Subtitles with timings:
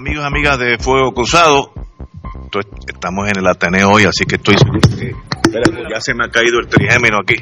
[0.00, 1.72] Amigos, amigas de Fuego Cruzado.
[2.88, 7.18] Estamos en el Ateneo hoy, así que estoy ya se me ha caído el trigémino
[7.22, 7.34] aquí.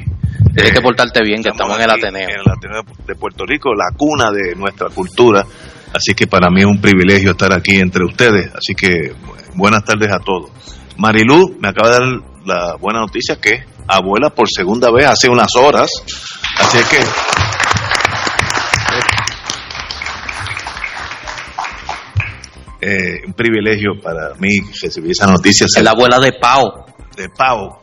[0.53, 2.27] Tienes que portarte bien, que estamos, en el Ateneo.
[2.27, 5.45] En el Ateneo de Puerto Rico, la cuna de nuestra cultura.
[5.93, 8.51] Así que para mí es un privilegio estar aquí entre ustedes.
[8.53, 9.13] Así que
[9.55, 10.51] buenas tardes a todos.
[10.97, 15.55] Marilú me acaba de dar la buena noticia que abuela por segunda vez hace unas
[15.55, 15.89] horas.
[16.59, 16.99] Así que
[22.81, 25.65] eh, un privilegio para mí recibir esa noticia.
[25.65, 26.85] Es la abuela de Pau.
[27.15, 27.79] De Pau.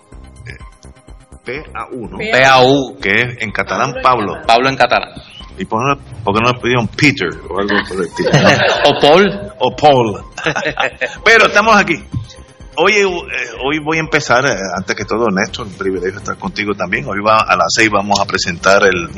[0.46, 0.56] Eh,
[1.44, 2.18] P-A-U, ¿no?
[2.18, 2.98] P-A-U.
[3.00, 4.42] Que es en catalán Pablo.
[4.46, 5.10] Pablo en catalán.
[5.58, 8.30] ¿Y por, qué no le pidieron Peter o algo por el estilo?
[8.84, 9.52] o Paul.
[9.58, 10.22] O Paul.
[11.24, 12.02] Pero estamos aquí.
[12.78, 13.06] Oye, eh,
[13.64, 17.06] hoy voy a empezar, eh, antes que todo, Néstor, un privilegio estar contigo también.
[17.06, 19.08] Hoy va, a las seis vamos a presentar el,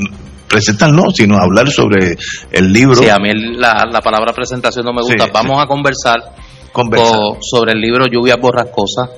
[0.49, 2.17] presentar no, sino hablar sobre
[2.51, 2.97] el libro.
[2.97, 5.27] Sí, a mí la, la palabra presentación no me gusta.
[5.33, 6.21] Vamos a conversar,
[7.41, 9.11] sobre el libro Lluvias Borrascosas,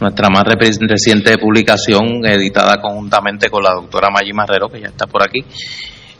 [0.00, 5.22] nuestra más reciente publicación, editada conjuntamente con la doctora Maggi Marrero, que ya está por
[5.22, 5.40] aquí,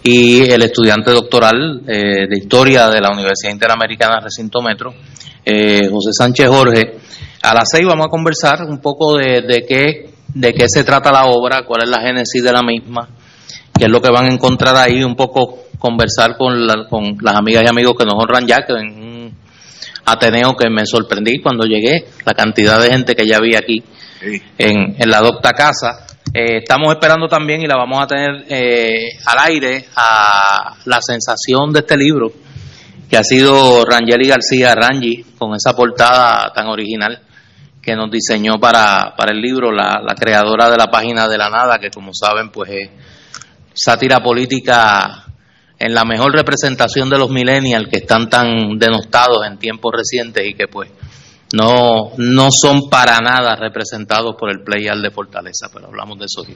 [0.02, 4.92] y el estudiante doctoral eh, de Historia de la Universidad Interamericana Recinto Metro,
[5.44, 6.98] eh, José Sánchez Jorge.
[7.42, 11.10] A las seis vamos a conversar un poco de, de, qué, de qué se trata
[11.10, 13.08] la obra, cuál es la génesis de la misma,
[13.76, 16.54] qué es lo que van a encontrar ahí, un poco conversar con,
[16.88, 19.36] con las amigas y amigos que nos honran ya, que en un
[20.04, 23.82] Ateneo que me sorprendí cuando llegué, la cantidad de gente que ya vi aquí
[24.58, 26.06] en, en la docta casa.
[26.32, 31.72] Eh, estamos esperando también, y la vamos a tener eh, al aire, a la sensación
[31.72, 32.32] de este libro,
[33.10, 37.20] que ha sido Rangeli García Rangi, con esa portada tan original
[37.82, 41.50] que nos diseñó para, para el libro, la, la, creadora de la página de la
[41.50, 42.90] nada, que como saben, pues es
[43.74, 45.24] sátira política
[45.78, 50.54] en la mejor representación de los millennials que están tan denostados en tiempos recientes y
[50.54, 50.90] que pues
[51.54, 56.46] no, no son para nada representados por el playal de Fortaleza, pero hablamos de eso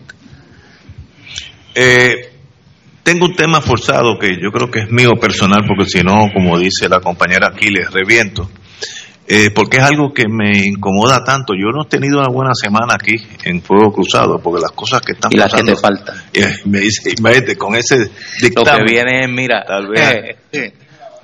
[1.74, 2.32] eh,
[3.02, 6.58] tengo un tema forzado que yo creo que es mío personal, porque si no, como
[6.58, 8.48] dice la compañera Aquiles, reviento.
[9.28, 11.54] Eh, porque es algo que me incomoda tanto.
[11.54, 15.12] Yo no he tenido una buena semana aquí en Fuego Cruzado, porque las cosas que
[15.12, 16.16] están y las que te faltan.
[16.32, 18.10] Eh, me dice, imagínate, con ese
[18.40, 18.80] dictamen.
[18.80, 20.36] Lo que viene mira, tal vez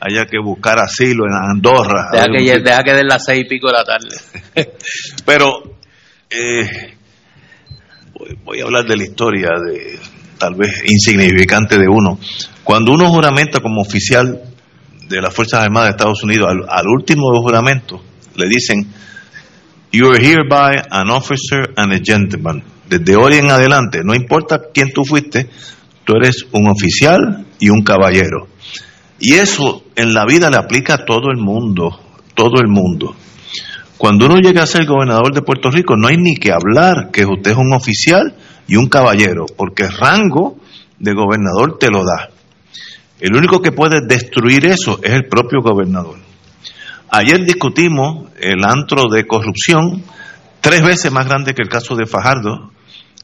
[0.02, 2.08] haya que buscar asilo en Andorra.
[2.10, 4.16] Deja que, deja que den las seis y pico de la tarde.
[5.24, 5.62] Pero
[6.28, 6.96] eh,
[8.42, 9.98] voy, a hablar de la historia de
[10.38, 12.18] tal vez insignificante de uno.
[12.64, 14.40] Cuando uno juramenta como oficial
[15.12, 18.02] de las Fuerzas Armadas de Estados Unidos, al, último juramento,
[18.34, 18.86] le dicen,
[19.92, 22.64] You are hereby an officer and a gentleman.
[22.88, 25.50] Desde hoy en adelante, no importa quién tú fuiste,
[26.04, 28.48] tú eres un oficial y un caballero.
[29.20, 32.00] Y eso en la vida le aplica a todo el mundo,
[32.34, 33.14] todo el mundo.
[33.98, 37.24] Cuando uno llega a ser gobernador de Puerto Rico, no hay ni que hablar que
[37.24, 38.34] usted es un oficial
[38.66, 40.56] y un caballero, porque el rango
[40.98, 42.31] de gobernador te lo da.
[43.22, 46.18] El único que puede destruir eso es el propio gobernador.
[47.08, 50.02] Ayer discutimos el antro de corrupción,
[50.60, 52.72] tres veces más grande que el caso de Fajardo.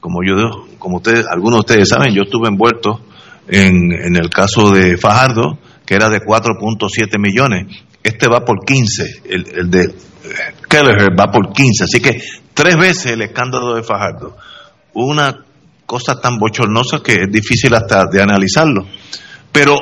[0.00, 3.00] Como yo, como ustedes, algunos de ustedes saben, yo estuve envuelto
[3.48, 7.82] en, el caso de Fajardo, que era de 4.7 millones.
[8.00, 9.92] Este va por 15, el, el de
[10.70, 11.84] Kelleher va por 15.
[11.84, 12.22] Así que
[12.54, 14.36] tres veces el escándalo de Fajardo.
[14.94, 15.44] Una
[15.86, 18.86] cosa tan bochornosa que es difícil hasta de analizarlo.
[19.52, 19.74] Pero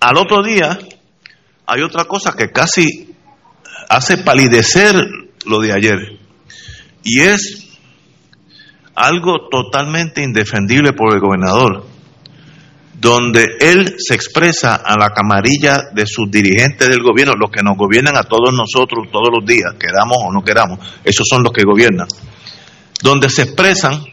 [0.00, 0.78] al otro día
[1.66, 3.14] hay otra cosa que casi
[3.88, 4.94] hace palidecer
[5.46, 6.18] lo de ayer.
[7.02, 7.78] Y es
[8.94, 11.86] algo totalmente indefendible por el gobernador,
[13.00, 17.76] donde él se expresa a la camarilla de sus dirigentes del gobierno, los que nos
[17.76, 21.64] gobiernan a todos nosotros todos los días, queramos o no queramos, esos son los que
[21.64, 22.08] gobiernan,
[23.02, 24.04] donde se expresan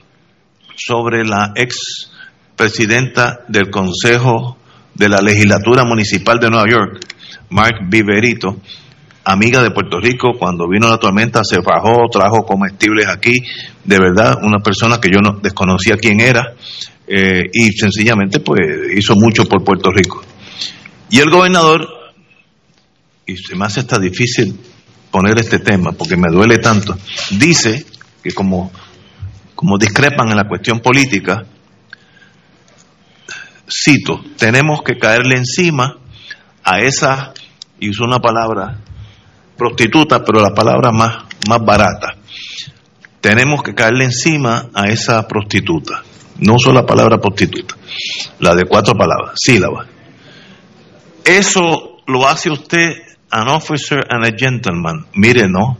[0.76, 2.12] sobre la ex
[2.56, 4.58] presidenta del Consejo
[4.98, 7.06] de la legislatura municipal de Nueva York,
[7.50, 8.60] Mark Viverito,
[9.24, 13.36] amiga de Puerto Rico, cuando vino la tormenta se bajó, trajo comestibles aquí,
[13.84, 16.54] de verdad, una persona que yo no desconocía quién era,
[17.08, 18.60] eh, y sencillamente pues
[18.96, 20.24] hizo mucho por Puerto Rico.
[21.10, 21.88] Y el gobernador
[23.28, 24.58] y se me hace hasta difícil
[25.12, 26.98] poner este tema porque me duele tanto,
[27.38, 27.86] dice
[28.24, 28.72] que como,
[29.54, 31.46] como discrepan en la cuestión política,
[33.70, 35.98] cito, tenemos que caerle encima
[36.64, 37.34] a esa,
[37.80, 38.80] y uso una palabra
[39.58, 42.16] prostituta, pero la palabra más, más barata.
[43.22, 46.04] Tenemos que caerle encima a esa prostituta.
[46.40, 47.76] No uso la palabra prostituta,
[48.40, 49.88] la de cuatro palabras, sílabas.
[51.26, 55.08] Eso lo hace usted an officer and a gentleman.
[55.14, 55.80] Mire, no,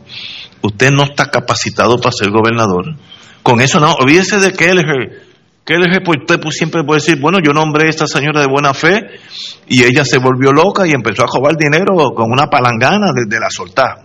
[0.62, 2.96] usted no está capacitado para ser gobernador.
[3.44, 5.27] Con eso no, olvídese de Kelleher.
[5.68, 8.74] Kelleher, pues usted pues, siempre puede decir, bueno, yo nombré a esta señora de buena
[8.74, 9.02] fe
[9.68, 13.50] y ella se volvió loca y empezó a robar dinero con una palangana desde la
[13.50, 13.98] soltar.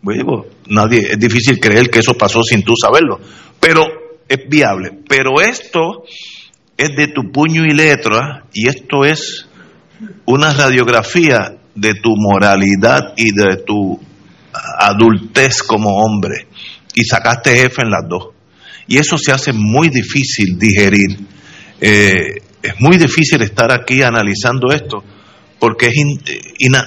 [0.00, 3.18] Bueno, nadie, es difícil creer que eso pasó sin tú saberlo,
[3.58, 3.84] pero
[4.28, 5.00] es viable.
[5.08, 6.04] Pero esto
[6.76, 9.48] es de tu puño y letra y esto es
[10.24, 13.98] una radiografía de tu moralidad y de tu
[14.78, 16.46] adultez como hombre.
[16.94, 18.37] Y sacaste jefe en las dos.
[18.88, 21.18] Y eso se hace muy difícil digerir.
[21.80, 25.04] Eh, es muy difícil estar aquí analizando esto
[25.58, 25.94] porque es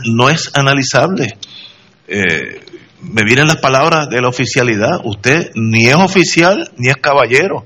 [0.06, 1.38] no es analizable.
[2.07, 2.59] Eh,
[3.01, 5.01] me vienen las palabras de la oficialidad.
[5.03, 7.65] Usted ni es oficial ni es caballero.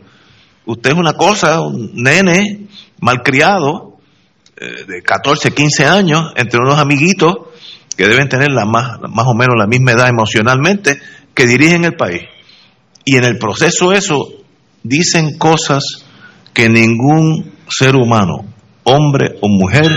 [0.65, 2.67] Usted es una cosa, un nene
[2.99, 3.97] malcriado
[4.57, 7.35] eh, de 14, 15 años entre unos amiguitos
[7.95, 10.99] que deben tener la más, más o menos la misma edad emocionalmente
[11.33, 12.23] que dirigen el país.
[13.05, 14.17] Y en el proceso eso
[14.83, 15.83] dicen cosas
[16.53, 18.45] que ningún ser humano,
[18.83, 19.91] hombre o mujer,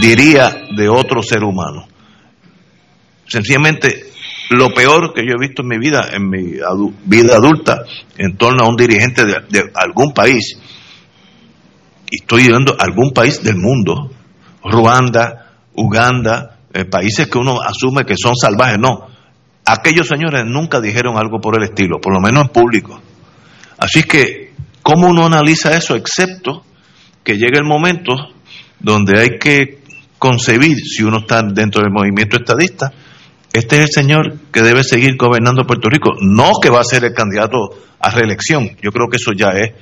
[0.00, 1.86] diría de otro ser humano.
[3.26, 4.10] Sencillamente,
[4.50, 6.58] lo peor que yo he visto en mi vida, en mi
[7.04, 7.84] vida adulta,
[8.18, 10.58] en torno a un dirigente de, algún país,
[12.10, 14.10] y estoy yendo a algún país del mundo,
[14.64, 19.06] Ruanda, Uganda, eh, países que uno asume que son salvajes, no.
[19.72, 23.00] Aquellos señores nunca dijeron algo por el estilo, por lo menos en público.
[23.78, 24.52] Así que,
[24.82, 25.94] ¿cómo uno analiza eso?
[25.94, 26.64] Excepto
[27.22, 28.16] que llegue el momento
[28.80, 29.78] donde hay que
[30.18, 32.92] concebir, si uno está dentro del movimiento estadista,
[33.52, 37.04] este es el señor que debe seguir gobernando Puerto Rico, no que va a ser
[37.04, 37.56] el candidato
[38.00, 38.76] a reelección.
[38.82, 39.72] Yo creo que eso ya es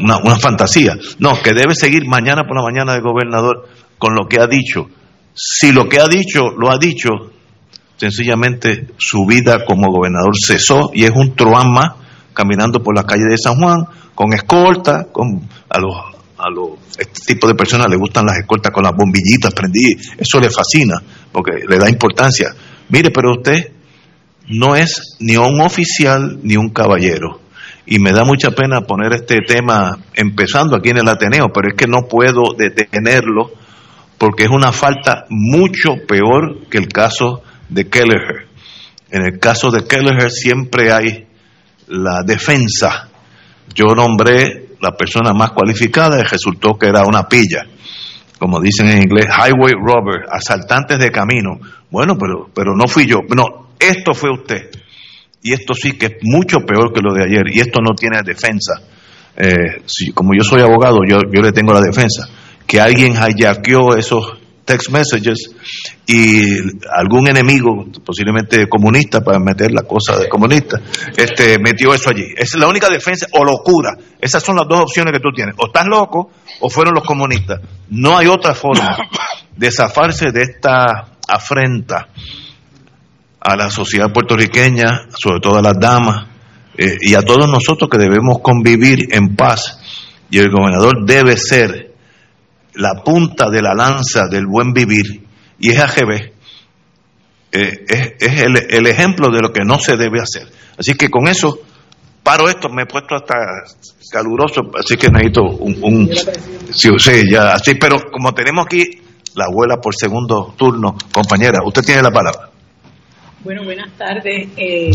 [0.00, 0.96] una, una fantasía.
[1.18, 3.68] No, que debe seguir mañana por la mañana de gobernador
[3.98, 4.88] con lo que ha dicho.
[5.34, 7.10] Si lo que ha dicho lo ha dicho,
[8.10, 11.72] sencillamente su vida como gobernador cesó y es un truán
[12.32, 15.96] caminando por la calle de San Juan con escolta, con a los
[16.36, 20.40] a los este tipo de personas le gustan las escoltas con las bombillitas prendidas, eso
[20.40, 20.94] le fascina
[21.32, 22.54] porque le da importancia.
[22.88, 23.72] Mire, pero usted
[24.48, 27.40] no es ni un oficial ni un caballero
[27.86, 31.74] y me da mucha pena poner este tema empezando aquí en el Ateneo, pero es
[31.74, 33.50] que no puedo detenerlo
[34.18, 37.42] porque es una falta mucho peor que el caso
[37.74, 38.48] de Kelleher.
[39.10, 41.26] En el caso de Kelleher siempre hay
[41.88, 43.08] la defensa.
[43.74, 47.66] Yo nombré la persona más cualificada y resultó que era una pilla,
[48.38, 51.58] como dicen en inglés, highway robber, asaltantes de camino.
[51.90, 53.18] Bueno, pero, pero no fui yo.
[53.34, 54.70] No, esto fue usted
[55.44, 58.22] y esto sí que es mucho peor que lo de ayer, y esto no tiene
[58.24, 58.80] defensa.
[59.36, 59.82] Eh,
[60.14, 62.26] como yo soy abogado, yo, yo le tengo la defensa.
[62.66, 65.50] Que alguien hackeó esos text messages
[66.06, 66.42] y
[66.96, 70.80] algún enemigo, posiblemente comunista, para meter la cosa de comunista,
[71.16, 72.32] este, metió eso allí.
[72.36, 73.96] Esa es la única defensa, o locura.
[74.20, 75.54] Esas son las dos opciones que tú tienes.
[75.58, 77.60] O estás loco o fueron los comunistas.
[77.90, 78.96] No hay otra forma
[79.56, 82.08] de zafarse de esta afrenta
[83.40, 86.26] a la sociedad puertorriqueña, sobre todo a las damas,
[86.76, 89.78] eh, y a todos nosotros que debemos convivir en paz.
[90.30, 91.93] Y el gobernador debe ser
[92.76, 95.24] la punta de la lanza del buen vivir,
[95.58, 96.32] y es AGB.
[97.52, 97.84] Eh,
[98.18, 100.48] es, el, ejemplo de lo que no se debe hacer.
[100.76, 101.60] Así que con eso
[102.22, 103.34] paro esto, me he puesto hasta
[104.10, 106.10] caluroso, así que necesito un, un
[106.72, 106.88] sí,
[107.30, 108.82] ya, así, pero como tenemos aquí
[109.34, 112.50] la abuela por segundo turno, compañera, usted tiene la palabra.
[113.42, 114.48] Bueno, buenas tardes.
[114.56, 114.90] Eh,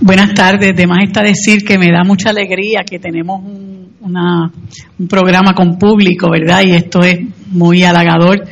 [0.00, 0.74] buenas tardes.
[0.74, 3.69] De más está decir que me da mucha alegría que tenemos un,
[4.00, 6.62] un programa con público, ¿verdad?
[6.64, 8.46] Y esto es muy halagador.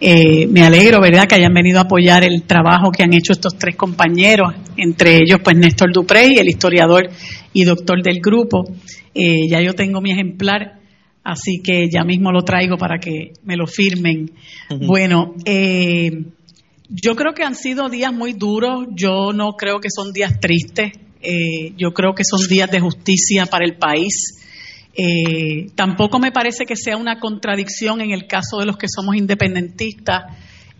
[0.00, 3.56] Eh, me alegro, ¿verdad?, que hayan venido a apoyar el trabajo que han hecho estos
[3.56, 7.08] tres compañeros, entre ellos, pues, Néstor Duprey, el historiador
[7.52, 8.64] y doctor del grupo.
[9.14, 10.80] Eh, ya yo tengo mi ejemplar,
[11.22, 14.32] así que ya mismo lo traigo para que me lo firmen.
[14.86, 16.10] Bueno, eh,
[16.88, 20.92] yo creo que han sido días muy duros, yo no creo que son días tristes,
[21.22, 24.41] eh, yo creo que son días de justicia para el país.
[24.94, 29.16] Eh, tampoco me parece que sea una contradicción en el caso de los que somos
[29.16, 30.24] independentistas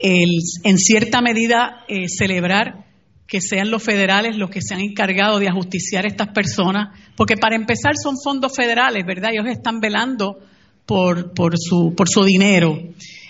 [0.05, 2.87] en cierta medida eh, celebrar
[3.33, 7.39] que sean los federales los que se han encargado de ajusticiar a estas personas, porque
[7.39, 9.31] para empezar son fondos federales, ¿verdad?
[9.33, 10.39] Ellos están velando
[10.85, 12.79] por, su, dinero.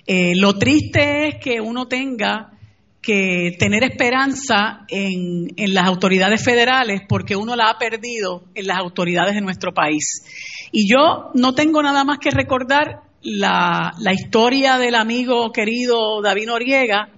[0.05, 2.51] Eh, lo triste es que uno tenga
[3.01, 9.35] que tener esperanza en, las autoridades federales porque uno la ha perdido en las autoridades
[9.35, 10.25] de nuestro país.
[10.73, 17.11] Y yo no tengo nada más que recordar la, historia del amigo querido David Noriega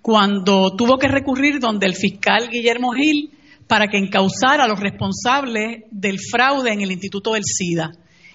[0.00, 3.32] cuando tuvo que recurrir donde el fiscal Guillermo Gil
[3.66, 7.90] para que encausara a los responsables del fraude en el Instituto del SIDA.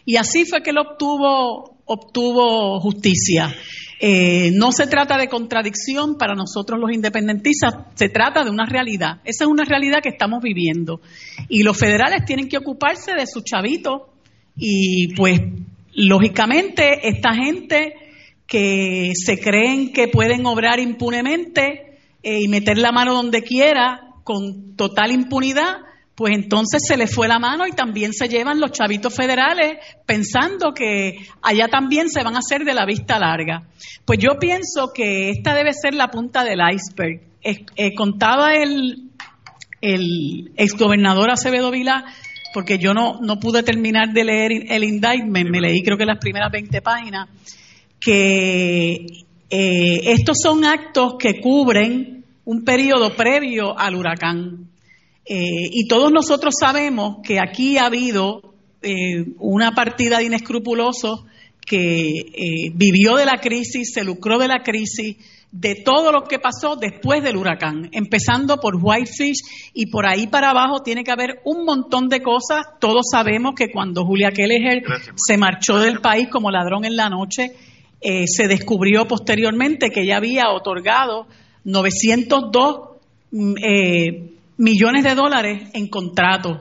[0.06, 3.56] Y así fue que él obtuvo, obtuvo justicia.
[4.00, 9.22] Eh, no se trata de contradicción para nosotros los independentistas, se trata de una realidad.
[9.24, 11.02] Esa es una realidad que estamos viviendo.
[11.48, 14.15] Y los federales tienen que ocuparse de su chavito
[14.58, 15.42] y pues
[15.94, 17.94] lógicamente esta gente
[18.48, 24.76] que se creen que pueden obrar impunemente eh, y meter la mano donde quiera con
[24.76, 25.78] total impunidad,
[26.16, 30.74] pues entonces se le fue la mano y también se llevan los chavitos federales pensando
[30.74, 33.68] que allá también se van a hacer de la vista larga.
[34.06, 37.22] Pues yo pienso que esta debe ser la punta del iceberg.
[37.44, 39.12] Eh, contaba el,
[39.82, 42.06] el exgobernador Acevedo Vilá,
[42.56, 46.20] porque yo no, no pude terminar de leer el indictment, me leí creo que las
[46.20, 47.28] primeras 20 páginas,
[48.00, 49.06] que
[49.50, 54.70] eh, estos son actos que cubren un periodo previo al huracán.
[55.26, 61.26] Eh, y todos nosotros sabemos que aquí ha habido eh, una partida de inescrupulosos
[61.60, 65.18] que vivió de la crisis, se lucró de la crisis,
[65.58, 70.50] de todo lo que pasó después del huracán, empezando por Whitefish y por ahí para
[70.50, 72.66] abajo tiene que haber un montón de cosas.
[72.80, 74.84] Todos sabemos que cuando Julia Kelleher
[75.16, 77.54] se marchó del país como ladrón en la noche,
[78.02, 81.26] se descubrió posteriormente que ella había otorgado
[81.64, 82.90] 902
[84.58, 86.60] millones de dólares en contratos.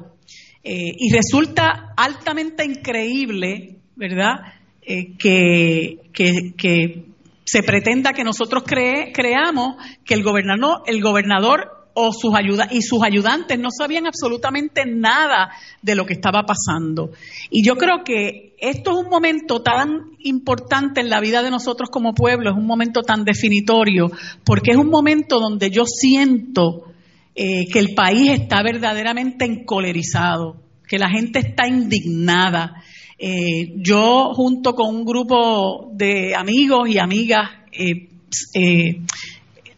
[0.66, 7.04] Eh, y resulta altamente increíble, ¿verdad?, eh, que, que,
[7.44, 12.32] se pretenda que nosotros creamos que el gobernador, el gobernador o sus
[12.70, 17.12] y sus ayudantes no sabían absolutamente nada de lo que estaba pasando.
[17.50, 21.90] Y yo creo que esto es un momento tan importante en la vida de nosotros
[21.90, 24.10] como pueblo, es un momento tan definitorio,
[24.44, 26.92] porque es un momento donde yo siento
[27.36, 30.56] eh, que el país está verdaderamente encolerizado,
[30.88, 32.82] que la gente está indignada.
[33.18, 39.00] Eh, yo junto con un grupo de amigos y amigas eh,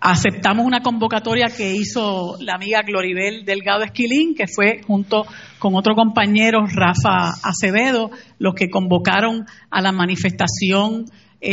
[0.01, 5.27] aceptamos una convocatoria que hizo la amiga Gloribel Delgado Esquilín, que fue junto
[5.59, 11.05] con otro compañero, Rafa Acevedo, los que convocaron a la manifestación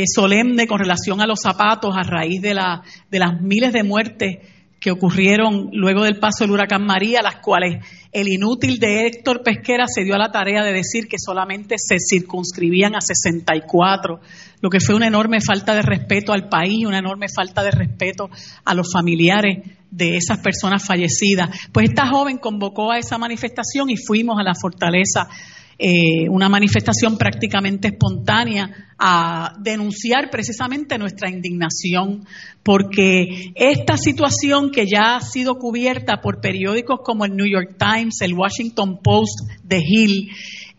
[0.06, 4.38] solemne con relación a los zapatos a raíz de, la, de las miles de muertes
[4.84, 9.86] que ocurrieron luego del paso del huracán María, las cuales el inútil de Héctor Pesquera
[9.88, 14.20] se dio a la tarea de decir que solamente se circunscribían a 64,
[14.60, 18.30] lo que fue una enorme falta de respeto al país, una enorme falta de respeto
[18.66, 19.60] a los familiares
[19.90, 21.50] de esas personas fallecidas.
[21.72, 25.30] Pues esta joven convocó a esa manifestación y fuimos a la fortaleza
[25.78, 32.26] eh, una manifestación prácticamente espontánea a denunciar precisamente nuestra indignación,
[32.62, 38.22] porque esta situación que ya ha sido cubierta por periódicos como el New York Times,
[38.22, 40.30] el Washington Post, The Hill,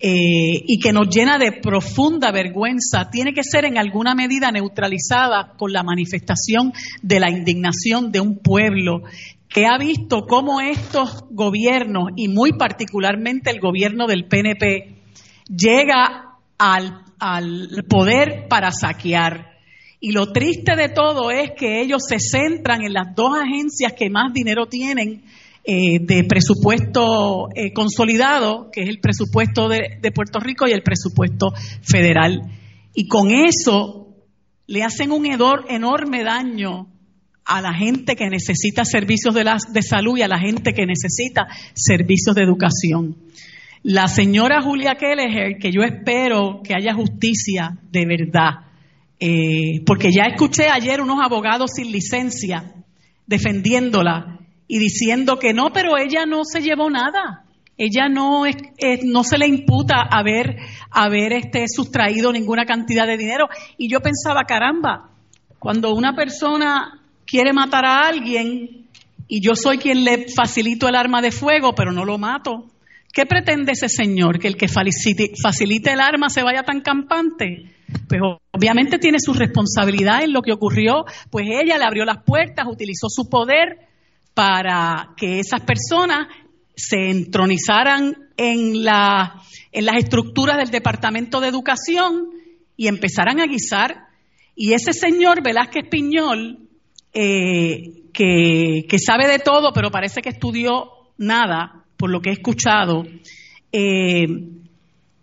[0.00, 5.54] eh, y que nos llena de profunda vergüenza, tiene que ser en alguna medida neutralizada
[5.56, 6.72] con la manifestación
[7.02, 9.02] de la indignación de un pueblo
[9.54, 14.96] que ha visto cómo estos gobiernos, y muy particularmente el gobierno del PNP,
[15.48, 17.04] llega al,
[17.88, 19.52] poder para saquear.
[20.00, 24.10] Y lo triste de todo es que ellos se centran en las dos agencias que
[24.10, 25.22] más dinero tienen
[25.62, 31.52] eh, de presupuesto eh, consolidado, que es el presupuesto de, Puerto Rico y el presupuesto
[31.80, 32.40] federal.
[32.92, 34.08] Y con eso
[34.66, 36.88] le hacen un enorme daño
[37.44, 41.46] a la gente que necesita servicios de, de salud y a la gente que necesita
[41.74, 43.16] servicios de educación.
[43.82, 48.64] La señora Julia Kelleher, que yo espero que haya justicia de verdad,
[49.20, 52.72] eh, porque ya escuché ayer unos abogados sin licencia
[53.26, 57.44] defendiéndola y diciendo que no, pero ella no se llevó nada.
[57.76, 58.56] Ella no, es,
[59.04, 60.56] no se le imputa haber,
[60.90, 63.48] haber este, sustraído ninguna cantidad de dinero.
[63.76, 65.10] Y yo pensaba, caramba,
[65.58, 68.86] cuando una persona quiere matar a alguien
[69.26, 72.70] y yo soy quien le facilito el arma de fuego, pero no lo mato,
[73.14, 74.40] ¿Qué pretende ese señor?
[74.40, 77.70] ¿Que el que facilite, el arma se vaya tan campante?
[78.08, 82.66] Pues obviamente tiene su responsabilidad en lo que ocurrió, pues ella le abrió las puertas,
[82.68, 83.86] utilizó su poder
[84.34, 86.26] para que esas personas
[86.74, 92.30] se entronizaran en, en las estructuras del Departamento de Educación
[92.76, 94.08] y empezaran a guisar.
[94.56, 96.63] Y ese señor Velázquez Piñol,
[97.14, 103.04] eh, que, sabe de todo, pero parece que estudió nada, por lo que he escuchado,
[103.72, 104.26] eh,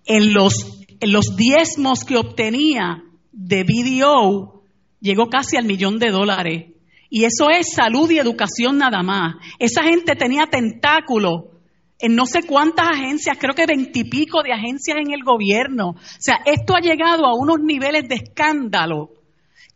[0.06, 4.64] en, los, en los diezmos que obtenía de BDO,
[5.00, 6.72] llegó casi al millón de dólares.
[7.10, 9.36] Y eso es salud y educación nada más.
[9.60, 11.44] Esa gente tenía tentáculos
[12.00, 15.90] en no sé cuántas agencias, creo que veintipico de agencias en el gobierno.
[15.90, 19.10] O sea, esto ha llegado a unos niveles de escándalo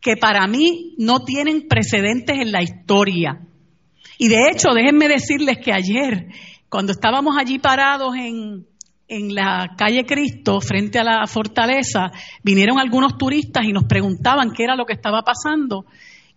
[0.05, 3.41] que para mí no tienen precedentes en la historia.
[4.19, 6.27] Y de hecho, déjenme decirles que ayer
[6.69, 8.67] cuando estábamos allí parados en,
[9.33, 12.11] la calle Cristo, frente a la fortaleza,
[12.43, 15.87] vinieron algunos turistas y nos preguntaban qué era lo que estaba pasando.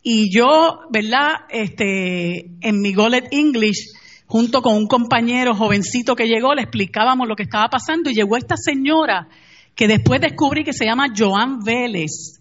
[0.02, 1.32] Y yo, ¿verdad?
[1.50, 3.92] Este, en mi Golet English,
[4.24, 8.38] junto con un compañero jovencito que llegó, le explicábamos lo que estaba pasando y llegó
[8.38, 9.28] esta señora
[9.74, 12.37] que después descubrí que se llama Joan Vélez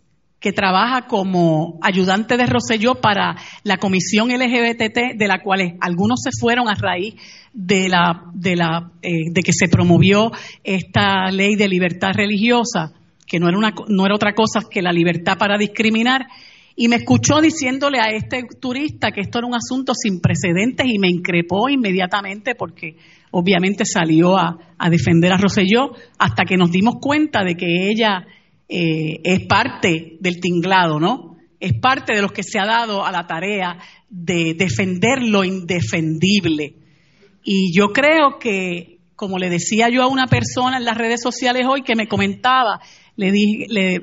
[0.47, 6.29] que trabaja como ayudante de Roselló para la comisión LGBT, de la cual algunos se
[6.39, 7.15] fueron a raíz
[7.51, 10.31] de la, de la, eh, de que se promovió
[10.63, 12.93] esta ley de libertad religiosa,
[13.25, 16.27] que no era una, no era otra cosa que la libertad para discriminar.
[16.77, 20.97] Y me escuchó diciéndole a este turista que esto era un asunto sin precedentes y
[20.97, 22.95] me increpó inmediatamente porque
[23.31, 28.25] obviamente salió a, a defender a Roselló hasta que nos dimos cuenta de que ella
[28.69, 31.37] eh, es parte del tinglado, ¿no?
[31.59, 33.77] Es parte de los que se ha dado a la tarea
[34.09, 36.75] de defender lo indefendible.
[37.43, 41.65] Y yo creo que, como le decía yo a una persona en las redes sociales
[41.67, 42.81] hoy que me comentaba,
[43.15, 43.31] le,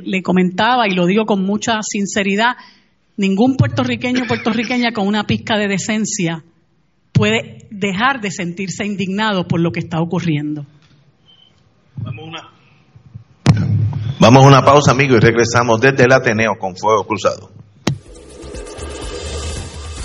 [0.02, 2.56] le, comentaba y lo digo con mucha sinceridad,
[3.16, 6.42] ningún puertorriqueño o puertorriqueña con una pizca de decencia
[7.12, 10.66] puede dejar de sentirse indignado por lo que está ocurriendo.
[11.96, 12.53] Vamos una,
[14.24, 17.50] Vamos a una pausa, amigos, y regresamos desde el Ateneo con Fuego Cruzado.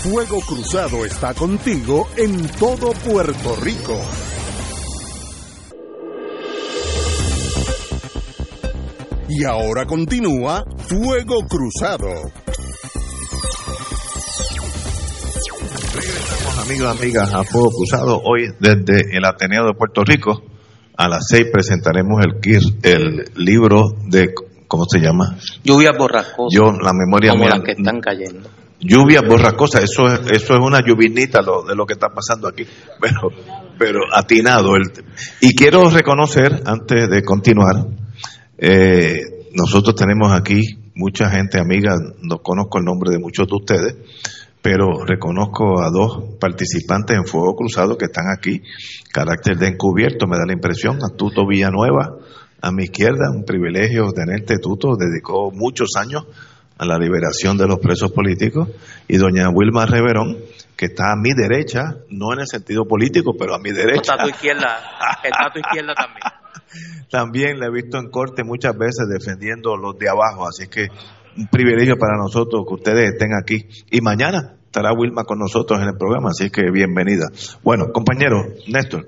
[0.03, 3.97] Fuego Cruzado está contigo en todo Puerto Rico.
[9.29, 12.09] Y ahora continúa Fuego Cruzado.
[15.95, 20.48] Regresamos, amigos, amigas, a Fuego Cruzado hoy desde el Ateneo de Puerto Rico
[20.99, 24.33] a las seis presentaremos el, el libro de,
[24.67, 25.37] ¿cómo se llama?
[25.63, 26.53] Lluvias borrascosas.
[26.53, 28.49] Yo, la memoria como las que están cayendo.
[28.81, 32.65] Lluvias borrascosas, eso es, eso es una lluvinita lo, de lo que está pasando aquí,
[32.99, 33.29] pero,
[33.77, 34.75] pero atinado.
[34.75, 34.91] El,
[35.39, 37.75] y quiero reconocer, antes de continuar,
[38.57, 39.21] eh,
[39.53, 40.61] nosotros tenemos aquí
[40.95, 43.95] mucha gente amiga, no conozco el nombre de muchos de ustedes,
[44.61, 48.61] pero reconozco a dos participantes en Fuego Cruzado que están aquí,
[49.11, 52.17] carácter de encubierto, me da la impresión, a Tuto Villanueva,
[52.61, 56.25] a mi izquierda, un privilegio tenerte, Tuto, dedicó muchos años
[56.77, 58.69] a la liberación de los presos políticos,
[59.07, 60.37] y doña Wilma Reverón,
[60.75, 64.13] que está a mi derecha, no en el sentido político, pero a mi derecha.
[64.13, 64.77] Está a tu izquierda,
[65.23, 66.23] está a tu izquierda también.
[67.09, 70.87] También la he visto en corte muchas veces defendiendo los de abajo, así que
[71.39, 73.65] un privilegio para nosotros que ustedes estén aquí.
[73.91, 77.27] Y mañana estará Wilma con nosotros en el programa, así que bienvenida.
[77.63, 79.07] Bueno, compañero, Néstor.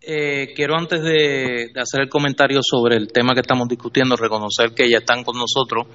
[0.00, 4.88] Eh, quiero antes de, hacer el comentario sobre el tema que estamos discutiendo, reconocer que
[4.88, 5.86] ya están con nosotros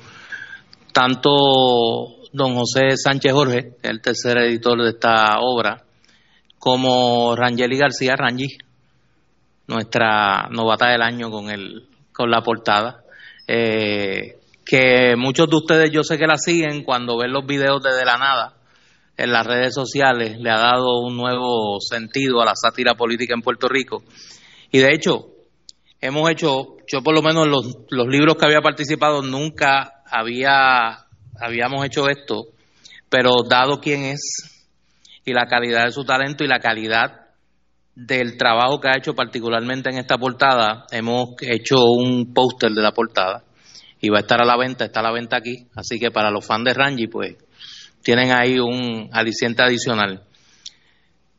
[0.91, 1.31] tanto
[2.31, 5.81] don José Sánchez Jorge, el tercer editor de esta obra,
[6.59, 8.47] como Rangeli García Rangi,
[9.67, 13.03] nuestra novata del año con, el, con la portada.
[13.47, 17.93] Eh, que muchos de ustedes yo sé que la siguen cuando ven los videos de
[17.93, 18.55] De la Nada
[19.15, 23.41] en las redes sociales, le ha dado un nuevo sentido a la sátira política en
[23.41, 24.03] Puerto Rico.
[24.71, 25.27] Y de hecho,
[26.01, 31.05] hemos hecho, yo por lo menos los, los libros que había participado nunca había,
[31.39, 32.45] habíamos hecho esto,
[33.07, 34.65] pero dado quién es
[35.25, 37.27] y la calidad de su talento y la calidad
[37.95, 42.91] del trabajo que ha hecho particularmente en esta portada, hemos hecho un póster de la
[42.93, 43.43] portada
[44.03, 46.29] y va a estar a la venta, está a la venta aquí, así que para
[46.29, 47.37] los fans de Rangi, pues
[48.01, 50.25] tienen ahí un aliciente adicional.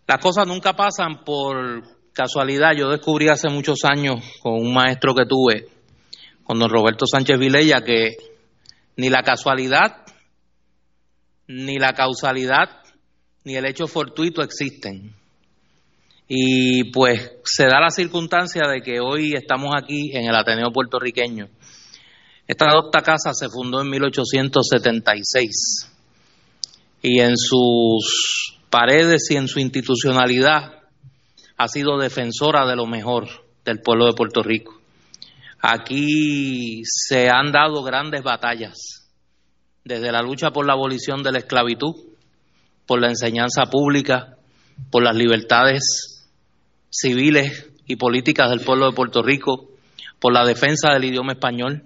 [0.06, 1.82] Las cosas nunca pasan por
[2.14, 2.70] casualidad.
[2.74, 5.68] Yo descubrí hace muchos años con un maestro que tuve,
[6.42, 8.16] con don Roberto Sánchez Vilella, que
[8.96, 10.06] ni la casualidad,
[11.46, 12.80] ni la causalidad,
[13.44, 15.12] ni el hecho fortuito existen.
[16.26, 21.50] Y pues se da la circunstancia de que hoy estamos aquí en el Ateneo puertorriqueño.
[22.46, 25.90] Esta docta casa se fundó en 1876
[27.00, 30.82] y en sus paredes y en su institucionalidad
[31.56, 33.28] ha sido defensora de lo mejor
[33.64, 34.78] del pueblo de Puerto Rico.
[35.60, 39.08] Aquí se han dado grandes batallas,
[39.82, 41.94] desde la lucha por la abolición de la esclavitud,
[42.86, 44.36] por la enseñanza pública,
[44.90, 46.26] por las libertades
[46.90, 49.70] civiles y políticas del pueblo de Puerto Rico,
[50.20, 51.84] por la defensa del idioma español,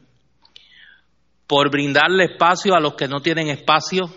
[1.48, 4.12] por brindarle espacio a los que no tienen espacio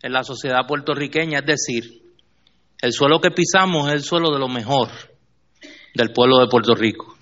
[0.00, 2.02] en la sociedad puertorriqueña, es decir,
[2.80, 4.88] el suelo que pisamos es el suelo de lo mejor
[5.94, 7.16] del pueblo de Puerto Rico.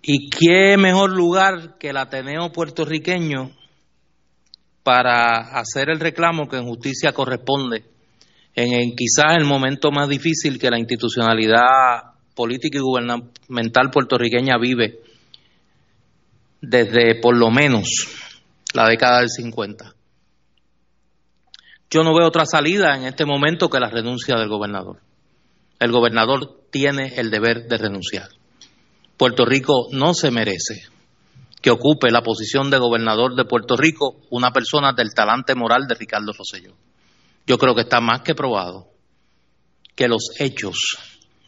[0.00, 3.50] ¿Y qué mejor lugar que el Ateneo puertorriqueño
[4.84, 7.84] para hacer el reclamo que en justicia corresponde
[8.54, 15.00] en, quizás el momento más difícil que la institucionalidad política y gubernamental puertorriqueña vive
[16.68, 17.88] desde por lo menos
[18.74, 19.94] la década del 50.
[21.88, 25.00] Yo no veo otra salida en este momento que la renuncia del gobernador.
[25.78, 28.28] El gobernador tiene el deber de renunciar.
[29.16, 30.88] Puerto Rico no se merece
[31.62, 35.94] que ocupe la posición de gobernador de Puerto Rico una persona del talante moral de
[35.94, 36.74] Ricardo Rosselló.
[37.46, 38.88] Yo creo que está más que probado
[39.94, 40.98] que los hechos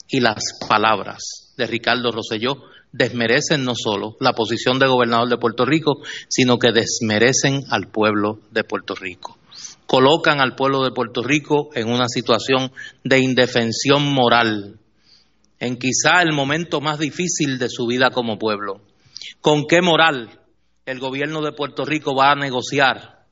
[0.09, 5.65] y las palabras de Ricardo Rosselló desmerecen no solo la posición de gobernador de Puerto
[5.65, 9.37] Rico, sino que desmerecen al pueblo de Puerto Rico.
[9.87, 12.73] Colocan al pueblo de Puerto Rico en una situación
[13.05, 14.79] de indefensión moral,
[15.59, 18.81] en quizá el momento más difícil de su vida como pueblo.
[19.41, 20.41] ¿Con qué moral
[20.87, 23.25] el gobierno de Puerto Rico va a negociar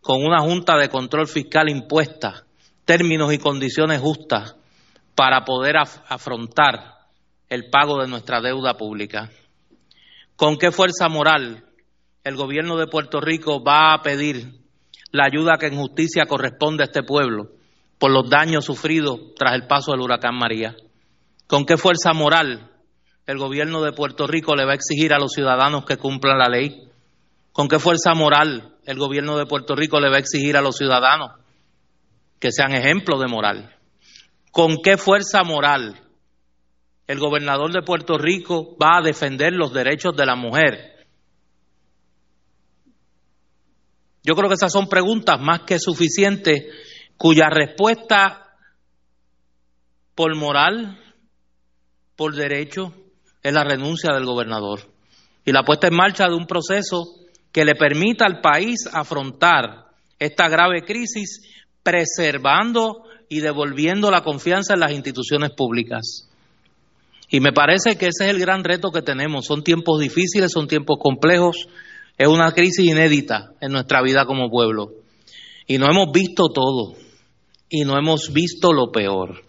[0.00, 2.44] con una Junta de Control Fiscal impuesta
[2.84, 4.54] términos y condiciones justas
[5.14, 6.95] para poder afrontar
[7.48, 9.30] el pago de nuestra deuda pública?
[10.36, 11.64] ¿Con qué fuerza moral
[12.24, 14.60] el gobierno de Puerto Rico va a pedir
[15.12, 17.50] la ayuda que en justicia corresponde a este pueblo
[17.98, 20.76] por los daños sufridos tras el paso del huracán María?
[21.46, 22.70] ¿Con qué fuerza moral
[23.26, 26.48] el gobierno de Puerto Rico le va a exigir a los ciudadanos que cumplan la
[26.48, 26.88] ley?
[27.52, 30.76] ¿Con qué fuerza moral el gobierno de Puerto Rico le va a exigir a los
[30.76, 31.30] ciudadanos
[32.38, 33.74] que sean ejemplos de moral?
[34.50, 36.05] ¿Con qué fuerza moral
[37.06, 41.06] el gobernador de Puerto Rico va a defender los derechos de la mujer?
[44.22, 46.64] Yo creo que esas son preguntas más que suficientes
[47.16, 48.56] cuya respuesta
[50.14, 50.98] por moral
[52.16, 52.92] por derecho
[53.42, 54.80] es la renuncia del gobernador
[55.44, 57.04] y la puesta en marcha de un proceso
[57.52, 59.86] que le permita al país afrontar
[60.18, 61.42] esta grave crisis
[61.82, 66.25] preservando y devolviendo la confianza en las instituciones públicas.
[67.28, 69.46] Y me parece que ese es el gran reto que tenemos.
[69.46, 71.68] Son tiempos difíciles, son tiempos complejos,
[72.16, 74.92] es una crisis inédita en nuestra vida como pueblo.
[75.66, 76.94] Y no hemos visto todo,
[77.68, 79.42] y no hemos visto lo peor.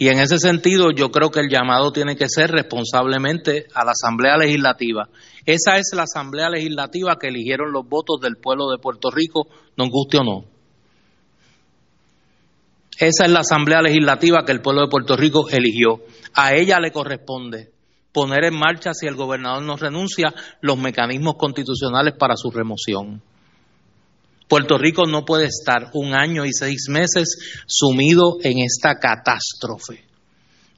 [0.00, 3.92] Y en ese sentido yo creo que el llamado tiene que ser responsablemente a la
[3.92, 5.08] Asamblea Legislativa.
[5.44, 9.88] Esa es la Asamblea Legislativa que eligieron los votos del pueblo de Puerto Rico, nos
[9.90, 10.57] guste o no.
[12.98, 16.00] Esa es la Asamblea Legislativa que el pueblo de Puerto Rico eligió.
[16.34, 17.70] A ella le corresponde
[18.12, 23.22] poner en marcha, si el gobernador no renuncia, los mecanismos constitucionales para su remoción.
[24.48, 30.04] Puerto Rico no puede estar un año y seis meses sumido en esta catástrofe.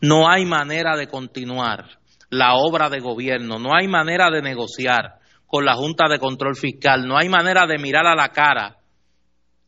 [0.02, 1.86] No hay manera de continuar
[2.28, 7.06] la obra de gobierno, no hay manera de negociar con la Junta de Control Fiscal,
[7.06, 8.76] no hay manera de mirar a la cara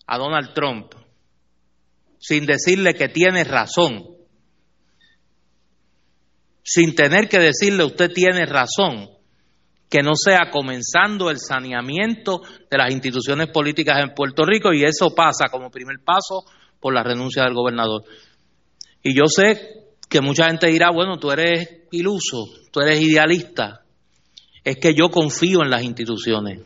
[0.07, 1.02] a Donald Trump
[2.23, 4.07] sin decirle que tiene razón,
[6.63, 9.11] sin tener que decirle usted tiene razón,
[9.91, 15.13] que no sea comenzando el saneamiento de las instituciones políticas en Puerto Rico y eso
[15.17, 16.45] pasa como primer paso
[16.79, 18.05] por la renuncia del gobernador.
[19.03, 19.59] Y yo sé
[20.09, 23.83] que mucha gente dirá, bueno, tú eres iluso, tú eres idealista.
[24.63, 26.61] Es que yo confío en las instituciones.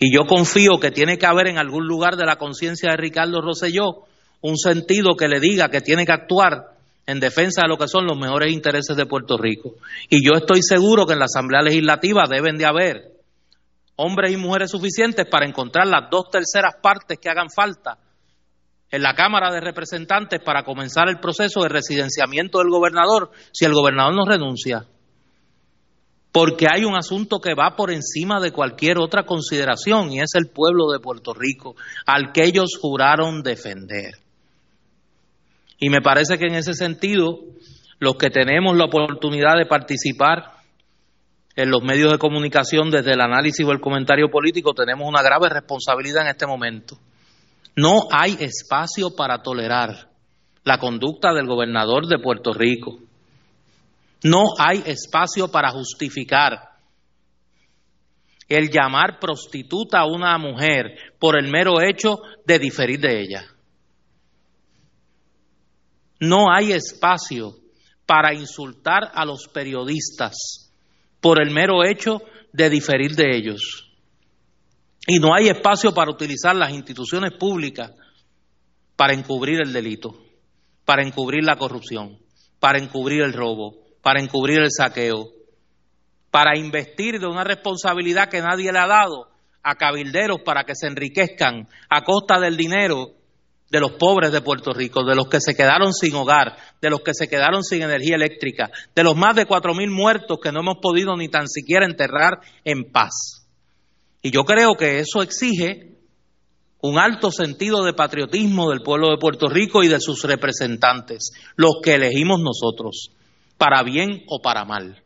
[0.00, 3.40] Y yo confío que tiene que haber en algún lugar de la conciencia de Ricardo
[3.40, 4.07] Rosselló
[4.40, 8.06] un sentido que le diga que tiene que actuar en defensa de lo que son
[8.06, 9.76] los mejores intereses de Puerto Rico.
[10.10, 13.12] Y yo estoy seguro que en la Asamblea Legislativa deben de haber
[13.96, 17.98] hombres y mujeres suficientes para encontrar las dos terceras partes que hagan falta
[18.90, 23.72] en la Cámara de Representantes para comenzar el proceso de residenciamiento del gobernador si el
[23.72, 24.86] gobernador no renuncia.
[26.30, 30.48] Porque hay un asunto que va por encima de cualquier otra consideración y es el
[30.48, 31.74] pueblo de Puerto Rico,
[32.06, 34.27] al que ellos juraron defender.
[35.78, 37.38] Y me parece que en ese sentido,
[37.98, 40.58] los que tenemos la oportunidad de participar
[41.54, 45.48] en los medios de comunicación desde el análisis o el comentario político, tenemos una grave
[45.48, 46.98] responsabilidad en este momento.
[47.76, 50.08] No hay espacio para tolerar
[50.64, 52.98] la conducta del gobernador de Puerto Rico.
[54.24, 56.60] No hay espacio para justificar
[58.48, 63.44] el llamar prostituta a una mujer por el mero hecho de diferir de ella.
[66.20, 67.54] No hay espacio
[68.06, 70.72] para insultar a los periodistas
[71.20, 73.92] por el mero hecho de diferir de ellos.
[75.06, 77.92] Y no hay espacio para utilizar las instituciones públicas
[78.96, 80.18] para encubrir el delito,
[80.84, 82.18] para encubrir la corrupción,
[82.58, 85.28] para encubrir el robo, para encubrir el saqueo,
[86.30, 89.28] para investir de una responsabilidad que nadie le ha dado
[89.62, 93.17] a cabilderos para que se enriquezcan a costa del dinero
[93.70, 97.00] de los pobres de Puerto Rico, de los que se quedaron sin hogar, de los
[97.00, 100.60] que se quedaron sin energía eléctrica, de los más de cuatro mil muertos que no
[100.60, 103.46] hemos podido ni tan siquiera enterrar en paz.
[104.22, 105.96] Y yo creo que eso exige
[106.80, 111.80] un alto sentido de patriotismo del pueblo de Puerto Rico y de sus representantes, los
[111.82, 113.10] que elegimos nosotros,
[113.58, 115.02] para bien o para mal.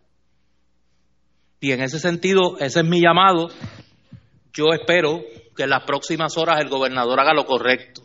[1.60, 3.48] Y en ese sentido, ese es mi llamado.
[4.52, 5.22] Yo espero
[5.56, 8.01] que en las próximas horas el gobernador haga lo correcto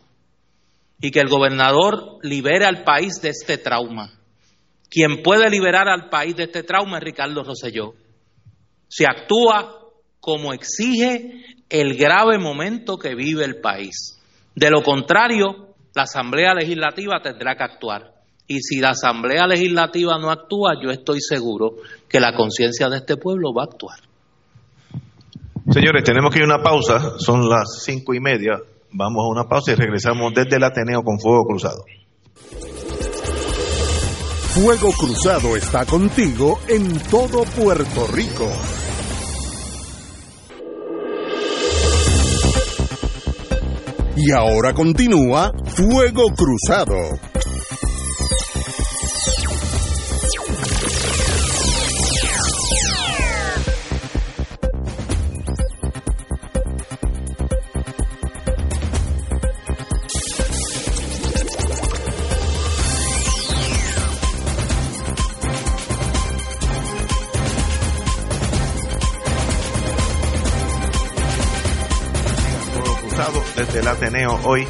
[1.00, 4.12] y que el gobernador libere al país de este trauma.
[4.90, 7.94] Quien puede liberar al país de este trauma es Ricardo Rosselló.
[8.88, 9.78] Se actúa
[10.20, 14.18] como exige el grave momento que vive el país.
[14.54, 18.14] De lo contrario, la Asamblea Legislativa tendrá que actuar.
[18.46, 21.76] Y si la Asamblea Legislativa no actúa, yo estoy seguro
[22.08, 23.98] que la conciencia de este pueblo va a actuar.
[25.70, 27.18] Señores, tenemos que ir a una pausa.
[27.18, 28.54] Son las cinco y media.
[28.92, 31.84] Vamos a una pausa y regresamos desde el Ateneo con Fuego Cruzado.
[34.54, 38.50] Fuego Cruzado está contigo en todo Puerto Rico.
[44.16, 46.96] Y ahora continúa Fuego Cruzado.
[73.98, 74.64] Ateneo hoy.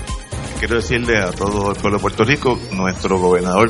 [0.58, 3.68] Quiero decirle a todo el pueblo de Puerto Rico, nuestro gobernador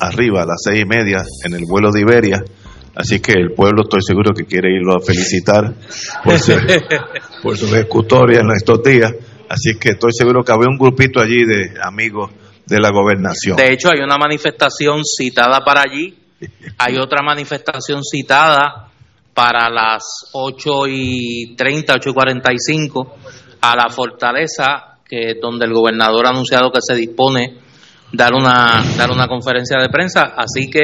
[0.00, 2.44] arriba a las seis y media en el vuelo de Iberia.
[2.94, 5.72] Así que el pueblo estoy seguro que quiere irlo a felicitar
[6.22, 6.34] por,
[7.42, 9.14] por su ejecutoria en estos días.
[9.48, 12.30] Así que estoy seguro que había un grupito allí de amigos
[12.66, 13.56] de la gobernación.
[13.56, 16.18] De hecho, hay una manifestación citada para allí.
[16.76, 18.90] Hay otra manifestación citada
[19.32, 20.02] para las
[20.34, 23.16] 8 y 30, 8 y 45
[23.60, 27.58] a la fortaleza, que donde el gobernador ha anunciado que se dispone
[28.12, 30.82] dar una dar una conferencia de prensa, así que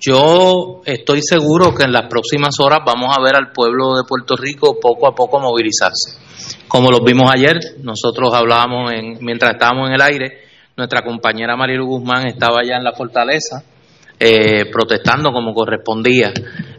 [0.00, 4.34] yo estoy seguro que en las próximas horas vamos a ver al pueblo de Puerto
[4.34, 6.18] Rico poco a poco movilizarse.
[6.68, 10.38] Como lo vimos ayer, nosotros hablábamos en, mientras estábamos en el aire,
[10.74, 13.62] nuestra compañera Marilu Guzmán estaba allá en la fortaleza
[14.18, 16.32] eh, protestando como correspondía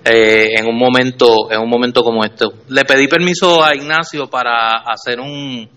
[0.03, 2.45] eh, en un momento en un momento como este.
[2.69, 5.69] Le pedí permiso a Ignacio para hacer un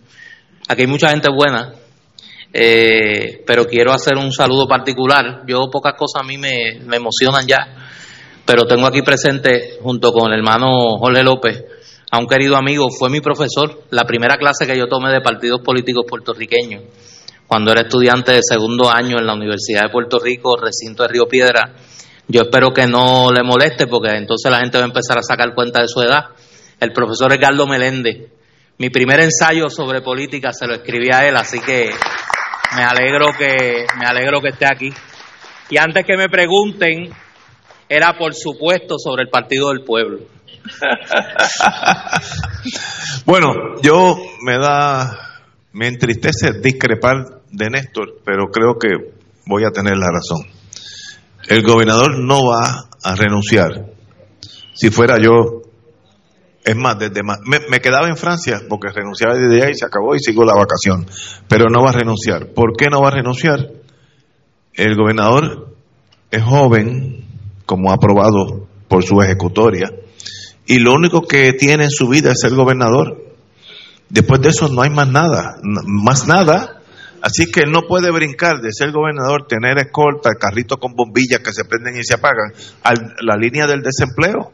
[0.68, 1.72] aquí hay mucha gente buena,
[2.53, 5.42] eh, pero quiero hacer un saludo particular.
[5.46, 7.88] Yo pocas cosas a mí me, me emocionan ya,
[8.44, 11.64] pero tengo aquí presente junto con el hermano Jorge López
[12.11, 15.61] a un querido amigo, fue mi profesor, la primera clase que yo tomé de partidos
[15.62, 16.83] políticos puertorriqueños
[17.46, 21.27] cuando era estudiante de segundo año en la Universidad de Puerto Rico, recinto de Río
[21.27, 21.74] Piedra.
[22.27, 25.55] Yo espero que no le moleste porque entonces la gente va a empezar a sacar
[25.55, 26.24] cuenta de su edad.
[26.81, 28.31] El profesor Edgardo Meléndez.
[28.78, 31.90] Mi primer ensayo sobre política se lo escribí a él, así que
[32.76, 34.92] me alegro que me alegro que esté aquí.
[35.70, 37.10] Y antes que me pregunten,
[37.88, 40.18] era por supuesto sobre el Partido del Pueblo.
[43.26, 45.34] bueno, yo me da
[45.74, 49.12] me entristece discrepar de Néstor, pero creo que
[49.44, 50.46] voy a tener la razón.
[51.48, 53.87] El gobernador no va a renunciar.
[54.72, 55.62] Si fuera yo,
[56.64, 60.18] es más, desde me, quedaba en Francia porque renunciaba desde ahí y se acabó y
[60.20, 61.07] sigo la vacación,
[61.48, 62.53] pero no va a renunciar.
[62.55, 63.70] ¿Por qué no va a renunciar?
[64.72, 65.74] El gobernador
[66.31, 67.27] es joven,
[67.66, 69.90] como ha aprobado por su ejecutoria,
[70.66, 73.22] y lo único que tiene en su vida es ser gobernador.
[74.09, 76.81] Después de eso no hay más nada, más nada
[77.24, 81.64] Así que no puede brincar de ser gobernador, tener escolta, carritos con bombillas que se
[81.64, 84.53] prenden y se apagan, a la línea del desempleo,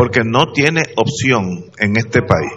[0.00, 2.52] porque no tiene opción en este país.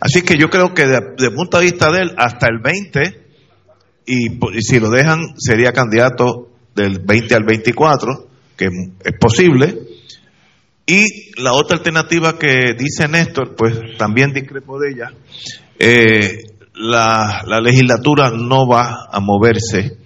[0.00, 3.26] Así que yo creo que desde el punto de vista de él, hasta el 20,
[4.06, 4.28] y,
[4.62, 8.68] si lo dejan, sería candidato del 20 al 24, que
[9.04, 9.80] es posible.
[10.86, 15.12] Y la otra alternativa que dice Néstor, pues también discrepo de ella,
[15.78, 16.38] eh,
[16.72, 19.98] la, legislatura no va a moverse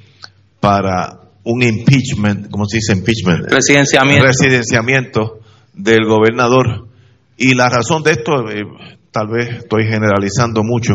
[0.59, 3.53] para un impeachment, ¿cómo se dice impeachment?
[3.53, 4.27] Residenciamiento.
[4.27, 5.46] Residenciamiento
[5.77, 6.89] del gobernador.
[7.37, 8.65] Y la razón de esto, eh,
[9.13, 10.95] tal vez estoy generalizando mucho,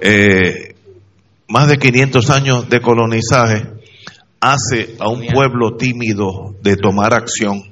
[0.00, 0.74] eh,
[1.48, 3.62] más de 500 años de colonizaje
[4.40, 7.62] hace a un pueblo tímido de tomar acción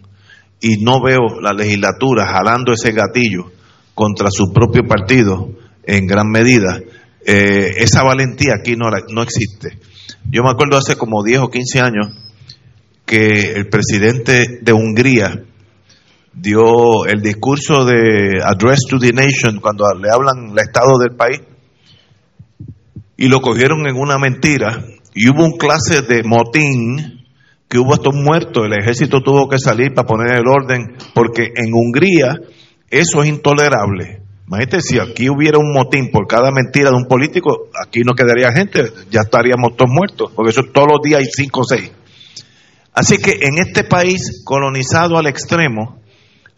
[0.60, 3.52] y no veo la legislatura jalando ese gatillo
[3.94, 5.50] contra su propio partido
[5.84, 6.80] en gran medida
[7.28, 9.78] eh, esa valentía aquí no, no existe.
[10.30, 12.06] Yo me acuerdo hace como 10 o 15 años
[13.04, 15.42] que el presidente de Hungría
[16.36, 21.40] dio el discurso de Address to the Nation cuando le hablan el estado del país
[23.16, 27.24] y lo cogieron en una mentira y hubo un clase de motín
[27.68, 31.72] que hubo estos muertos, el ejército tuvo que salir para poner el orden porque en
[31.72, 32.38] Hungría
[32.90, 34.20] eso es intolerable.
[34.46, 38.52] Imagínate, si aquí hubiera un motín por cada mentira de un político, aquí no quedaría
[38.52, 41.90] gente, ya estaríamos todos muertos, porque eso todos los días hay cinco o seis.
[42.92, 46.00] Así que en este país colonizado al extremo,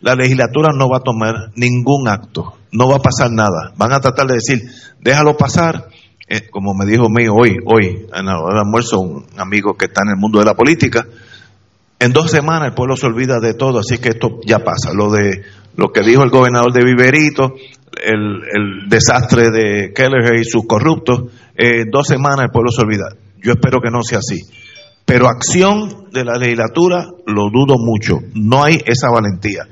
[0.00, 3.72] la legislatura no va a tomar ningún acto, no va a pasar nada.
[3.76, 4.62] Van a tratar de decir,
[5.00, 5.88] déjalo pasar,
[6.28, 10.10] eh, como me dijo mío hoy, hoy en el almuerzo un amigo que está en
[10.10, 11.06] el mundo de la política,
[12.00, 14.92] en dos semanas el pueblo se olvida de todo, así que esto ya pasa.
[14.94, 15.42] Lo de
[15.76, 17.54] lo que dijo el gobernador de Viverito,
[18.04, 23.08] el, desastre de Keller y sus corruptos, en dos semanas el pueblo se olvida.
[23.42, 24.38] Yo espero que no sea así.
[25.08, 28.18] Pero acción de la legislatura lo dudo mucho.
[28.34, 29.62] No hay esa valentía.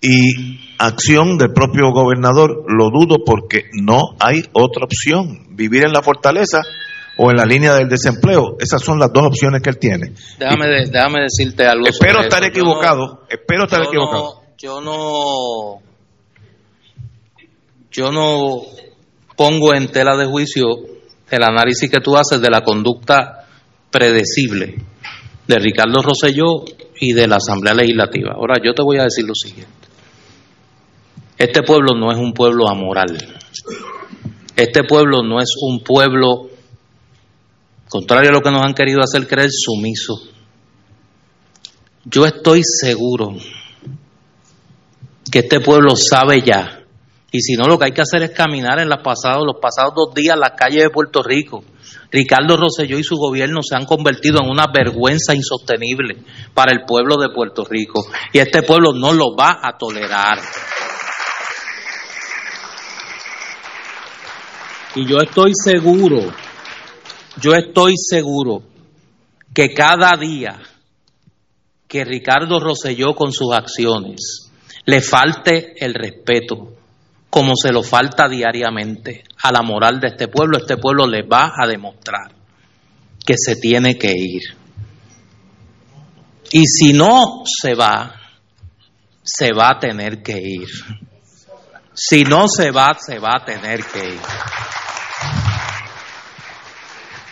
[0.00, 5.48] Y acción del propio gobernador lo dudo porque no hay otra opción.
[5.56, 6.60] Vivir en la fortaleza
[7.16, 8.56] o en la línea del desempleo.
[8.60, 10.12] Esas son las dos opciones que él tiene.
[10.38, 11.84] Déjame, déjame decirte algo.
[11.88, 13.26] Espero estar equivocado.
[13.28, 14.42] espero estar equivocado.
[14.58, 15.82] yo no
[17.90, 18.62] yo no
[19.36, 20.68] pongo en tela de juicio
[21.28, 23.37] el análisis que tú haces de la conducta
[23.90, 24.76] predecible
[25.46, 26.64] de Ricardo Rosselló
[27.00, 28.32] y de la Asamblea Legislativa.
[28.34, 29.72] Ahora, yo te voy a decir lo siguiente.
[31.36, 33.16] Este pueblo no es un pueblo amoral.
[34.56, 36.50] Este pueblo no es un pueblo,
[37.88, 40.20] contrario a lo que nos han querido hacer creer, sumiso.
[42.04, 43.36] Yo estoy seguro
[45.30, 46.77] que este pueblo sabe ya
[47.30, 49.92] y si no, lo que hay que hacer es caminar en los pasados, los pasados
[49.94, 51.62] dos días las calles de Puerto Rico.
[52.10, 56.22] Ricardo Rosselló y su gobierno se han convertido en una vergüenza insostenible
[56.54, 58.06] para el pueblo de Puerto Rico.
[58.32, 60.38] Y este pueblo no lo va a tolerar.
[64.94, 66.32] Y yo estoy seguro,
[67.42, 68.62] yo estoy seguro
[69.52, 70.58] que cada día
[71.86, 74.50] que Ricardo Rosselló con sus acciones
[74.86, 76.77] le falte el respeto
[77.30, 81.52] como se lo falta diariamente a la moral de este pueblo, este pueblo le va
[81.56, 82.32] a demostrar
[83.24, 84.42] que se tiene que ir.
[86.50, 88.14] Y si no se va,
[89.22, 90.68] se va a tener que ir.
[91.92, 94.20] Si no se va, se va a tener que ir.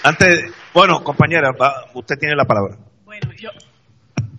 [0.02, 1.50] Antes, bueno, compañera,
[1.94, 2.76] usted tiene la palabra.
[3.04, 3.48] Bueno, yo,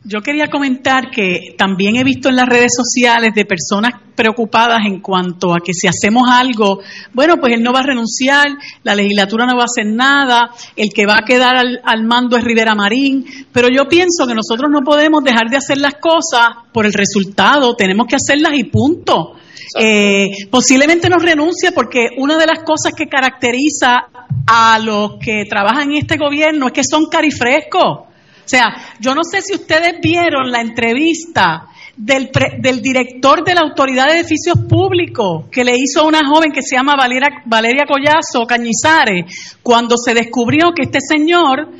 [0.07, 5.01] yo quería comentar que también he visto en las redes sociales de personas preocupadas en
[5.01, 6.79] cuanto a que si hacemos algo,
[7.13, 8.47] bueno, pues él no va a renunciar,
[8.83, 12.43] la legislatura no va a hacer nada, el que va a quedar al, mando es
[12.43, 16.85] Rivera Marín, pero yo pienso que nosotros no podemos dejar de hacer las cosas por
[16.85, 19.33] el resultado, tenemos que hacerlas y punto.
[19.77, 24.07] Eh, posiblemente no renuncie porque una de las cosas que caracteriza
[24.47, 28.06] a los que trabajan en este gobierno es que son carifrescos.
[28.47, 32.31] O sea, yo no sé si ustedes vieron la entrevista del,
[32.61, 36.61] del, director de la Autoridad de Edificios Públicos que le hizo a una joven que
[36.61, 41.71] se llama Valeria, Valeria Collazo Cañizares, cuando se descubrió que este señor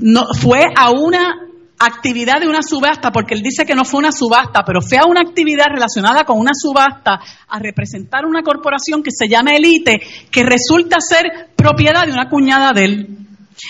[0.00, 1.36] no, fue a una
[1.78, 5.06] actividad de una subasta, porque él dice que no fue una subasta, pero fue a
[5.06, 10.00] una actividad relacionada con una subasta a representar una corporación que se llama Elite,
[10.32, 13.18] que resulta ser propiedad de una cuñada de él.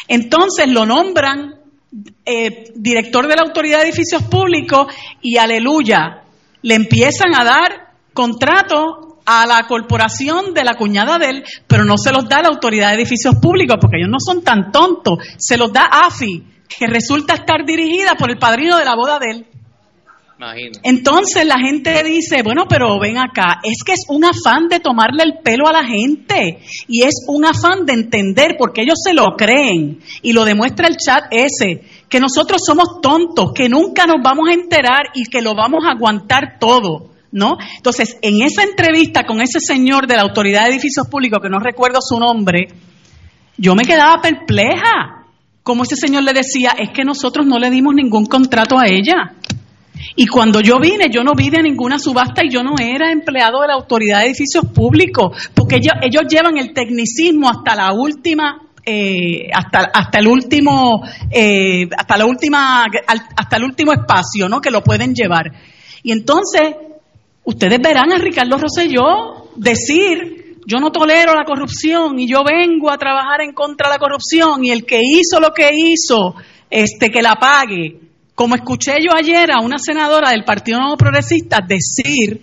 [0.09, 1.58] Entonces lo nombran
[2.25, 6.23] eh, director de la Autoridad de Edificios Públicos y aleluya,
[6.63, 11.99] le empiezan a dar contrato a la corporación de la cuñada de él, pero no
[11.99, 15.19] se los da la autoridad de edificios públicos, porque ellos no son tan tontos.
[15.37, 19.31] Se los da AFI, que resulta estar dirigida por el padrino de la boda de
[19.31, 19.47] él.
[20.85, 25.25] Entonces la gente dice, bueno, pero ven acá, es que es un afán de tomarle
[25.25, 29.37] el pelo a la gente y es un afán de entender, porque ellos se lo
[29.37, 34.49] creen y lo demuestra el chat ese, que nosotros somos tontos, que nunca nos vamos
[34.49, 37.09] a enterar y que lo vamos a aguantar todo.
[37.31, 37.59] ¿No?
[37.77, 41.59] Entonces, en esa entrevista con ese señor de la Autoridad de Edificios Públicos, que no
[41.59, 42.69] recuerdo su nombre,
[43.59, 45.27] yo me quedaba perpleja.
[45.63, 49.35] Como ese señor le decía, es que nosotros no le dimos ningún contrato a ella.
[50.17, 53.61] Y cuando yo vine, yo no vine a ninguna subasta y yo no era empleado
[53.61, 59.49] de la Autoridad de Edificios Públicos, porque ellos, llevan el tecnicismo hasta la última eh,
[59.53, 62.87] hasta, hasta el último eh, hasta la última
[63.37, 65.53] hasta el último espacio no que lo pueden llevar.
[66.03, 66.75] Y entonces
[67.45, 72.99] ustedes verán a Ricardo Rosselló decir yo no tolero la corrupción y yo vengo a
[72.99, 76.35] trabajar en contra de la corrupción y el que hizo lo que hizo
[76.71, 78.08] este que la pague
[78.39, 82.41] como escuché yo ayer a una senadora del Partido Nuevo Progresista decir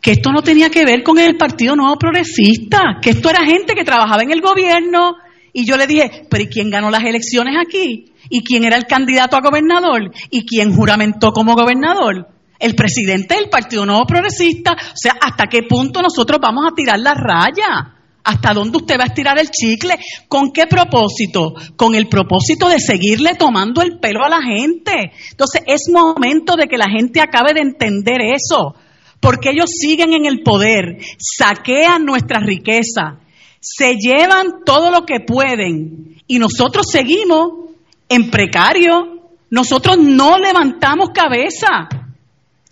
[0.00, 3.74] que esto no tenía que ver con el Partido Nuevo Progresista, que esto era gente
[3.74, 5.16] que trabajaba en el gobierno.
[5.52, 8.12] Y yo le dije, pero ¿y quién ganó las elecciones aquí?
[8.30, 10.12] ¿Y quién era el candidato a gobernador?
[10.30, 12.28] ¿Y quién juramentó como gobernador?
[12.60, 14.74] El presidente del Partido Nuevo Progresista.
[14.74, 18.01] O sea, ¿hasta qué punto nosotros vamos a tirar la raya?
[18.24, 19.98] ¿Hasta dónde usted va a estirar el chicle?
[20.28, 21.54] ¿Con qué propósito?
[21.76, 25.12] Con el propósito de seguirle tomando el pelo a la gente.
[25.30, 28.76] Entonces es momento de que la gente acabe de entender eso,
[29.18, 33.18] porque ellos siguen en el poder, saquean nuestra riqueza,
[33.60, 37.70] se llevan todo lo que pueden y nosotros seguimos
[38.08, 41.88] en precario, nosotros no levantamos cabeza.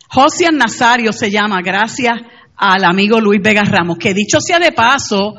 [0.09, 2.15] José Nazario se llama, gracias
[2.61, 5.37] al amigo Luis Vega Ramos, que dicho sea de paso,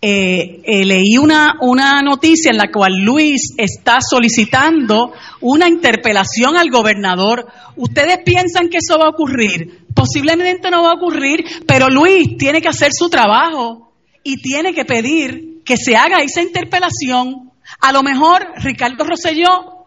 [0.00, 6.70] eh, eh, leí una, una noticia en la cual Luis está solicitando una interpelación al
[6.70, 7.46] gobernador.
[7.76, 9.86] ¿Ustedes piensan que eso va a ocurrir?
[9.94, 13.90] Posiblemente no va a ocurrir, pero Luis tiene que hacer su trabajo
[14.22, 17.50] y tiene que pedir que se haga esa interpelación.
[17.80, 19.77] A lo mejor Ricardo Rosselló,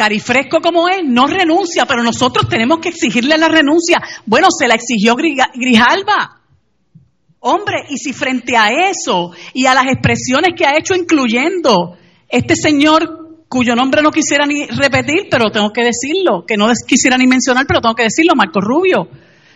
[0.00, 4.00] carifresco como es, no renuncia, pero nosotros tenemos que exigirle la renuncia.
[4.24, 6.40] Bueno, se la exigió Grijalba.
[7.40, 11.98] Hombre, y si frente a eso y a las expresiones que ha hecho, incluyendo
[12.30, 17.18] este señor cuyo nombre no quisiera ni repetir, pero tengo que decirlo, que no quisiera
[17.18, 19.06] ni mencionar, pero tengo que decirlo, Marco Rubio,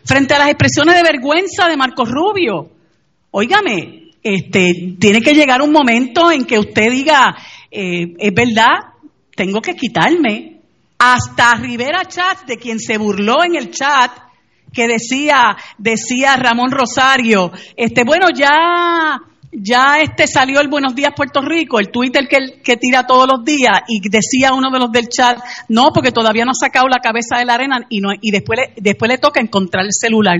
[0.04, 2.68] frente a las expresiones de vergüenza de Marco Rubio,
[3.30, 7.34] óigame, este, tiene que llegar un momento en que usted diga,
[7.70, 8.93] eh, es verdad,
[9.34, 10.60] tengo que quitarme.
[10.98, 14.12] Hasta Rivera Chat, de quien se burló en el chat,
[14.72, 19.20] que decía, decía Ramón Rosario, este, bueno, ya,
[19.52, 23.44] ya este salió el Buenos Días Puerto Rico, el Twitter que, que tira todos los
[23.44, 26.98] días, y decía uno de los del chat, no, porque todavía no ha sacado la
[26.98, 30.38] cabeza de la arena y no, y después le, después le toca encontrar el celular.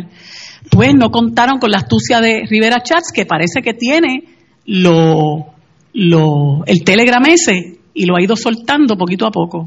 [0.70, 4.24] Pues no contaron con la astucia de Rivera Chats, que parece que tiene
[4.66, 5.52] lo,
[5.92, 9.66] lo, el Telegram ese, y lo ha ido soltando poquito a poco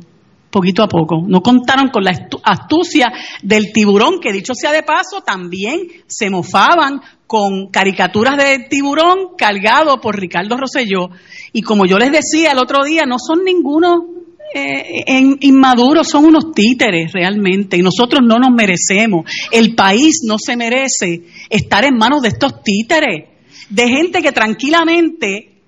[0.50, 1.24] poquito a poco.
[1.28, 2.12] No contaron con la
[2.44, 3.12] astucia
[3.44, 10.00] del tiburón, que dicho sea de paso, también se mofaban con caricaturas de tiburón cargado
[10.00, 11.10] por Ricardo Rosselló.
[11.54, 14.06] Y como yo les decía el otro día, no son ninguno
[14.54, 15.04] eh,
[15.42, 17.78] inmaduros, son unos títeres realmente.
[17.78, 19.30] Y nosotros no nos merecemos.
[19.52, 23.30] El país no se merece estar en manos de estos títeres,
[23.70, 25.62] de gente que tranquilamente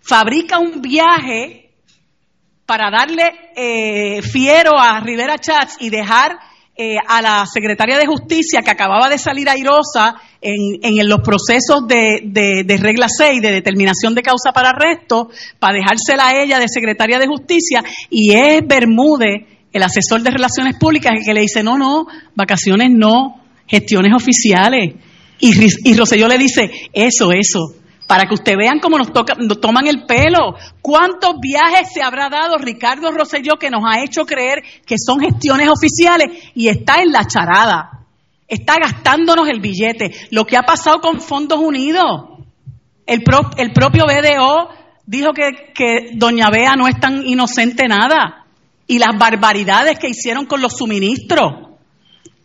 [0.00, 1.65] fabrica un viaje
[2.66, 3.22] para darle
[3.54, 6.36] eh, fiero a Rivera Chats y dejar
[6.76, 11.86] eh, a la secretaria de Justicia, que acababa de salir airosa en, en los procesos
[11.88, 16.68] de, de, regla 6, de determinación de causa para arresto, para dejársela a ella de
[16.68, 21.62] secretaria de Justicia, y es Bermúdez, el asesor de Relaciones Públicas, el que le dice,
[21.62, 24.96] no, no, vacaciones no, gestiones oficiales.
[25.38, 25.52] Y,
[25.90, 29.12] y Roselló le dice, eso, eso para que usted vean cómo nos,
[29.60, 30.54] toman el pelo.
[30.80, 35.68] ¿Cuántos viajes se habrá dado Ricardo Rosselló que nos ha hecho creer que son gestiones
[35.68, 38.06] oficiales y está en la charada?
[38.46, 40.14] Está gastándonos el billete.
[40.30, 42.36] Lo que ha pasado con Fondos Unidos.
[43.06, 44.68] El, propio BDO
[45.04, 48.46] dijo que Doña Bea no es tan inocente nada.
[48.86, 51.75] Y las barbaridades que hicieron con los suministros.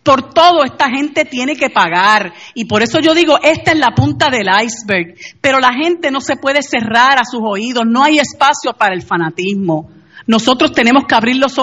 [0.04, 2.34] Por todo esta gente tiene que pagar.
[2.56, 5.16] Y por eso yo digo, esta es la punta del iceberg.
[5.40, 7.84] Pero la gente no se puede cerrar a sus oídos.
[7.88, 9.90] No hay espacio para el fanatismo.
[10.28, 11.58] Nosotros tenemos que abrir los,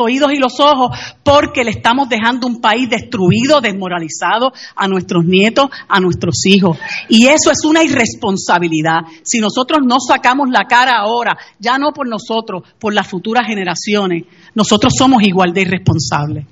[0.00, 5.70] oídos y los ojos porque le estamos dejando un país destruido, desmoralizado a nuestros nietos,
[5.88, 6.78] a nuestros hijos.
[7.08, 9.00] Y eso es una irresponsabilidad.
[9.22, 14.24] Si nosotros no sacamos la cara ahora, ya no por nosotros, por las futuras generaciones,
[14.54, 16.46] nosotros somos igual de irresponsables.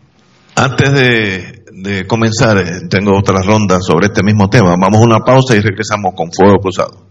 [0.56, 4.74] Antes de, de comenzar, eh, tengo otra ronda sobre este mismo tema.
[4.80, 7.06] Vamos a una pausa y regresamos con Fuego Cruzado.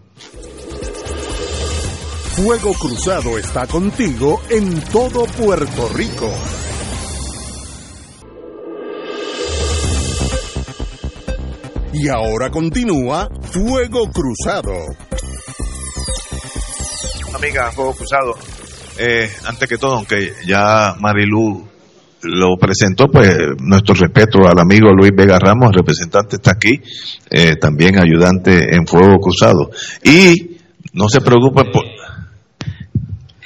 [2.36, 6.32] Fuego Cruzado está contigo en todo Puerto Rico.
[11.92, 14.72] Y ahora continúa Fuego Cruzado.
[17.34, 18.34] Amiga, Fuego Cruzado.
[18.96, 21.69] Eh, antes que todo, aunque ya Marilu
[22.22, 26.80] lo presentó, pues nuestro respeto al amigo Luis Vega Ramos, representante está aquí,
[27.30, 29.70] eh, también ayudante en Fuego Cruzado.
[30.04, 30.58] Y
[30.92, 31.84] no se preocupe por...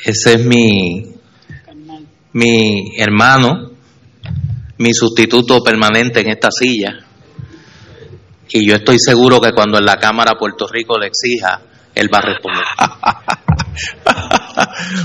[0.04, 1.14] Ese es mi,
[2.32, 3.70] mi hermano,
[4.78, 6.92] mi sustituto permanente en esta silla.
[8.50, 11.62] Y yo estoy seguro que cuando en la Cámara Puerto Rico le exija,
[11.94, 12.64] él va a responder.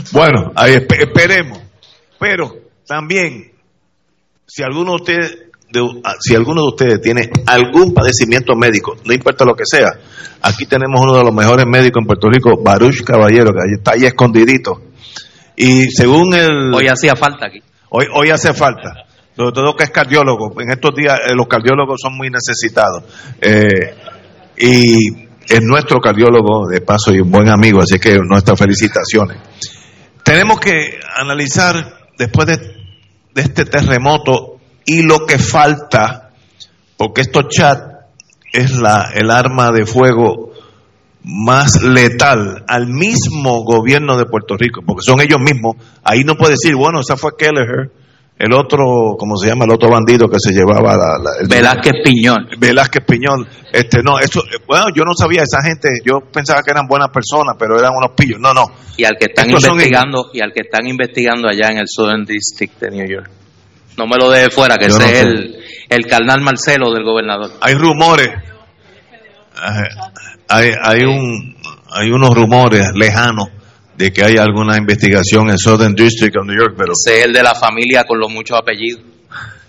[0.11, 1.59] bueno, ahí esperemos.
[2.19, 3.51] Pero también,
[4.49, 5.37] si alguno de ustedes
[6.03, 9.89] ah, si alguno de ustedes tiene algún padecimiento médico, no importa lo que sea,
[10.41, 14.05] aquí tenemos uno de los mejores médicos en Puerto Rico, Baruch Caballero, que está ahí
[14.05, 14.81] escondidito.
[15.55, 16.73] Y según el...
[16.73, 17.59] Hoy hacía falta aquí.
[17.89, 19.05] Hoy, hoy hace falta.
[19.35, 20.59] Sobre todo que es cardiólogo.
[20.61, 23.03] En estos días eh, los cardiólogos son muy necesitados.
[23.41, 23.93] Eh,
[24.57, 29.37] y es nuestro cardiólogo de paso y un buen amigo, así que nuestras felicitaciones.
[30.23, 32.78] Tenemos que analizar después de,
[33.33, 36.31] de este terremoto y lo que falta,
[36.97, 37.83] porque estos chats
[38.51, 40.51] es la, el arma de fuego
[41.23, 45.75] más letal al mismo gobierno de Puerto Rico, porque son ellos mismos.
[46.03, 47.91] Ahí no puede decir, bueno, esa fue Kelleher,
[48.39, 49.65] el otro, ¿cómo se llama?
[49.65, 52.47] El otro bandido que se llevaba la, Velázquez Piñón.
[52.57, 53.45] Velázquez Piñón.
[53.71, 57.55] Este, no, eso, bueno, yo no sabía esa gente, yo pensaba que eran buenas personas,
[57.59, 58.39] pero eran unos pillos.
[58.39, 58.65] No, no.
[58.95, 62.79] Y al que están investigando, y al que están investigando allá en el Southern District
[62.79, 63.29] de New York.
[63.97, 65.57] No me lo deje fuera, que ese es el,
[65.89, 67.51] el carnal Marcelo del gobernador.
[67.59, 68.29] Hay rumores
[70.47, 71.55] hay, hay, un,
[71.91, 73.49] hay unos rumores lejanos
[73.99, 76.93] de que hay alguna investigación en Southern District of New York, pero...
[76.93, 79.03] es el de la familia con los muchos apellidos.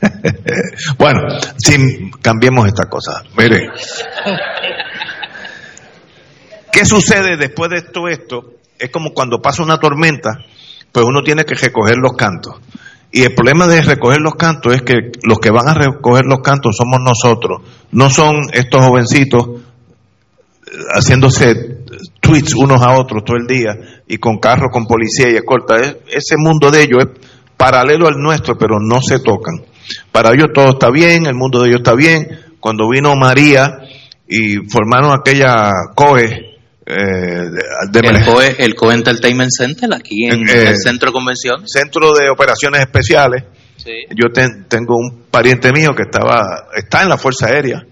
[0.98, 1.22] bueno,
[1.58, 3.24] si cambiemos esta cosa.
[3.36, 3.70] Mire,
[6.72, 8.54] ¿qué sucede después de todo esto?
[8.78, 10.44] Es como cuando pasa una tormenta,
[10.92, 12.54] pues uno tiene que recoger los cantos.
[13.10, 16.38] Y el problema de recoger los cantos es que los que van a recoger los
[16.38, 19.60] cantos somos nosotros, no son estos jovencitos
[20.94, 21.69] haciéndose
[22.20, 25.76] tweets unos a otros todo el día y con carros con policía y escolta.
[25.76, 29.64] ese mundo de ellos es paralelo al nuestro, pero no se tocan.
[30.12, 32.26] Para ellos todo está bien, el mundo de ellos está bien.
[32.60, 33.78] Cuando vino María
[34.28, 36.50] y formaron aquella COE,
[36.86, 37.50] eh,
[37.92, 41.66] el, COE, el COE Entertainment Center aquí en eh, el centro de convención.
[41.66, 43.44] Centro de operaciones especiales.
[44.10, 44.26] Yo
[44.68, 47.82] tengo un pariente mío que estaba, está en la Fuerza Aérea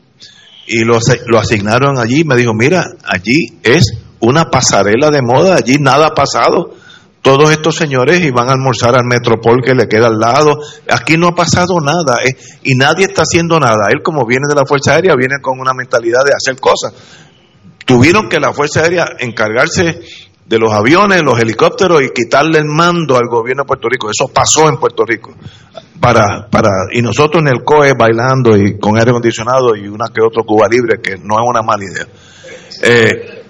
[0.67, 2.25] y lo, lo asignaron allí.
[2.25, 6.75] Me dijo, mira, allí es una pasarela de moda, allí nada ha pasado.
[7.23, 10.61] Todos estos señores iban a almorzar al Metropol que le queda al lado.
[10.89, 13.89] Aquí no ha pasado nada eh, y nadie está haciendo nada.
[13.91, 16.95] Él como viene de la Fuerza Aérea viene con una mentalidad de hacer cosas.
[17.85, 20.01] Tuvieron que la Fuerza Aérea encargarse
[20.49, 24.09] de los aviones, los helicópteros y quitarle el mando al gobierno de Puerto Rico.
[24.11, 25.35] Eso pasó en Puerto Rico.
[26.01, 30.23] Para, para, y nosotros en el COE bailando y con aire acondicionado y una que
[30.23, 32.07] otro Cuba Libre, que no es una mala idea.
[32.83, 33.45] Eh,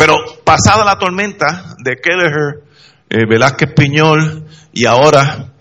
[0.00, 2.64] pero pasada la tormenta de Kelleher,
[3.10, 5.52] eh, Velázquez Piñol y ahora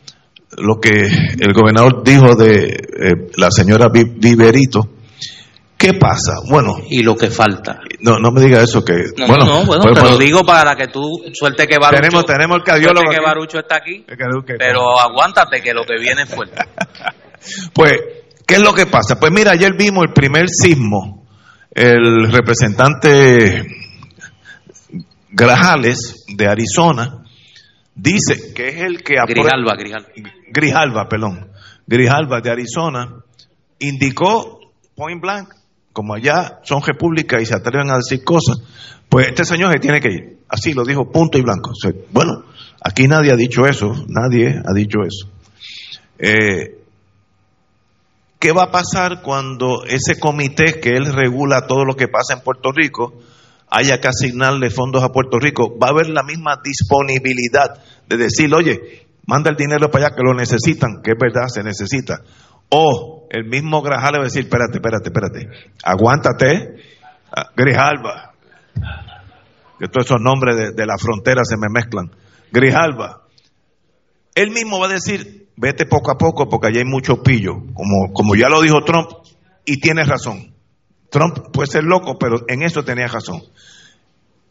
[0.57, 4.91] lo que el gobernador dijo de eh, la señora Viverito,
[5.77, 6.33] ¿Qué pasa?
[6.49, 6.75] Bueno.
[6.89, 7.79] Y lo que falta.
[8.01, 8.95] No, no me diga eso que.
[9.25, 12.01] bueno, no, bueno, pues, te lo digo para que tú suelte que Barucho.
[12.01, 13.09] Tenemos, tenemos el cardiólogo.
[13.09, 14.05] que Barucho está aquí.
[14.57, 16.61] pero aguántate que lo que viene es fuerte.
[17.73, 17.93] pues,
[18.45, 19.17] ¿qué es lo que pasa?
[19.17, 21.25] Pues mira, ayer vimos el primer sismo.
[21.71, 23.65] El representante
[25.31, 27.23] Grajales de Arizona
[27.95, 30.09] dice que es el que Grijalva, Grijalva.
[30.51, 31.51] Grijalva, perdón.
[31.85, 33.23] Grijalva de Arizona
[33.79, 34.59] indicó
[34.95, 35.53] point blank
[35.93, 38.57] como allá son repúblicas y se atreven a decir cosas,
[39.09, 40.39] pues este señor se tiene que ir.
[40.47, 41.71] Así lo dijo punto y blanco.
[42.11, 42.45] bueno,
[42.81, 45.29] aquí nadie ha dicho eso, nadie ha dicho eso.
[46.17, 46.77] Eh,
[48.39, 52.41] ¿Qué va a pasar cuando ese comité que él regula todo lo que pasa en
[52.41, 53.13] Puerto Rico
[53.69, 58.53] haya que asignarle fondos a Puerto Rico, va a haber la misma disponibilidad de decir,
[58.53, 62.21] oye, manda el dinero para allá que lo necesitan, que es verdad, se necesita.
[62.69, 66.75] O el mismo Grajal va a decir, espérate, espérate, espérate, aguántate,
[67.31, 68.33] ah, Grijalba,
[69.79, 72.11] que todos esos nombres de, la frontera se me mezclan,
[72.51, 73.23] Grijalba,
[74.33, 78.13] él mismo va a decir, vete poco a poco porque allá hay mucho pillo, como,
[78.13, 79.09] como ya lo dijo Trump,
[79.65, 80.58] y tiene razón.
[81.09, 83.41] Trump puede ser loco, pero en eso tenía razón.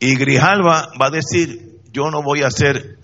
[0.00, 2.98] Y Grijalva va a decir, yo no voy a ser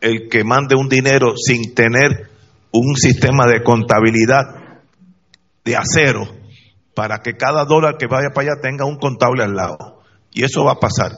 [0.00, 2.28] el que mande un dinero sin tener
[2.72, 4.42] un sistema de contabilidad
[5.64, 6.28] de acero
[6.94, 10.02] para que cada dólar que vaya para allá tenga un contable al lado.
[10.32, 11.12] Y eso va a pasar.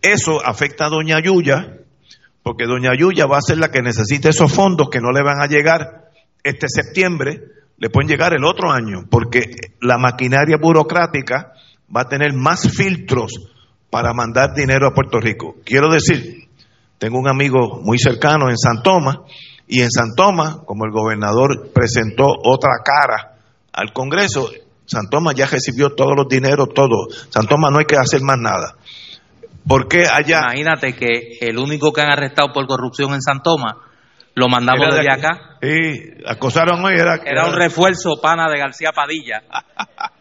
[0.00, 1.78] Eso afecta a Doña Yuya,
[2.42, 5.40] porque Doña Yuya va a ser la que necesite esos fondos que no le van
[5.40, 6.10] a llegar
[6.42, 7.40] este septiembre,
[7.82, 9.40] le pueden llegar el otro año, porque
[9.80, 11.54] la maquinaria burocrática
[11.94, 13.32] va a tener más filtros
[13.90, 15.56] para mandar dinero a Puerto Rico.
[15.64, 16.48] Quiero decir,
[16.98, 19.16] tengo un amigo muy cercano en San Tomás,
[19.66, 23.38] y en San Tomás, como el gobernador presentó otra cara
[23.72, 24.48] al Congreso,
[24.86, 27.08] San Tomás ya recibió todos los dineros, todo.
[27.30, 28.76] San Tomás no hay que hacer más nada.
[29.66, 30.42] Porque allá.
[30.54, 33.42] Imagínate que el único que han arrestado por corrupción en San
[34.34, 35.58] lo mandamos desde acá.
[35.60, 36.94] Sí, acosaron hoy.
[36.94, 39.42] Era, era un refuerzo pana de García Padilla.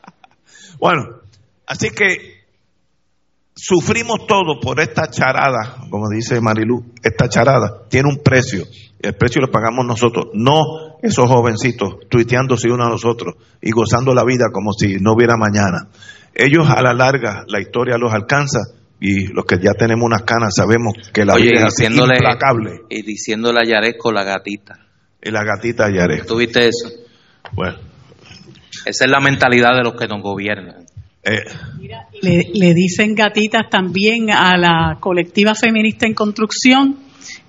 [0.79, 1.03] bueno,
[1.65, 2.41] así que
[3.55, 8.65] sufrimos todo por esta charada, como dice Marilu, esta charada tiene un precio.
[8.99, 14.13] El precio lo pagamos nosotros, no esos jovencitos tuiteándose uno a los otros y gozando
[14.13, 15.89] la vida como si no hubiera mañana.
[16.33, 18.59] Ellos a la larga la historia los alcanza
[19.01, 22.81] y los que ya tenemos unas canas sabemos que la vida es implacable.
[22.87, 24.79] Y diciéndole a Yaresco la gatita.
[25.21, 26.27] Y la gatita Yaresco.
[26.27, 26.87] ¿Tuviste eso?
[27.53, 27.79] Bueno.
[28.85, 30.85] Esa es la mentalidad de los que nos gobiernan.
[31.23, 31.43] Eh.
[32.23, 36.97] le, le dicen gatitas también a la colectiva feminista en construcción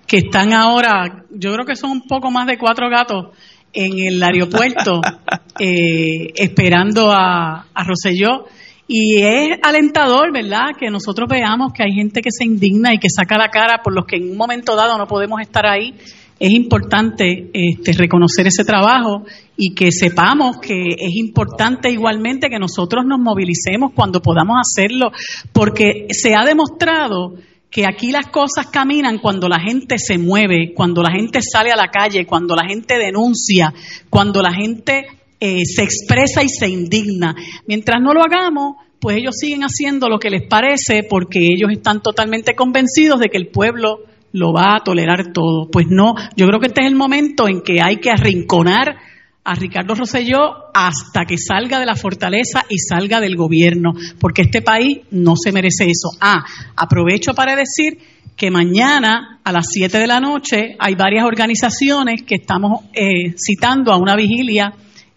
[0.07, 3.34] que están ahora, yo creo que son un poco más de cuatro gatos
[3.72, 5.00] en el aeropuerto
[5.59, 8.46] eh, esperando a, a Rosselló
[8.89, 13.09] y es alentador, ¿verdad?, que nosotros veamos que hay gente que se indigna y que
[13.09, 15.95] saca la cara por los que en un momento dado no podemos estar ahí.
[16.39, 19.24] Es importante este, reconocer ese trabajo
[19.57, 25.12] y que sepamos que es importante igualmente que nosotros nos movilicemos cuando podamos hacerlo,
[25.53, 27.35] porque se ha demostrado
[27.70, 31.76] que aquí las cosas caminan cuando la gente se mueve, cuando la gente sale a
[31.76, 33.72] la calle, cuando la gente denuncia,
[34.11, 35.07] cuando la gente
[35.45, 37.34] eh, se expresa y se indigna.
[37.66, 42.01] Mientras no lo hagamos, pues ellos siguen haciendo lo que les parece porque ellos están
[42.01, 45.68] totalmente convencidos de que el pueblo lo va a tolerar todo.
[45.68, 48.99] Pues no, yo creo que este es el momento en que hay que arrinconar
[49.43, 54.62] a Ricardo Rosselló hasta que salga de la fortaleza y salga del gobierno, porque este
[54.62, 56.11] país no se merece eso.
[56.20, 56.45] Ah,
[56.76, 57.99] aprovecho para decir
[58.36, 63.93] que mañana a las 7 de la noche hay varias organizaciones que estamos eh, citando
[63.93, 64.72] a una vigilia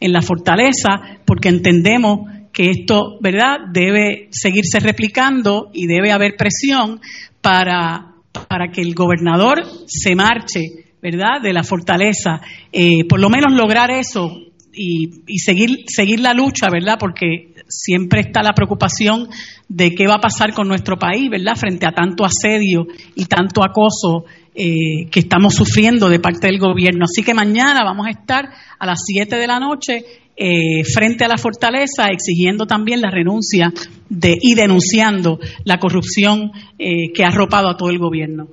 [0.06, 7.02] en la fortaleza, porque entendemos que esto, ¿verdad?, debe seguirse replicando y debe haber presión
[7.42, 8.14] para,
[8.48, 10.62] para que el gobernador se marche,
[11.02, 12.42] ¿verdad?, de la fortaleza.
[12.72, 14.45] Eh, por lo menos lograr eso
[14.76, 19.30] y, y, seguir, seguir la lucha, ¿verdad?, porque siempre está la preocupación
[19.68, 23.64] de qué va a pasar con nuestro país, ¿verdad?, frente a tanto asedio y tanto
[23.64, 24.26] acoso
[24.58, 27.04] eh, que estamos sufriendo de parte del gobierno.
[27.04, 28.50] Así que mañana vamos a estar
[28.80, 30.06] a las 7 de la noche
[30.38, 33.74] eh, frente a la fortaleza exigiendo también la renuncia
[34.08, 38.48] de, y denunciando la corrupción eh, que ha arropado a todo el gobierno.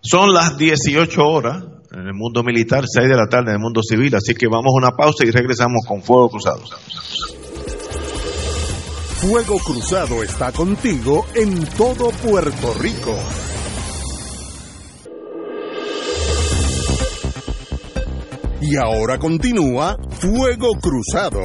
[0.00, 3.80] Son las 18 horas en el mundo militar, 6 de la tarde en el mundo
[3.82, 6.62] civil, así que vamos a una pausa y regresamos con Fuego Cruzado.
[9.16, 13.16] Fuego Cruzado está contigo en todo Puerto Rico.
[18.60, 21.40] Y ahora continúa Fuego Cruzado.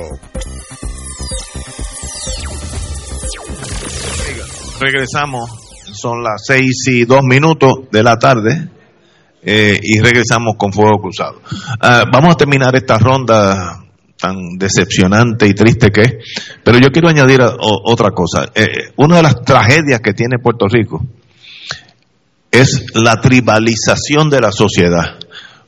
[4.79, 5.49] Regresamos,
[5.93, 8.80] son las seis y dos minutos de la tarde
[9.43, 11.41] eh, y regresamos con Fuego Cruzado.
[11.79, 13.83] Ah, vamos a terminar esta ronda
[14.17, 16.13] tan decepcionante y triste que es,
[16.63, 18.51] pero yo quiero añadir otra cosa.
[18.53, 21.03] Eh, una de las tragedias que tiene Puerto Rico
[22.51, 25.17] es la tribalización de la sociedad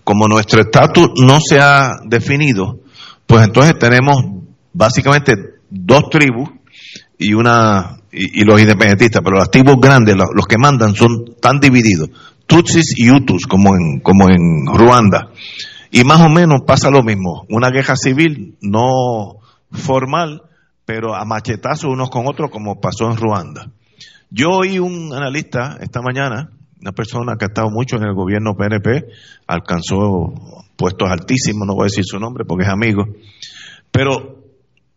[0.03, 2.79] como nuestro estatus no se ha definido,
[3.25, 4.17] pues entonces tenemos
[4.73, 5.33] básicamente
[5.69, 6.49] dos tribus
[7.17, 12.09] y una y, los independentistas, pero las tribus grandes, los, que mandan son tan divididos,
[12.47, 15.31] Tutsis y Hutus como en como en Ruanda.
[15.91, 19.39] Y más o menos pasa lo mismo, una guerra civil no
[19.71, 20.41] formal,
[20.85, 23.69] pero a machetazos unos con otros como pasó en Ruanda.
[24.29, 26.49] Yo oí un analista esta mañana,
[26.81, 29.05] una persona que ha estado mucho en el gobierno PNP,
[29.45, 30.33] alcanzó
[30.75, 33.05] puestos altísimos, no voy a decir su nombre porque es amigo,
[33.91, 34.43] pero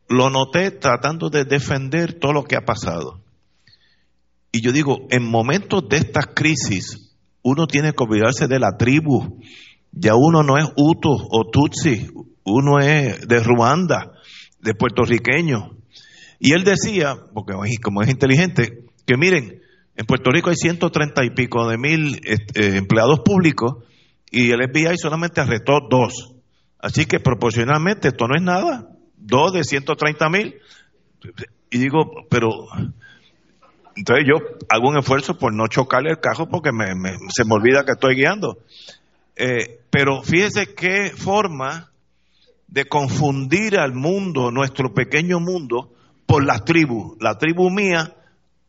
[0.08, 3.20] lo noté tratando de defender todo lo que ha pasado.
[4.52, 7.05] Y yo digo, en momentos de estas crisis,
[7.46, 9.38] uno tiene que olvidarse de la tribu.
[9.92, 12.08] Ya uno no es Hutu o Tutsi,
[12.42, 14.10] uno es de Ruanda,
[14.58, 15.70] de puertorriqueño.
[16.40, 19.62] Y él decía, porque como es inteligente, que miren,
[19.94, 23.84] en Puerto Rico hay 130 y pico de mil este, empleados públicos
[24.28, 26.34] y el FBI solamente arrestó dos.
[26.80, 28.88] Así que proporcionalmente esto no es nada.
[29.16, 30.56] Dos de 130 mil.
[31.70, 32.50] Y digo, pero
[33.96, 34.36] entonces yo
[34.68, 36.70] hago un esfuerzo por no chocarle el carro porque
[37.34, 38.58] se me olvida que estoy guiando.
[39.34, 41.90] Eh, pero fíjese qué forma
[42.68, 45.92] de confundir al mundo, nuestro pequeño mundo,
[46.26, 47.16] por las tribus.
[47.20, 48.14] La tribu mía,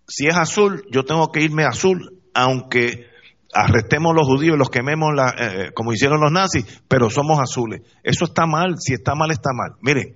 [0.08, 3.08] si es azul, yo tengo que irme azul, aunque
[3.54, 7.82] arrestemos los judíos y los quememos la, eh, como hicieron los nazis, pero somos azules.
[8.04, 9.78] Eso está mal, si está mal, está mal.
[9.82, 10.16] Miren,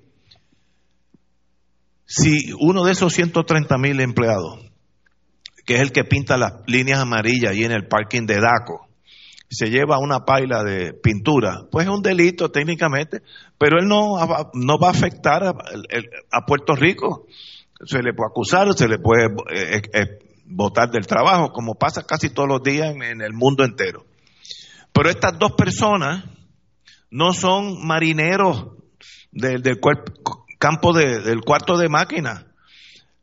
[2.05, 4.70] si uno de esos 130 mil empleados,
[5.71, 8.89] que es el que pinta las líneas amarillas ahí en el parking de DACO,
[9.49, 13.21] se lleva una paila de pintura, pues es un delito técnicamente,
[13.57, 14.17] pero él no,
[14.53, 17.25] no va a afectar a, Puerto Rico.
[17.85, 22.33] Se le puede acusar, se le puede eh, eh, votar del trabajo, como pasa casi
[22.33, 24.05] todos los días en, el mundo entero.
[24.91, 26.25] Pero estas dos personas
[27.09, 28.67] no son marineros
[29.31, 29.63] del,
[30.59, 32.47] campo del cuarto de máquina,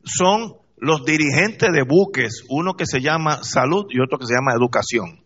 [0.03, 4.53] son los dirigentes de buques, uno que se llama salud y otro que se llama
[4.53, 5.23] educación.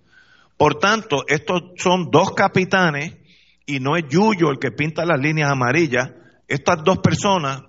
[0.58, 3.18] Por tanto, estos son dos capitanes
[3.66, 6.12] y no es Yuyo el que pinta las líneas amarillas.
[6.47, 7.64] Estas dos personas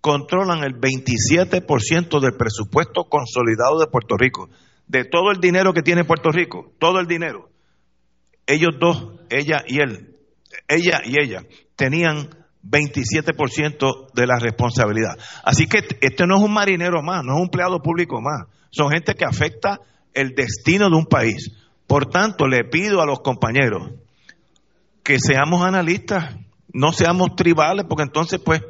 [0.00, 4.48] controlan el 27% del presupuesto consolidado de Puerto Rico.
[4.86, 7.50] De todo el dinero que tiene Puerto Rico, todo el dinero.
[8.46, 10.16] Ellos dos, ella y él,
[10.68, 11.42] ella y ella,
[11.74, 12.30] tenían
[12.68, 15.16] 27% de la responsabilidad.
[15.44, 18.48] Así que este no es un marinero más, no es un empleado público más.
[18.70, 19.80] Son gente que afecta
[20.12, 21.52] el destino de un país.
[21.86, 23.90] Por tanto, le pido a los compañeros
[25.02, 26.34] que seamos analistas,
[26.72, 28.60] no seamos tribales, porque entonces, pues,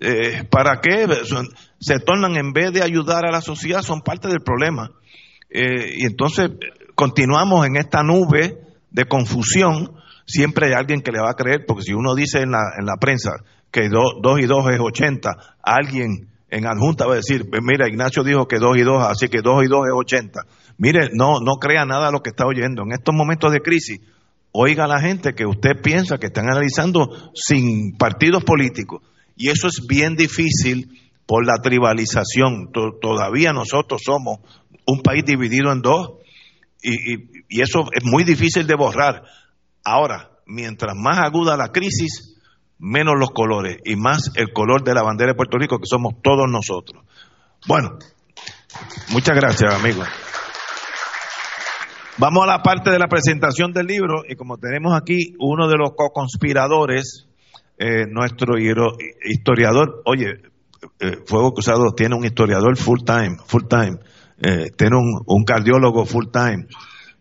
[0.00, 1.06] eh, ¿para qué?
[1.78, 4.90] se tornan, en vez de ayudar a la sociedad, son parte del problema.
[5.50, 6.50] Eh, y entonces
[6.94, 8.58] continuamos en esta nube
[8.90, 9.92] de confusión.
[10.26, 12.86] Siempre hay alguien que le va a creer, porque si uno dice en la, en
[12.86, 13.30] la prensa
[13.70, 15.30] que 2 y 2 es 80,
[15.62, 19.40] alguien en adjunta va a decir, mira, Ignacio dijo que 2 y 2, así que
[19.42, 20.40] 2 y 2 es 80.
[20.76, 22.82] Mire, no, no crea nada lo que está oyendo.
[22.82, 24.00] En estos momentos de crisis,
[24.52, 29.02] oiga a la gente que usted piensa que están analizando sin partidos políticos.
[29.34, 32.70] Y eso es bien difícil por la tribalización.
[33.00, 34.40] Todavía nosotros somos
[34.86, 36.18] un país dividido en dos
[36.82, 37.14] y,
[37.48, 39.22] y, eso es muy difícil de borrar.
[39.84, 42.40] Ahora, mientras más aguda la crisis,
[42.78, 46.14] menos los colores y más el color de la bandera de Puerto Rico, que somos
[46.22, 47.04] todos nosotros.
[47.66, 47.98] Bueno,
[49.10, 50.08] muchas gracias, amigos.
[52.18, 55.76] Vamos a la parte de la presentación del libro y como tenemos aquí uno de
[55.76, 57.26] los co-conspiradores,
[57.78, 60.42] eh, nuestro historiador, oye,
[61.00, 63.98] eh, Fuego Cruzado tiene un historiador full time, full time,
[64.38, 66.66] eh, tiene un, cardiólogo full time.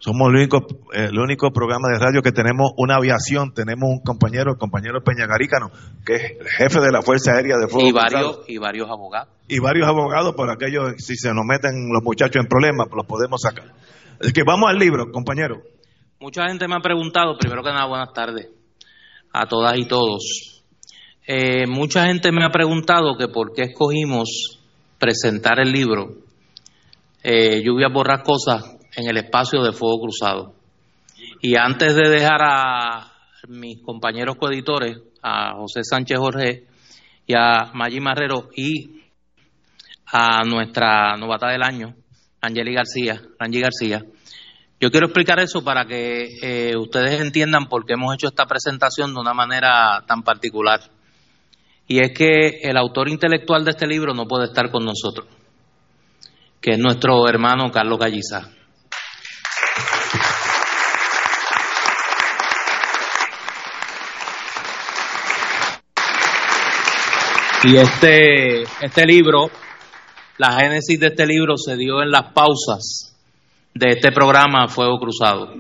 [0.02, 4.54] Somos el único, el único programa de radio que tenemos una aviación, tenemos un compañero,
[4.54, 5.70] el compañero Peñagarícano,
[6.04, 6.22] que es
[6.58, 9.30] jefe de la Fuerza Aérea de Fuego y varios, Y varios abogados.
[9.48, 13.06] Y varios abogados, por aquellos, si se nos meten los muchachos en problemas, pues los
[13.06, 13.76] podemos sacar.
[14.20, 15.62] Es que vamos al libro, compañero.
[16.20, 18.50] Mucha gente me ha preguntado, primero que nada, buenas tardes
[19.32, 20.64] a todas y todos.
[21.28, 24.60] Eh, mucha gente me ha preguntado que por qué escogimos
[24.98, 26.16] presentar el libro
[27.24, 30.54] eh, Lluvias Borrascosas en el espacio de Fuego Cruzado.
[31.42, 33.12] Y antes de dejar a
[33.48, 36.68] mis compañeros coeditores, a José Sánchez Jorge
[37.26, 39.02] y a Maggi Marrero y
[40.08, 41.96] a nuestra novata del año,
[42.42, 44.04] Angeli García, Angie García.
[44.80, 49.14] Yo quiero explicar eso para que eh, ustedes entiendan por qué hemos hecho esta presentación
[49.14, 50.82] de una manera tan particular.
[51.88, 55.28] Y es que el autor intelectual de este libro no puede estar con nosotros,
[56.60, 58.50] que es nuestro hermano Carlos Galliza.
[67.64, 69.50] Y este, este libro
[70.42, 73.16] la génesis de este libro se dio en las pausas
[73.76, 75.54] de este programa Fuego Cruzado.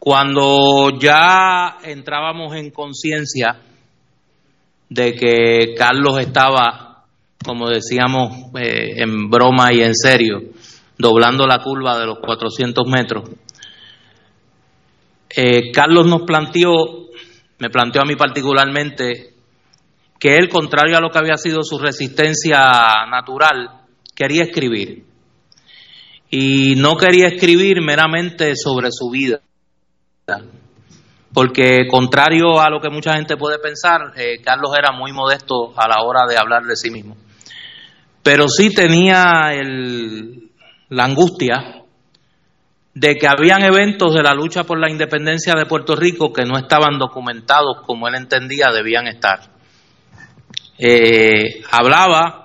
[0.00, 3.60] Cuando ya entrábamos en conciencia
[4.88, 7.04] de que Carlos estaba,
[7.44, 10.40] como decíamos eh, en broma y en serio,
[10.98, 13.30] doblando la curva de los 400 metros.
[15.36, 16.72] Eh, Carlos nos planteó,
[17.60, 19.31] me planteó a mí particularmente,
[20.22, 23.80] que él, contrario a lo que había sido su resistencia natural,
[24.14, 25.04] quería escribir.
[26.30, 29.40] Y no quería escribir meramente sobre su vida,
[31.34, 35.88] porque contrario a lo que mucha gente puede pensar, eh, Carlos era muy modesto a
[35.88, 37.16] la hora de hablar de sí mismo.
[38.22, 39.50] Pero sí tenía
[40.88, 41.82] la angustia
[42.94, 46.56] de que habían eventos de la lucha por la independencia de Puerto Rico que no
[46.56, 49.51] estaban documentados como él entendía debían estar.
[50.78, 52.44] Eh, hablaba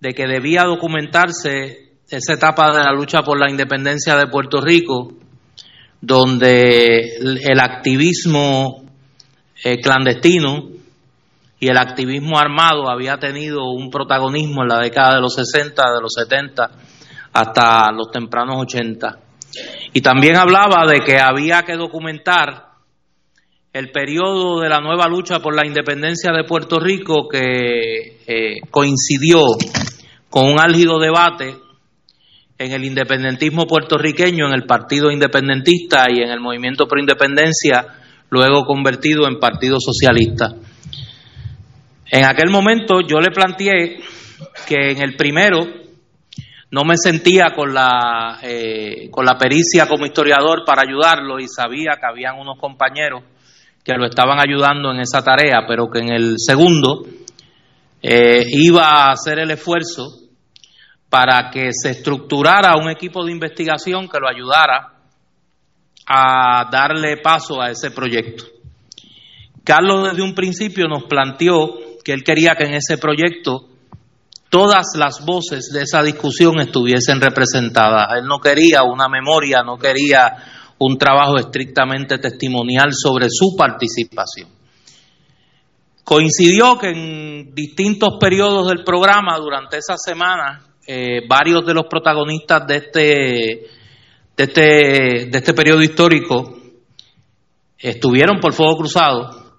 [0.00, 5.12] de que debía documentarse esa etapa de la lucha por la independencia de Puerto Rico,
[6.00, 8.84] donde el activismo
[9.62, 10.68] eh, clandestino
[11.60, 16.00] y el activismo armado había tenido un protagonismo en la década de los 60, de
[16.02, 16.70] los 70
[17.32, 19.18] hasta los tempranos 80.
[19.92, 22.71] Y también hablaba de que había que documentar
[23.72, 29.40] el periodo de la nueva lucha por la independencia de Puerto Rico que eh, coincidió
[30.28, 31.56] con un álgido debate
[32.58, 37.86] en el independentismo puertorriqueño, en el Partido Independentista y en el Movimiento Pro Independencia,
[38.28, 40.54] luego convertido en Partido Socialista.
[42.10, 44.00] En aquel momento yo le planteé
[44.68, 45.60] que en el primero
[46.70, 51.92] no me sentía con la, eh, con la pericia como historiador para ayudarlo y sabía
[51.98, 53.22] que habían unos compañeros
[53.84, 57.04] que lo estaban ayudando en esa tarea, pero que en el segundo
[58.00, 60.22] eh, iba a hacer el esfuerzo
[61.08, 64.94] para que se estructurara un equipo de investigación que lo ayudara
[66.06, 68.44] a darle paso a ese proyecto.
[69.64, 73.68] Carlos desde un principio nos planteó que él quería que en ese proyecto
[74.50, 78.08] todas las voces de esa discusión estuviesen representadas.
[78.18, 80.36] Él no quería una memoria, no quería
[80.84, 84.48] un trabajo estrictamente testimonial sobre su participación.
[86.04, 92.66] Coincidió que en distintos periodos del programa, durante esa semana, eh, varios de los protagonistas
[92.66, 93.00] de este,
[94.36, 94.60] de este,
[95.30, 96.58] de este periodo histórico
[97.78, 99.58] estuvieron por fuego cruzado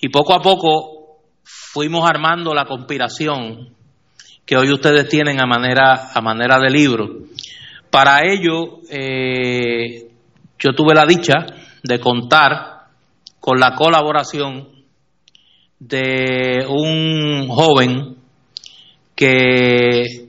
[0.00, 3.74] y poco a poco fuimos armando la conspiración
[4.44, 7.08] que hoy ustedes tienen a manera, a manera de libro.
[7.90, 10.11] Para ello, eh,
[10.58, 11.46] yo tuve la dicha
[11.82, 12.86] de contar
[13.40, 14.68] con la colaboración
[15.78, 18.16] de un joven
[19.14, 20.28] que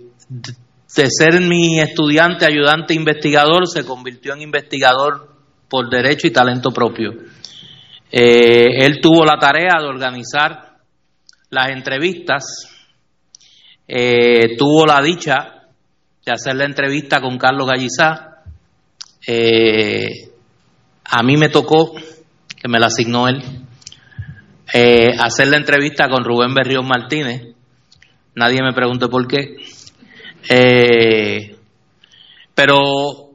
[0.95, 5.29] de ser mi estudiante, ayudante, investigador, se convirtió en investigador
[5.69, 7.13] por derecho y talento propio.
[8.11, 10.77] Eh, él tuvo la tarea de organizar
[11.49, 12.43] las entrevistas,
[13.87, 15.63] eh, tuvo la dicha
[16.25, 18.32] de hacer la entrevista con Carlos Gallizá,
[19.27, 20.29] eh,
[21.05, 23.41] a mí me tocó, que me la asignó él,
[24.73, 27.55] eh, hacer la entrevista con Rubén Berrión Martínez.
[28.35, 29.57] Nadie me preguntó por qué.
[30.49, 31.55] Eh,
[32.55, 33.31] pero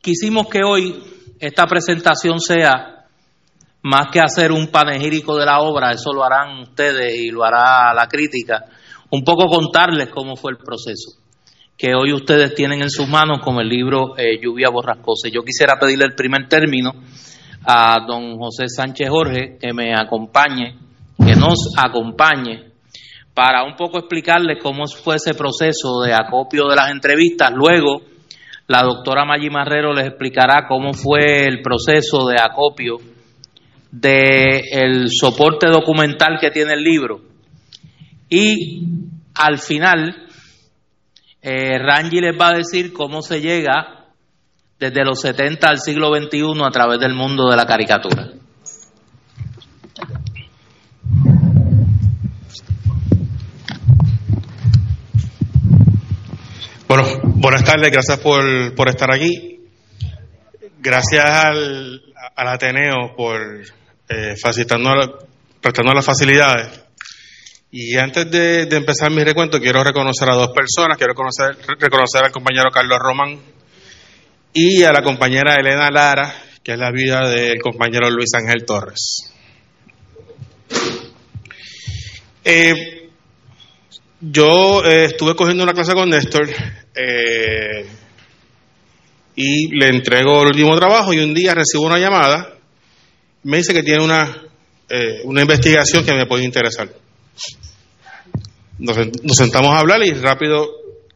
[0.00, 1.02] quisimos que hoy
[1.38, 3.06] esta presentación sea
[3.82, 7.94] más que hacer un panegírico de la obra, eso lo harán ustedes y lo hará
[7.94, 8.66] la crítica,
[9.10, 11.20] un poco contarles cómo fue el proceso
[11.80, 15.30] que hoy ustedes tienen en sus manos como el libro eh, Lluvia Borrascosa.
[15.32, 16.92] Yo quisiera pedirle el primer término
[17.64, 20.76] a don José Sánchez Jorge que me acompañe,
[21.16, 22.64] que nos acompañe
[23.32, 27.50] para un poco explicarles cómo fue ese proceso de acopio de las entrevistas.
[27.54, 28.02] Luego,
[28.66, 32.98] la doctora Maggi Marrero les explicará cómo fue el proceso de acopio
[33.90, 37.22] del soporte documental que tiene el libro.
[38.28, 38.82] Y
[39.34, 40.26] al final
[41.42, 44.06] eh, Rangi les va a decir cómo se llega
[44.78, 48.28] desde los 70 al siglo XXI a través del mundo de la caricatura.
[56.88, 59.60] Bueno, buenas tardes, gracias por, por estar aquí.
[60.78, 62.02] Gracias al,
[62.34, 63.40] al Ateneo por
[64.08, 65.10] eh, facilitarnos,
[65.60, 66.79] prestarnos las facilidades
[67.72, 70.98] y antes de, empezar mi recuento, quiero reconocer a dos personas.
[70.98, 73.38] Quiero conocer, reconocer al compañero Carlos Román
[74.52, 79.32] y a la compañera Elena Lara, que es la vida del compañero Luis Ángel Torres.
[82.44, 83.08] Eh,
[84.20, 86.48] yo eh, estuve cogiendo una clase con Néstor
[86.94, 87.86] eh,
[89.36, 92.52] y le entrego el último trabajo y un día recibo una llamada.
[93.44, 94.42] Me dice que tiene una,
[95.24, 96.88] una investigación que me puede interesar
[98.80, 100.68] nos, sentamos a hablar y rápido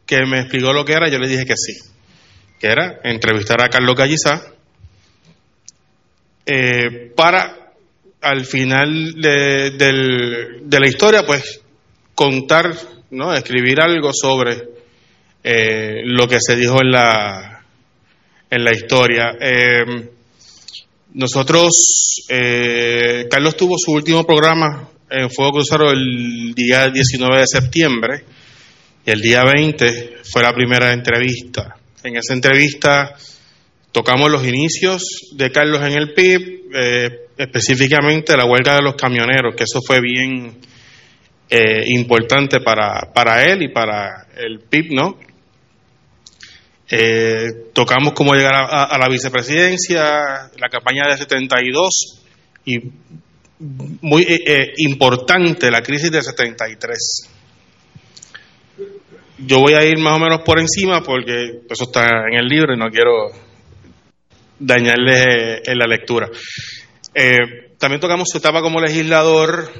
[0.05, 1.73] que me explicó lo que era, yo le dije que sí,
[2.59, 4.53] que era entrevistar a Carlos Gallizá
[6.45, 7.71] eh, para
[8.21, 11.61] al final de, de, la historia, pues
[12.13, 12.75] contar,
[13.11, 13.33] ¿no?
[13.33, 14.63] escribir algo sobre
[15.43, 17.65] eh, lo que se dijo en la,
[18.49, 19.35] en la historia.
[19.39, 20.09] Eh,
[21.13, 21.71] nosotros,
[23.29, 28.23] Carlos tuvo su último programa en Fuego Cruzado el día 19 de septiembre
[29.05, 31.75] y el día 20 fue la primera entrevista.
[32.03, 33.15] En esa entrevista
[33.91, 35.03] tocamos los inicios
[35.33, 40.01] de Carlos en el PIB, eh, específicamente la huelga de los camioneros, que eso fue
[40.01, 40.57] bien
[41.49, 45.19] eh, importante para, para él y para el PIB, ¿no?
[46.89, 52.21] Eh, tocamos cómo llegar a, a, la vicepresidencia, la campaña de 72
[52.65, 52.79] y
[53.59, 54.25] muy
[54.77, 57.29] importante la crisis de 73
[59.37, 62.73] yo voy a ir más o menos por encima porque eso está en el libro
[62.73, 63.31] y no quiero
[64.59, 66.29] dañarle en la lectura.
[67.13, 69.71] Eh, también tocamos su etapa como legislador,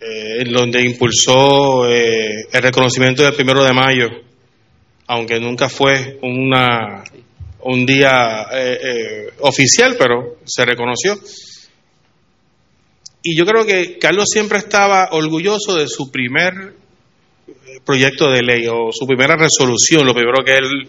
[0.00, 4.08] eh, donde impulsó eh, el reconocimiento del primero de mayo,
[5.06, 7.04] aunque nunca fue una,
[7.60, 8.46] un día
[9.40, 11.18] oficial, pero se reconoció.
[13.26, 16.74] Y yo creo que Carlos siempre estaba orgulloso de su primer
[17.82, 20.88] proyecto de ley o su primera resolución, lo primero que él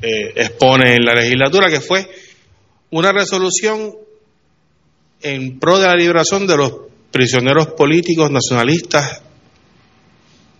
[0.00, 2.08] eh, expone en la legislatura, que fue
[2.90, 3.96] una resolución
[5.22, 6.72] en pro de la liberación de los
[7.10, 9.20] prisioneros políticos nacionalistas.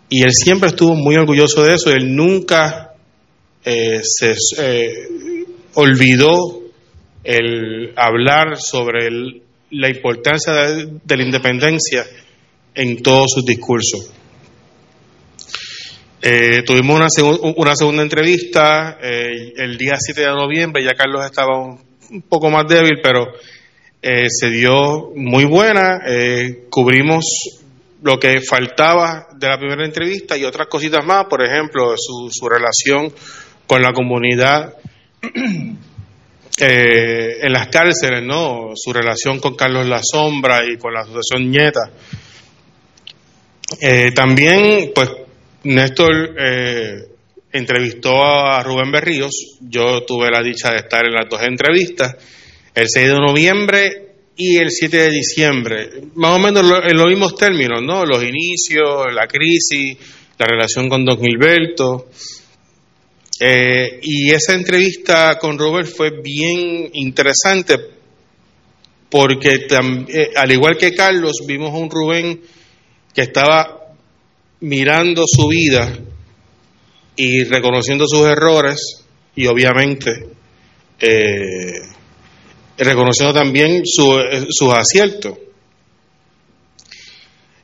[0.08, 2.94] Y él siempre estuvo muy orgulloso de eso, él nunca
[3.64, 5.08] eh, se eh,
[5.74, 6.62] olvidó
[7.22, 9.06] el hablar sobre
[9.70, 12.04] la importancia de la independencia
[12.74, 14.12] en todos sus discursos.
[16.22, 21.56] Eh, tuvimos una, una, segunda entrevista eh, el día 7 de noviembre, ya Carlos estaba
[21.58, 23.26] un, poco más débil, pero
[24.02, 26.00] eh, se dio muy buena.
[26.68, 27.24] cubrimos
[28.02, 32.48] lo que faltaba de la primera entrevista y otras cositas más, por ejemplo, su, su
[32.48, 33.12] relación
[33.66, 34.74] con la comunidad
[36.60, 38.72] en las cárceles, ¿no?
[38.74, 41.90] Su relación con Carlos La Sombra y con la Asociación Nieta.
[44.14, 45.10] también, pues,
[45.64, 47.04] Néstor eh,
[47.52, 52.16] entrevistó a Rubén Berríos, yo tuve la dicha de estar en las dos entrevistas,
[52.74, 54.06] el 6 de noviembre
[54.36, 58.06] y el 7 de diciembre, más o menos en los mismos términos, ¿no?
[58.06, 59.98] Los inicios, la crisis,
[60.38, 62.08] la relación con Don Gilberto.
[63.42, 67.74] Eh, y esa entrevista con Rubén fue bien interesante
[69.08, 69.66] porque
[70.08, 72.42] eh, al igual que Carlos, vimos a un Rubén
[73.14, 73.94] que estaba
[74.60, 75.90] mirando su vida
[77.16, 80.10] y reconociendo sus errores y obviamente
[81.00, 81.80] eh,
[82.76, 85.38] reconociendo también sus aciertos.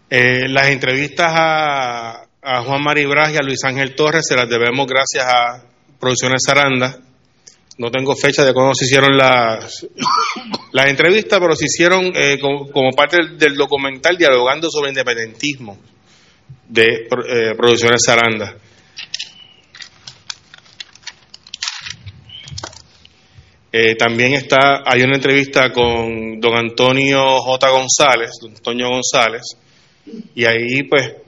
[0.09, 5.65] Las entrevistas a, Juan Maribras y a Luis Ángel Torres se las debemos gracias a
[5.99, 6.97] Producciones Saranda.
[7.79, 9.85] No tengo fecha de cuándo se hicieron las,
[10.73, 15.77] las entrevistas, pero se hicieron eh, como, como, parte del documental dialogando sobre independentismo
[16.69, 18.57] de eh, Producciones Saranda.
[23.73, 27.71] Eh, también está, hay una entrevista con don Antonio J.
[27.71, 29.43] González, don Antonio González,
[30.35, 31.26] y ahí pues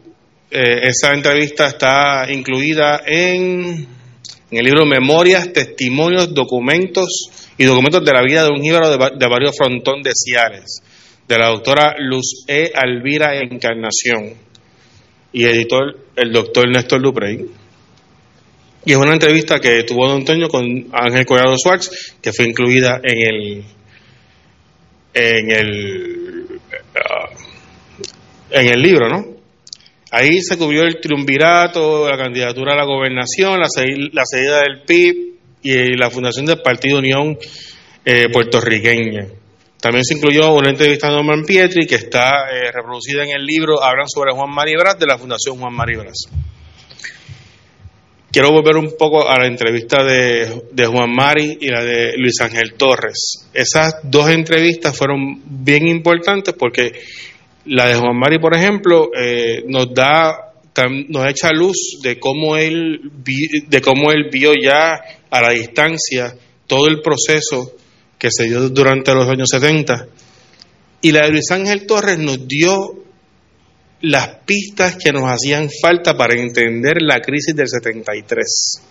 [0.51, 3.87] eh, esa entrevista está incluida en,
[4.51, 9.55] el libro Memorias, Testimonios, Documentos y Documentos de la vida de un jíbaro de, varios
[9.55, 10.83] frontón de Ciales,
[11.27, 12.73] de la doctora Luz E.
[12.75, 14.35] Alvira Encarnación
[15.33, 17.45] y editor el doctor Néstor Duprey.
[18.87, 23.01] Y es una entrevista que tuvo Don Antonio con Ángel Collado Schwartz, que fue incluida
[23.03, 23.65] en el
[25.13, 26.59] en el
[26.95, 27.39] uh,
[28.51, 29.38] en el libro, ¿no?
[30.11, 35.97] Ahí se cubrió el triunvirato, la candidatura a la gobernación, la, salida del PIB y
[35.97, 37.37] la fundación del Partido Unión
[38.05, 39.27] eh, puertorriqueña.
[39.81, 43.83] También se incluyó una entrevista a Norman Pietri que está eh, reproducida en el libro
[43.83, 46.29] Hablan sobre Juan Maribras de la Fundación Juan Maribras.
[48.31, 52.75] Quiero volver un poco a la entrevista de, Juan Mari y la de Luis Ángel
[52.75, 53.49] Torres.
[53.55, 56.93] Esas dos entrevistas fueron bien importantes porque
[57.69, 60.45] la de Juan Mari, por ejemplo, eh, nos da
[61.09, 63.11] nos echa luz de cómo él
[63.67, 64.95] de cómo él vio ya
[65.29, 66.37] a la distancia
[66.69, 67.73] todo el proceso
[68.17, 70.07] que se dio durante los años 70.
[71.01, 72.95] Y la de Luis Ángel Torres nos dio
[74.03, 78.83] las pistas que nos hacían falta para entender la crisis del 73.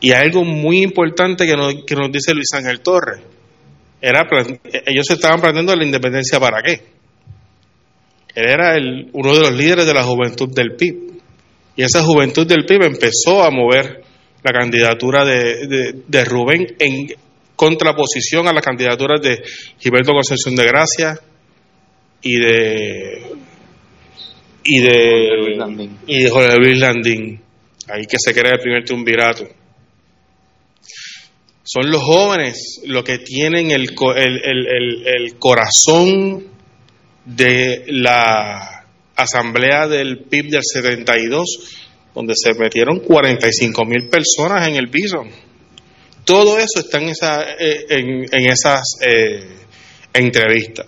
[0.00, 3.20] Y algo muy importante que nos, que nos dice Luis Ángel Torres,
[4.00, 4.28] era,
[4.86, 6.82] ellos estaban planteando la independencia para qué.
[8.34, 11.12] Él era el, uno de los líderes de la juventud del PIB.
[11.76, 14.02] Y esa juventud del PIB empezó a mover
[14.42, 17.06] la candidatura de, de, Rubén en
[17.54, 19.42] contraposición a las candidaturas de
[19.78, 21.18] Gilberto Concepción de Gracia
[22.20, 23.22] y de
[24.64, 27.40] y de y de Jorge Luis Landín
[27.88, 29.44] ahí que se crea el primer triunvirato
[31.64, 36.51] son los jóvenes los que tienen el, el, el, el corazón
[37.24, 41.82] de la asamblea del PIB del 72
[42.14, 45.30] donde se metieron 45 mil personas en el Bison.
[46.24, 49.56] Todo eso está en, esa, eh, en, esas eh,
[50.12, 50.86] entrevistas.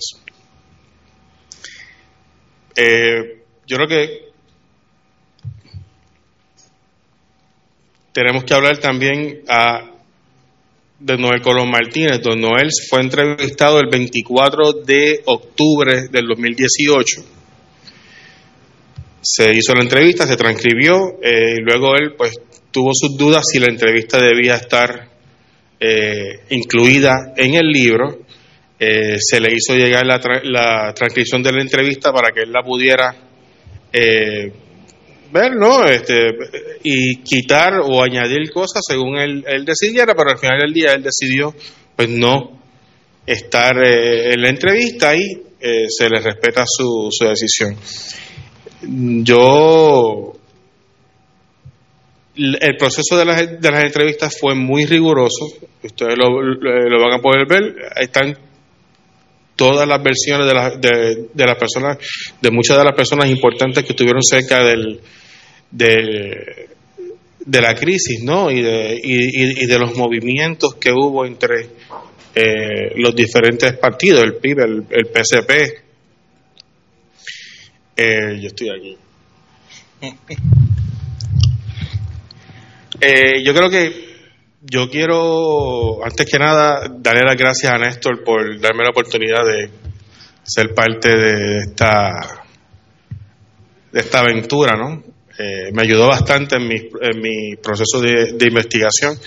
[2.76, 4.24] Eh, yo creo que
[8.12, 9.93] tenemos que hablar también a,
[11.04, 12.22] de Noel Colón Martínez.
[12.22, 17.34] Don Noel fue entrevistado el 24 de octubre del 2018
[19.24, 22.38] se hizo la entrevista, se transcribió eh, y luego él pues
[22.70, 25.08] tuvo sus dudas si la entrevista debía estar
[25.80, 28.18] eh, incluida en el libro.
[28.78, 32.62] Eh, se le hizo llegar la, la, transcripción de la entrevista para que él la
[32.62, 33.16] pudiera
[35.32, 35.84] ver, ¿no?
[35.84, 36.14] Este,
[36.82, 41.02] y quitar o añadir cosas según él, él, decidiera, pero al final del día él
[41.02, 41.54] decidió
[41.96, 42.62] pues no
[43.26, 45.42] estar en la entrevista y
[45.88, 47.76] se le respeta su, su decisión.
[48.82, 50.32] Yo,
[52.36, 55.46] el proceso de las, de las entrevistas fue muy riguroso,
[55.82, 58.36] ustedes lo van a poder ver, están
[59.56, 61.98] todas las versiones de, la, de, las personas,
[62.40, 65.00] de muchas de las personas importantes que estuvieron cerca del,
[65.70, 66.68] de,
[67.44, 68.50] de la crisis, ¿no?
[68.50, 71.68] Y de, y, de los movimientos que hubo entre
[72.34, 75.50] eh, los diferentes partidos, el PIB, el, el PSP,
[77.96, 78.98] eh, yo estoy aquí.
[83.00, 84.13] Eh, yo creo que
[84.64, 89.70] yo quiero, antes que nada, darle las gracias a Néstor por darme la oportunidad de
[90.42, 92.10] ser parte de esta,
[93.92, 95.02] de esta aventura, ¿no?
[95.38, 99.18] Eh, me ayudó bastante en mi, en mi proceso de, investigación.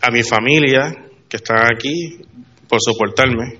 [0.00, 0.94] a mi familia,
[1.28, 2.20] que están aquí,
[2.68, 3.58] por soportarme.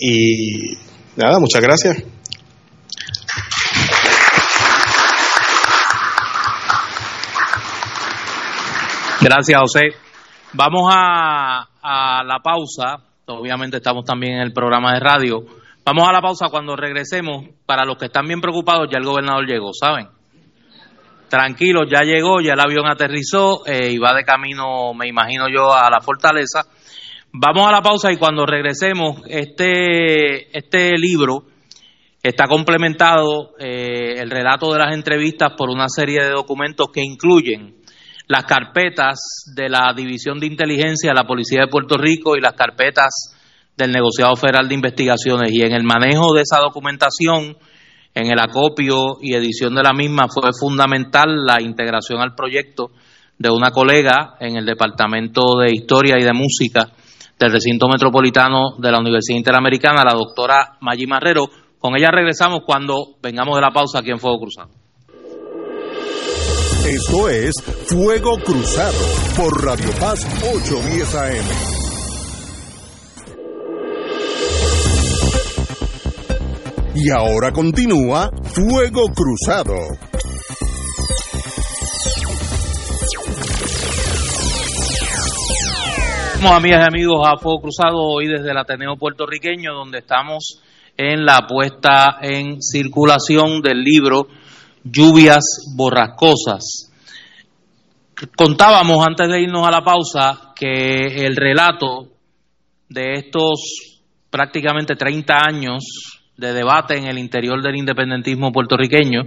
[0.00, 0.76] y
[1.16, 2.13] Nada, muchas gracias.
[9.20, 9.82] Gracias, José.
[10.52, 11.68] Vamos a,
[12.24, 12.98] la pausa.
[13.26, 15.44] Obviamente estamos también en el programa de radio.
[15.84, 17.46] Vamos a la pausa cuando regresemos.
[17.64, 20.08] Para los que están bien preocupados, ya el gobernador llegó, ¿saben?
[21.28, 25.72] Tranquilos, ya llegó, ya el avión aterrizó eh, y va de camino, me imagino yo,
[25.72, 26.62] a la fortaleza.
[27.32, 31.46] Vamos a la pausa y cuando regresemos, este, este libro
[32.22, 37.83] está complementado, eh, el relato de las entrevistas, por una serie de documentos que incluyen
[38.26, 42.54] las carpetas de la División de Inteligencia de la Policía de Puerto Rico y las
[42.54, 43.36] carpetas
[43.76, 45.52] del Negociado Federal de Investigaciones.
[45.52, 47.56] Y en el manejo de esa documentación,
[48.14, 52.90] en el acopio y edición de la misma, fue fundamental la integración al proyecto
[53.38, 56.88] de una colega en el Departamento de Historia y de Música
[57.38, 61.46] del recinto metropolitano de la Universidad Interamericana, la doctora Maggi Marrero.
[61.78, 64.83] Con ella regresamos cuando vengamos de la pausa aquí en Fuego Cruzado.
[66.86, 67.54] Esto es
[67.86, 68.98] Fuego Cruzado
[69.38, 71.44] por Radio Paz 810 AM.
[76.94, 79.74] Y ahora continúa Fuego Cruzado.
[86.52, 90.60] amigas y amigos, a Fuego Cruzado hoy desde el Ateneo puertorriqueño, donde estamos
[90.98, 94.28] en la puesta en circulación del libro
[94.84, 96.92] Lluvias Borrascosas.
[98.36, 102.08] Contábamos antes de irnos a la pausa que el relato
[102.88, 105.84] de estos prácticamente 30 años
[106.36, 109.22] de debate en el interior del independentismo puertorriqueño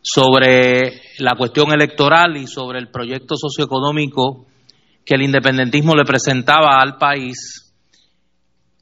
[0.00, 4.46] sobre la cuestión electoral y sobre el proyecto socioeconómico
[5.04, 7.72] que el independentismo le presentaba al país,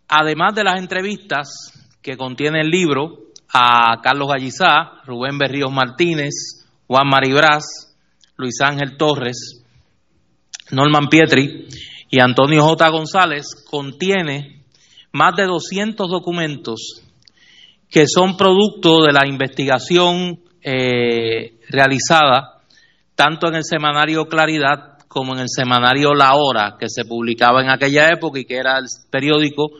[0.08, 7.08] además de las entrevistas que contiene el libro a Carlos Gallizá, Rubén Berríos Martínez, Juan
[7.08, 7.64] Maribraz,
[8.36, 9.64] Luis Ángel Torres,
[10.70, 11.66] Norman Pietri
[12.10, 12.88] y Antonio J.
[12.90, 14.64] González, contiene
[15.12, 17.02] más de 200 documentos
[17.88, 22.60] que son producto de la investigación eh, realizada
[23.16, 27.68] tanto en el semanario Claridad como en el semanario La Hora, que se publicaba en
[27.68, 29.70] aquella época y que era el periódico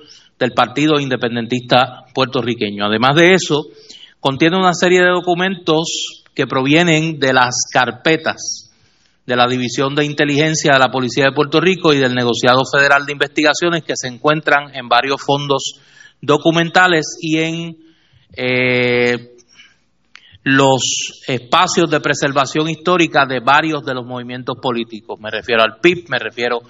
[0.41, 2.87] del Partido Independentista puertorriqueño.
[2.87, 3.67] Además de eso,
[4.19, 8.71] contiene una serie de documentos que provienen de las carpetas
[9.27, 13.05] de la División de Inteligencia de la Policía de Puerto Rico y del Negociado Federal
[13.05, 15.75] de Investigaciones que se encuentran en varios fondos
[16.23, 17.77] documentales y en
[18.35, 19.37] eh,
[20.43, 25.21] los espacios de preservación histórica de varios de los movimientos políticos.
[25.21, 26.61] Me refiero al PIB, me refiero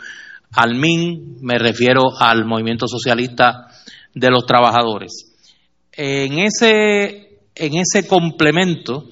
[0.53, 3.69] al MIN, me refiero al Movimiento Socialista
[4.15, 5.37] de los Trabajadores.
[5.93, 9.09] En ese, en ese complemento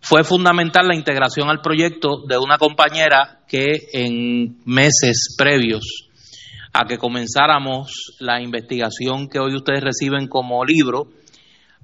[0.00, 6.10] fue fundamental la integración al proyecto de una compañera que en meses previos
[6.72, 11.08] a que comenzáramos la investigación que hoy ustedes reciben como libro,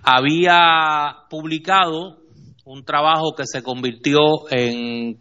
[0.03, 2.19] había publicado
[2.65, 5.19] un trabajo que se convirtió en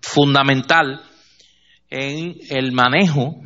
[0.00, 1.02] fundamental
[1.90, 3.36] en el manejo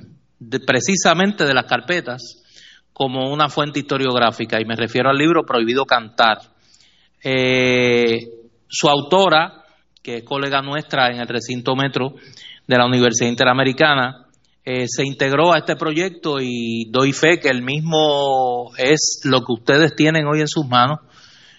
[0.67, 2.43] precisamente de las carpetas
[2.93, 6.39] como una fuente historiográfica, y me refiero al libro Prohibido Cantar.
[7.23, 8.29] Eh,
[8.69, 9.65] su autora,
[10.03, 12.15] que es colega nuestra en el recinto metro
[12.67, 14.27] de la Universidad Interamericana,
[14.65, 19.53] eh, se integró a este proyecto y doy fe que el mismo es lo que
[19.53, 21.01] ustedes tienen hoy en sus manos,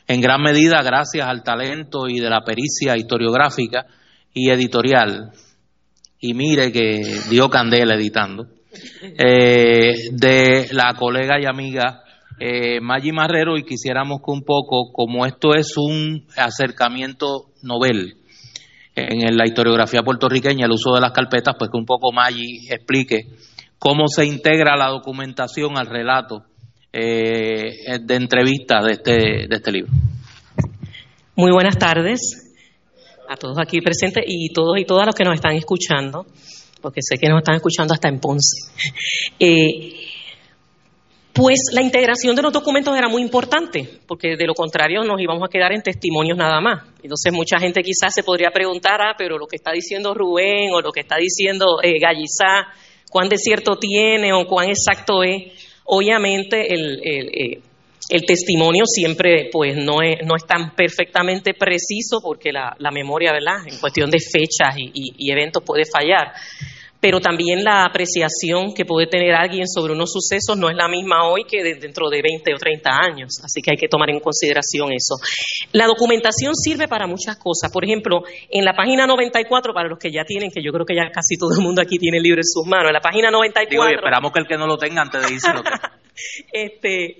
[0.07, 3.85] en gran medida gracias al talento y de la pericia historiográfica
[4.33, 5.31] y editorial.
[6.19, 8.47] Y mire que dio candela editando.
[9.01, 12.03] Eh, de la colega y amiga
[12.39, 18.17] eh, Maggi Marrero y quisiéramos que un poco, como esto es un acercamiento novel
[18.95, 23.27] en la historiografía puertorriqueña, el uso de las carpetas, pues que un poco Maggi explique
[23.77, 26.43] cómo se integra la documentación al relato
[26.93, 29.11] eh, de entrevistas de este,
[29.47, 29.91] de este libro.
[31.35, 32.44] Muy buenas tardes
[33.27, 36.25] a todos aquí presentes y todos y todas los que nos están escuchando,
[36.81, 38.57] porque sé que nos están escuchando hasta en Ponce.
[39.39, 40.05] Eh,
[41.35, 45.43] pues la integración de los documentos era muy importante, porque de lo contrario nos íbamos
[45.43, 46.83] a quedar en testimonios nada más.
[47.03, 50.79] Entonces mucha gente quizás se podría preguntar, ah, pero lo que está diciendo Rubén o
[50.79, 52.71] lo que está diciendo eh, Gallizá,
[53.09, 55.51] ¿cuán de cierto tiene o cuán exacto es?
[55.83, 57.61] Obviamente el, eh,
[58.25, 63.67] testimonio siempre pues no es, no es tan perfectamente preciso porque la, la memoria, ¿verdad?
[63.67, 66.33] En cuestión de fechas y eventos puede fallar
[67.05, 71.29] pero también la apreciación que puede tener alguien sobre unos sucesos no es la misma
[71.29, 74.91] hoy que dentro de 20 o 30 años, así que hay que tomar en consideración
[74.91, 75.13] eso.
[75.71, 80.11] La documentación sirve para muchas cosas, por ejemplo, en la página 94, para los que
[80.11, 82.39] ya tienen, que yo creo que ya casi todo el mundo aquí tiene el libro
[82.39, 83.97] en sus manos, en la página 94...
[83.97, 85.51] esperamos que el que no lo tenga antes de irse
[86.51, 87.17] este,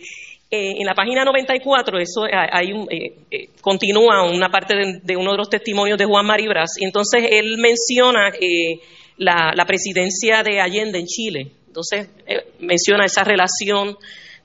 [0.52, 5.32] eh, en la página 94, eso eh, hay un, eh, continúa una parte de, uno
[5.32, 8.32] de los testimonios de Juan Maribras, entonces él menciona
[9.18, 11.52] la, presidencia de Allende en Chile.
[11.68, 12.08] Entonces,
[12.60, 13.98] menciona esa relación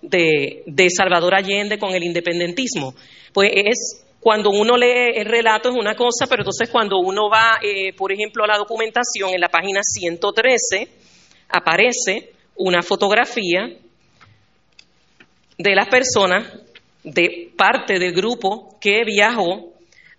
[0.02, 2.94] de, Salvador Allende con el independentismo.
[3.32, 7.58] Pues es cuando uno lee el relato es una cosa, pero entonces cuando uno va,
[7.62, 10.88] eh, por ejemplo, a la documentación, en la página 113
[11.48, 13.78] aparece una fotografía
[15.62, 16.46] de las personas
[17.04, 19.74] de parte del grupo que viajó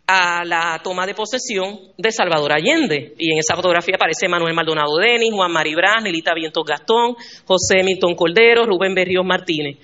[0.05, 3.15] a la toma de posesión de Salvador Allende.
[3.17, 7.15] Y en esa fotografía aparece Manuel Maldonado Denis, Juan Maribras, Nelita Vientos Gastón,
[7.45, 9.77] José Milton Cordero, Rubén Berríos Martínez.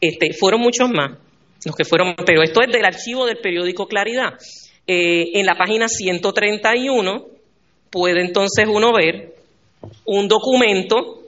[0.00, 1.12] Este, fueron muchos más
[1.64, 4.34] los que fueron, pero esto es del archivo del periódico Claridad.
[4.86, 7.26] Eh, en la página 131
[7.90, 9.34] puede entonces uno ver
[10.04, 11.19] un documento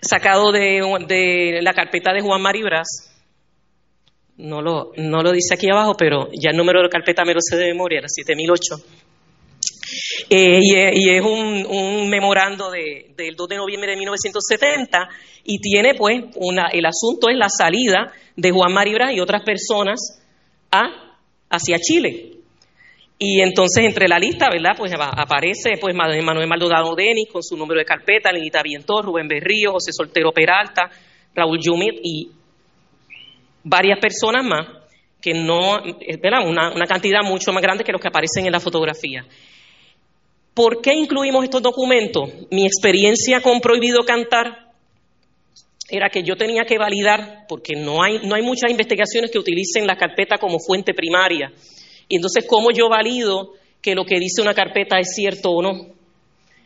[0.00, 2.88] sacado de, la carpeta de Juan Maribras,
[4.36, 7.40] no lo, no lo dice aquí abajo, pero ya el número de carpeta me lo
[7.40, 8.76] sé de memoria, era 7008.
[10.30, 15.08] Eh, y, es un, memorando de, del 2 de noviembre de 1970
[15.44, 20.20] y tiene pues una, el asunto es la salida de Juan Maribra y otras personas
[21.50, 22.37] hacia Chile.
[23.18, 24.76] Y entonces entre la lista, ¿verdad?
[24.76, 29.72] Pues aparece pues Manuel Maldonado Denis con su número de carpeta, Lenita Vientor, Rubén Berrío,
[29.72, 30.88] José Soltero Peralta,
[31.34, 32.30] Raúl Yumit y
[33.64, 34.66] varias personas más,
[35.20, 38.60] que no, es Una, una cantidad mucho más grande que los que aparecen en la
[38.60, 39.26] fotografía.
[40.54, 42.30] ¿Por qué incluimos estos documentos?
[42.50, 44.68] Mi experiencia con Prohibido Cantar
[45.88, 49.86] era que yo tenía que validar, porque no hay, no hay muchas investigaciones que utilicen
[49.86, 51.52] la carpeta como fuente primaria.
[52.08, 53.52] Y entonces, ¿cómo yo valido
[53.82, 55.86] que lo que dice una carpeta es cierto o no?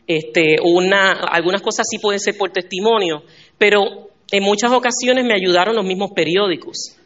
[0.07, 3.23] Este, una, algunas cosas sí pueden ser por testimonio,
[3.59, 6.97] pero en muchas ocasiones me ayudaron los mismos periódicos.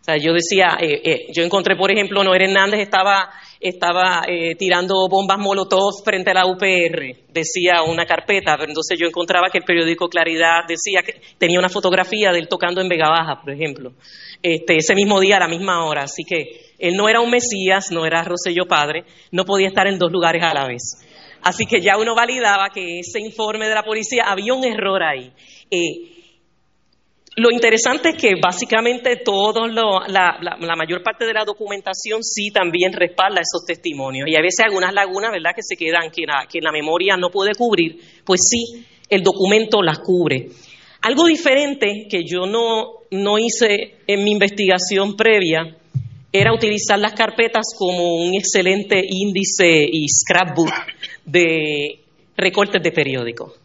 [0.00, 4.94] O sea, yo decía, eh, eh, yo encontré, por ejemplo, Noel Hernández estaba, eh, tirando
[5.10, 9.64] bombas molotov frente a la UPR, decía una carpeta, pero entonces yo encontraba que el
[9.64, 13.92] periódico Claridad decía que tenía una fotografía de él tocando en Vega Baja, por ejemplo,
[14.42, 16.04] este, ese mismo día a la misma hora.
[16.04, 19.98] Así que él no era un Mesías, no era Rosello Padre, no podía estar en
[19.98, 21.06] dos lugares a la vez.
[21.42, 25.30] Así que ya uno validaba que ese informe de la policía había un error ahí.
[27.40, 33.40] Lo interesante es que básicamente todo la, mayor parte de la documentación sí también respalda
[33.40, 34.28] esos testimonios.
[34.28, 37.30] Y a veces algunas lagunas, ¿verdad?, que se quedan, que la, que la memoria no
[37.30, 40.48] puede cubrir, pues sí, el documento las cubre.
[41.00, 45.78] Algo diferente que yo no, no hice en mi investigación previa
[46.30, 50.74] era utilizar las carpetas como un excelente índice y scrapbook
[51.24, 52.00] de
[52.36, 53.59] recortes de periódicos.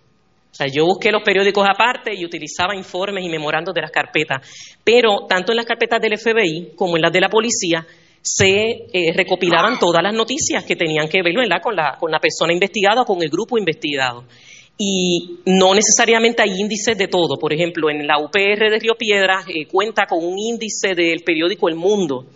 [0.55, 4.39] O sea, yo busqué los periódicos aparte y utilizaba informes y memorandos de las carpetas,
[4.85, 7.85] pero tanto en las carpetas del FBI como en las de la policía
[8.21, 12.53] se eh, recopilaban todas las noticias que tenían que ver Con, la, con la persona
[12.53, 14.23] investigada o con el grupo investigado.
[14.77, 17.37] Y no necesariamente hay índices de todo.
[17.37, 21.67] Por ejemplo, en la UPR de Río Piedras eh, cuenta con un índice del periódico
[21.67, 22.27] El Mundo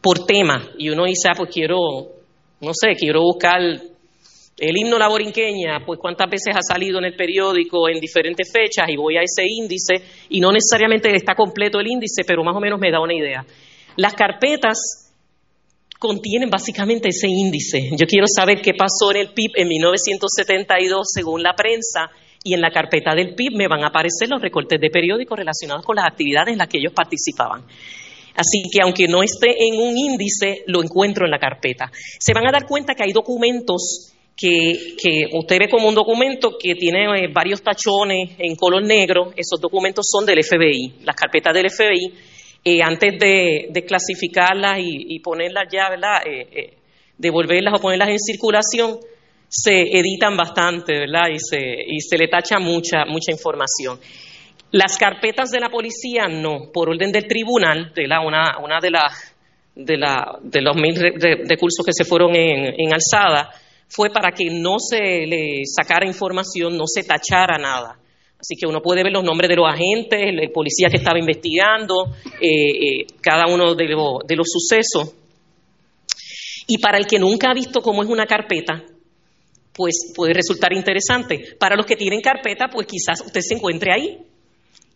[0.00, 0.70] por tema.
[0.76, 1.78] Y uno dice, ah, pues quiero,
[2.60, 3.60] no sé, quiero buscar
[4.60, 8.88] el himno La Borinqueña, pues cuántas veces ha salido en el periódico en diferentes fechas
[8.88, 9.94] y voy a ese índice
[10.28, 13.44] y no necesariamente está completo el índice, pero más o menos me da una idea.
[13.96, 15.10] Las carpetas
[15.98, 17.90] contienen básicamente ese índice.
[17.96, 22.10] Yo quiero saber qué pasó en el PIB en 1972 según la prensa
[22.44, 25.84] y en la carpeta del PIB me van a aparecer los recortes de periódicos relacionados
[25.84, 27.64] con las actividades en las que ellos participaban.
[28.34, 31.90] Así que aunque no esté en un índice, lo encuentro en la carpeta.
[31.92, 36.74] Se van a dar cuenta que hay documentos que, usted ve como un documento que
[36.74, 39.32] tiene eh, varios tachones en color negro.
[39.36, 42.12] Esos documentos son del FBI, las carpetas del FBI.
[42.64, 46.22] Eh, antes de, clasificarlas y, ponerlas ya, ¿verdad?
[46.26, 46.74] Eh,
[47.16, 48.98] devolverlas o ponerlas en circulación,
[49.48, 51.28] se editan bastante, ¿verdad?
[51.32, 53.98] Y se, y se le tacha mucha, mucha información.
[54.72, 57.92] Las carpetas de la policía no, por orden del tribunal,
[58.24, 59.34] Una, una de, las
[59.74, 59.96] de,
[60.42, 60.94] de los mil
[61.48, 63.50] recursos que se fueron en alzada,
[63.90, 67.98] fue para que no se le sacara información, no se tachara nada.
[68.38, 72.14] Así que uno puede ver los nombres de los agentes, el, policía que estaba investigando,
[72.40, 75.14] eh, eh, cada uno de, los sucesos.
[76.66, 78.82] Y para el que nunca ha visto cómo es una carpeta,
[79.74, 81.56] pues puede resultar interesante.
[81.58, 84.18] Para los que tienen carpeta, pues quizás usted se encuentre ahí.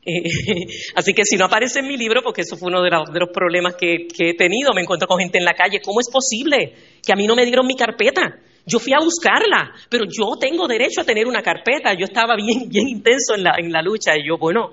[0.94, 3.30] así que si no aparece en mi libro, porque eso fue uno de, de los
[3.30, 6.74] problemas que, que, he tenido, me encuentro con gente en la calle, ¿cómo es posible
[7.04, 8.38] que a mí no me dieron mi carpeta?
[8.66, 11.94] Yo fui a buscarla, pero yo tengo derecho a tener una carpeta.
[11.94, 14.70] Yo estaba bien, bien intenso en la, en la lucha y yo, bueno,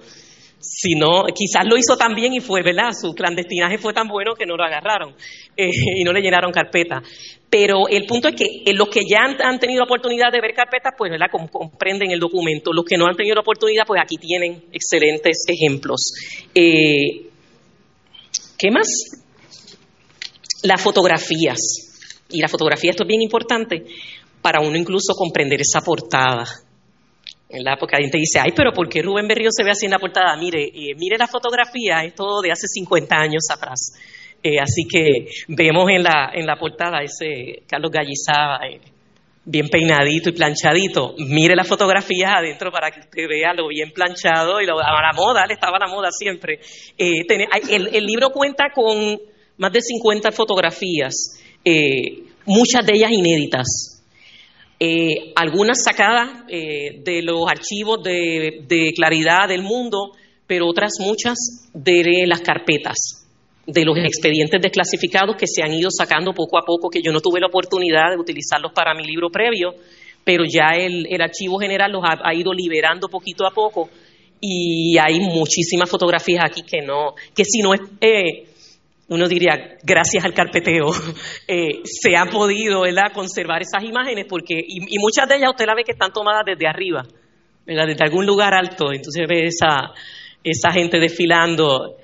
[0.62, 2.92] si no, quizás lo hizo tan bien y fue, ¿verdad?
[2.94, 5.16] Su clandestinaje fue tan bueno que no lo agarraron
[5.58, 7.02] eh, y no le llenaron carpeta.
[7.50, 10.94] Pero el punto es que eh, los que ya han, tenido oportunidad de ver carpetas,
[10.98, 11.28] pues, ¿verdad?
[11.52, 12.72] comprenden el documento.
[12.72, 16.14] Los que no han tenido la oportunidad, pues aquí tienen excelentes ejemplos.
[16.56, 17.28] Eh,
[18.58, 18.88] ¿Qué más?
[20.64, 21.91] Las fotografías.
[22.32, 23.84] Y la fotografía, esto es bien importante
[24.42, 26.46] para uno incluso comprender esa portada.
[27.50, 29.92] En la época gente dice, ay, pero ¿por qué Rubén Berrío se ve así en
[29.92, 30.36] la portada?
[30.38, 33.94] Mire, eh, mire la fotografía, es todo de hace 50 años atrás.
[34.42, 38.80] Eh, así que vemos en la, en la portada ese Carlos Gallizá eh,
[39.44, 41.14] bien peinadito y planchadito.
[41.18, 45.14] Mire las fotografías adentro para que usted vea lo bien planchado y lo, a la
[45.14, 46.60] moda, le estaba a la moda siempre.
[46.98, 49.20] el, el libro cuenta con
[49.58, 53.92] más de 50 fotografías eh, muchas de ellas inéditas,
[54.80, 60.14] eh, algunas sacadas eh, de los archivos de, claridad del mundo,
[60.48, 63.28] pero otras muchas de las carpetas,
[63.68, 67.22] de los expedientes desclasificados que se han ido sacando poco a poco, que yo no
[67.22, 69.76] tuve la oportunidad de utilizarlos para mi libro previo,
[70.24, 73.90] pero ya el, archivo general los ha, ido liberando poquito a poco
[74.40, 77.82] y hay muchísimas fotografías aquí que no, que si no es
[79.12, 80.88] uno diría, gracias al carpeteo,
[81.48, 82.84] eh, se ha podido
[83.14, 86.66] conservar esas imágenes, porque, y, muchas de ellas usted la ve que están tomadas desde
[86.66, 87.04] arriba,
[87.66, 89.92] desde algún lugar alto, entonces ve esa,
[90.42, 91.98] esa gente desfilando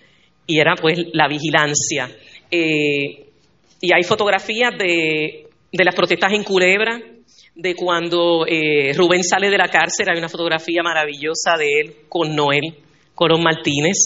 [0.45, 2.09] y era pues la vigilancia.
[2.51, 3.25] Eh,
[3.79, 6.99] y hay fotografías de, de, las protestas en Culebra,
[7.55, 12.35] de cuando eh, Rubén sale de la cárcel, hay una fotografía maravillosa de él con
[12.35, 12.86] Noel
[13.17, 13.97] Corón Martínez.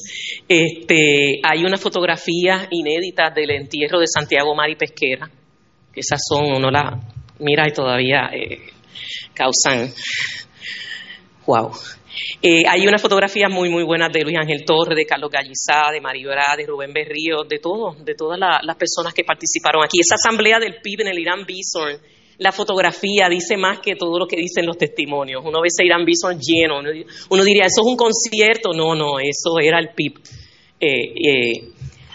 [0.48, 5.30] Este, hay una fotografía inédita del entierro de Santiago Mari Pesquera,
[5.94, 6.98] que esas son, uno la
[7.40, 8.72] mira y todavía eh,
[9.34, 9.92] causan,
[11.46, 11.72] wow.
[12.42, 16.00] Eh, hay unas fotografías muy, muy buenas de Luis Ángel Torres, de Carlos Gallizá, de
[16.00, 20.00] Mario de Rubén Berrío, de todos, de todas las personas que participaron aquí.
[20.00, 22.00] Esa asamblea del PIB en el Irán Bison,
[22.42, 25.44] la fotografía dice más que todo lo que dicen los testimonios.
[25.46, 28.74] Uno ve ese Irán Bison lleno, uno, diría, ¿eso es un concierto?
[28.74, 30.18] No, no, eso era el PIB.
[30.80, 31.64] Eh, eh,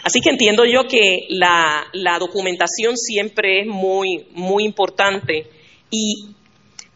[0.03, 5.47] así que entiendo yo que la, la documentación siempre es muy, muy importante
[5.89, 6.35] y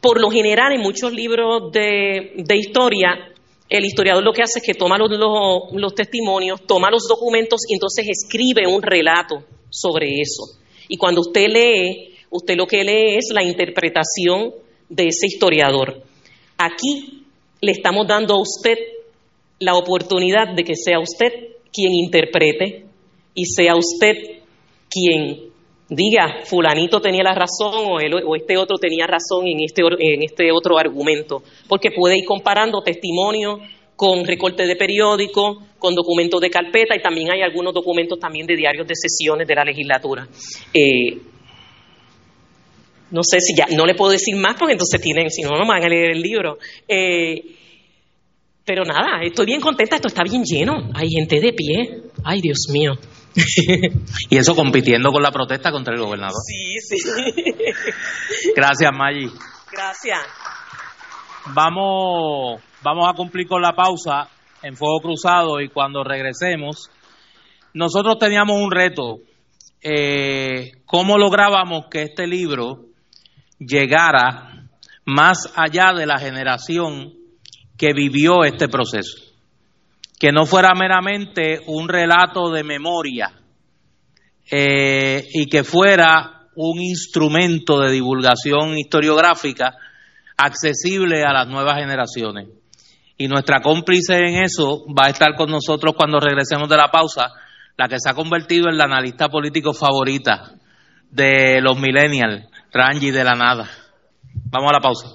[0.01, 3.33] por lo general, en muchos libros de, historia,
[3.69, 8.07] el historiador lo que hace es que toma los, testimonios, toma los documentos y entonces
[8.09, 10.59] escribe un relato sobre eso.
[10.89, 14.51] Y cuando usted lee, usted lo que lee es la interpretación
[14.89, 16.01] de ese historiador.
[16.57, 17.23] Aquí
[17.61, 18.77] le estamos dando a usted
[19.59, 21.31] la oportunidad de que sea usted
[21.71, 22.85] quien interprete
[23.35, 24.15] y sea usted
[24.89, 25.51] quien
[25.87, 30.77] diga, fulanito tenía la razón o, este otro tenía razón en este, en este otro
[30.77, 33.59] argumento, porque puede ir comparando testimonios
[33.95, 38.55] con recortes de periódico, con documentos de carpeta y también hay algunos documentos también de
[38.55, 40.27] diarios de sesiones de la legislatura.
[40.73, 41.30] Eh,
[43.11, 45.67] no sé si ya, no le puedo decir más porque entonces tienen, si no, no
[45.67, 46.57] van a leer el libro.
[46.87, 47.41] Eh,
[48.65, 52.67] pero nada, estoy bien contenta, esto está bien lleno, hay gente de pie, ay Dios
[52.71, 52.93] mío.
[54.29, 56.39] y eso compitiendo con la protesta contra el gobernador.
[56.45, 56.97] Sí, sí.
[58.55, 59.29] Gracias, Maggi.
[59.71, 60.19] Gracias.
[61.53, 64.27] Vamos, vamos a cumplir con la pausa
[64.61, 66.89] en Fuego Cruzado y cuando regresemos,
[67.73, 69.19] nosotros teníamos un reto.
[69.81, 72.90] Eh, ¿Cómo lográbamos que este libro
[73.65, 74.67] llegara
[75.05, 77.13] más allá de la generación
[77.77, 79.31] que vivió este proceso?
[80.21, 83.31] que no fuera meramente un relato de memoria
[84.51, 89.73] eh, y que fuera un instrumento de divulgación historiográfica
[90.37, 92.49] accesible a las nuevas generaciones.
[93.17, 97.31] Y nuestra cómplice en eso va a estar con nosotros cuando regresemos de la pausa,
[97.75, 100.53] la que se ha convertido en la analista político favorita
[101.09, 103.69] de los millennials, Rangi de la Nada.
[104.49, 105.07] Vamos a la pausa.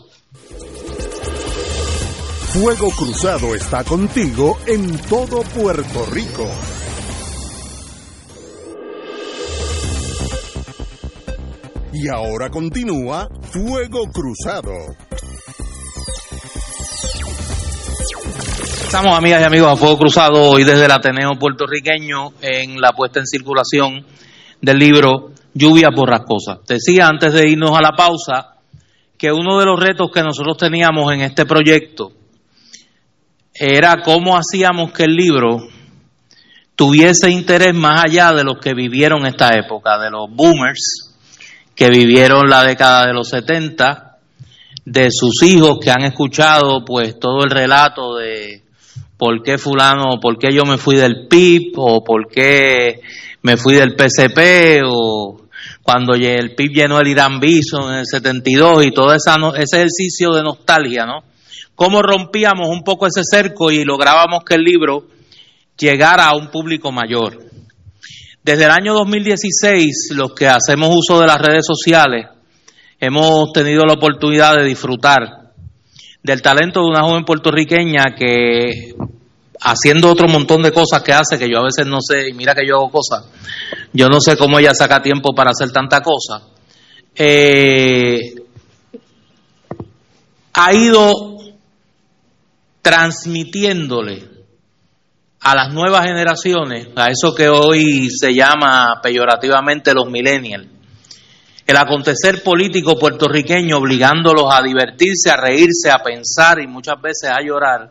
[2.52, 6.46] Fuego Cruzado está contigo en todo Puerto Rico.
[11.94, 14.72] Y ahora continúa Fuego Cruzado.
[18.84, 23.20] Estamos amigas y amigos a Fuego Cruzado hoy desde el Ateneo puertorriqueño en la puesta
[23.20, 24.04] en circulación
[24.60, 26.58] del libro Lluvias borrascosas.
[26.66, 28.56] Decía antes de irnos a la pausa
[29.16, 32.12] que uno de los retos que nosotros teníamos en este proyecto
[33.54, 35.66] era cómo hacíamos que el libro
[36.74, 41.14] tuviese interés más allá de los que vivieron esta época, de los boomers
[41.74, 44.18] que vivieron la década de los 70,
[44.84, 48.62] de sus hijos que han escuchado pues todo el relato de
[49.16, 53.00] por qué fulano, por qué yo me fui del PIB o por qué
[53.42, 55.45] me fui del PCP o
[55.86, 60.32] cuando el PIB llenó el Irán Bison en el 72 y todo esa, ese ejercicio
[60.32, 61.22] de nostalgia, ¿no?
[61.76, 65.06] cómo rompíamos un poco ese cerco y lográbamos que el libro
[65.78, 67.38] llegara a un público mayor.
[68.42, 72.26] Desde el año 2016, los que hacemos uso de las redes sociales,
[72.98, 75.52] hemos tenido la oportunidad de disfrutar
[76.22, 78.94] del talento de una joven puertorriqueña que
[79.60, 82.54] haciendo otro montón de cosas que hace, que yo a veces no sé, y mira
[82.54, 83.24] que yo hago cosas,
[83.96, 86.42] yo no sé cómo ella saca tiempo para hacer tanta cosa,
[87.14, 88.34] eh,
[90.52, 91.38] ha ido
[92.82, 94.36] transmitiéndole
[95.40, 100.68] a las nuevas generaciones, a eso que hoy se llama peyorativamente los millennials,
[101.66, 107.42] el acontecer político puertorriqueño obligándolos a divertirse, a reírse, a pensar y muchas veces a
[107.42, 107.90] llorar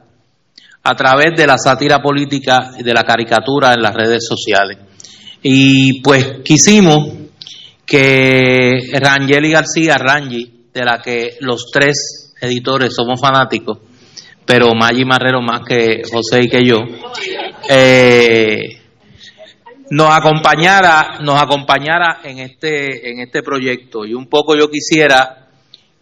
[0.84, 4.78] a través de la sátira política y de la caricatura en las redes sociales.
[5.48, 7.08] Y pues quisimos
[7.86, 13.78] que Rangeli García, Rangi, de la que los tres editores somos fanáticos,
[14.44, 16.80] pero Maggi Marrero más que José y que yo,
[17.70, 18.82] eh,
[19.92, 24.04] nos acompañara, nos acompañara en este, en este proyecto.
[24.04, 25.48] Y un poco yo quisiera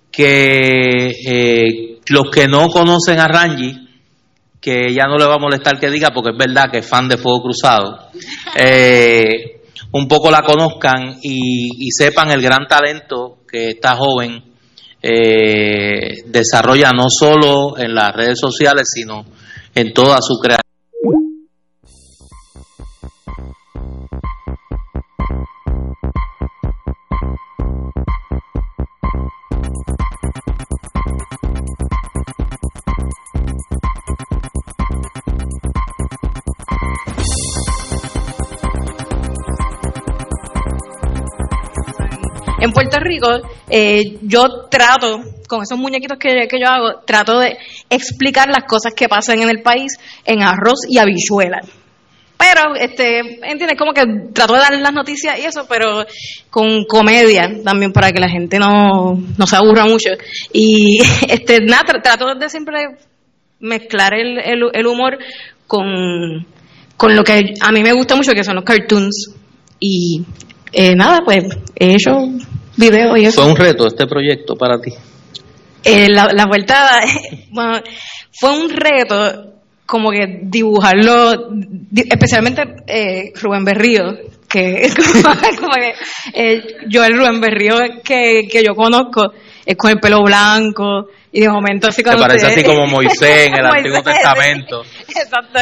[0.10, 3.83] que eh, los que no conocen a Rangi,
[4.64, 7.10] que ya no le va a molestar que diga, porque es verdad que es fan
[7.10, 8.08] de Fuego Cruzado,
[8.56, 9.62] eh,
[9.92, 14.42] un poco la conozcan y, sepan el gran talento que esta joven
[15.02, 19.26] eh, desarrolla no solo en las redes sociales, sino
[19.76, 20.63] en toda su creación.
[43.00, 43.30] Rico,
[43.70, 47.58] eh, yo trato, con esos muñequitos que, que yo hago, trato de
[47.90, 49.94] explicar las cosas que pasan en el país
[50.26, 51.84] en arroz y habichuelas.
[52.44, 54.04] Pero, este, entiendes, como que
[54.34, 56.06] trato de dar las noticias y eso, pero
[56.50, 60.10] con comedia también para que la gente no, no se aburra mucho.
[60.52, 61.00] Y,
[61.30, 62.98] este, nada, trato de siempre
[63.60, 64.40] mezclar el,
[64.74, 65.18] el, humor
[65.68, 66.46] con,
[66.98, 69.36] con lo que a mí me gusta mucho, que son los cartoons.
[69.80, 70.24] Y,
[70.74, 71.46] eh, nada, pues,
[71.76, 71.94] he
[72.78, 73.42] videos y eso.
[73.42, 74.92] ¿Fue un reto este proyecto para ti?
[75.84, 77.02] Eh, la, la vuelta,
[77.52, 77.82] bueno,
[78.32, 79.54] fue un reto
[79.86, 81.50] como que dibujarlo,
[81.94, 84.18] especialmente eh, Rubén Berrío,
[84.48, 84.96] que es
[85.60, 85.94] como, que
[86.34, 89.34] eh, yo el Rubén Berrío que, que yo conozco
[89.66, 92.18] es con el pelo blanco y de momento así como...
[92.18, 94.84] parece así como Moisés en el Antiguo Testamento.
[95.08, 95.60] Exacto.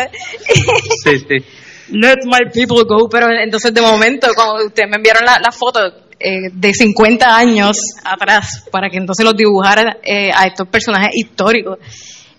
[1.03, 1.45] Sí, sí.
[1.89, 5.79] Let my people go, pero entonces de momento cuando ustedes me enviaron la, la foto
[6.23, 11.79] eh, de 50 años atrás para que entonces los dibujara eh, a estos personajes históricos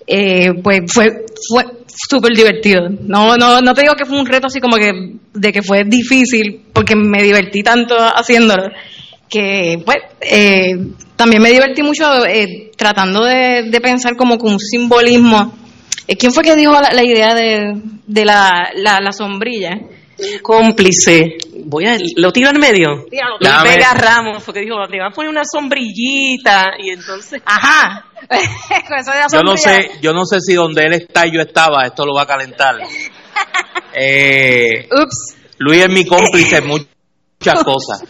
[0.07, 2.89] eh, pues fue fue súper divertido.
[2.89, 4.93] No, no, no te digo que fue un reto así como que
[5.33, 8.71] de que fue difícil, porque me divertí tanto haciéndolo,
[9.29, 10.77] que pues eh,
[11.17, 12.05] también me divertí mucho
[12.77, 15.55] tratando de, pensar como con un simbolismo.
[16.19, 19.79] ¿Quién fue que dijo la, idea de, de la, la sombrilla?
[20.43, 21.39] Cómplice.
[21.65, 23.07] Voy a, lo tiro en medio.
[23.41, 27.43] Luis Vega Ramos, porque dijo, le van a poner una sombrillita y entonces.
[27.45, 28.07] Ajá.
[29.33, 32.15] yo no sé, yo no sé si donde él está y yo estaba, esto lo
[32.15, 32.77] va a calentar.
[33.95, 35.37] Eh, Ups.
[35.59, 38.05] Luis es mi cómplice en muchas cosas,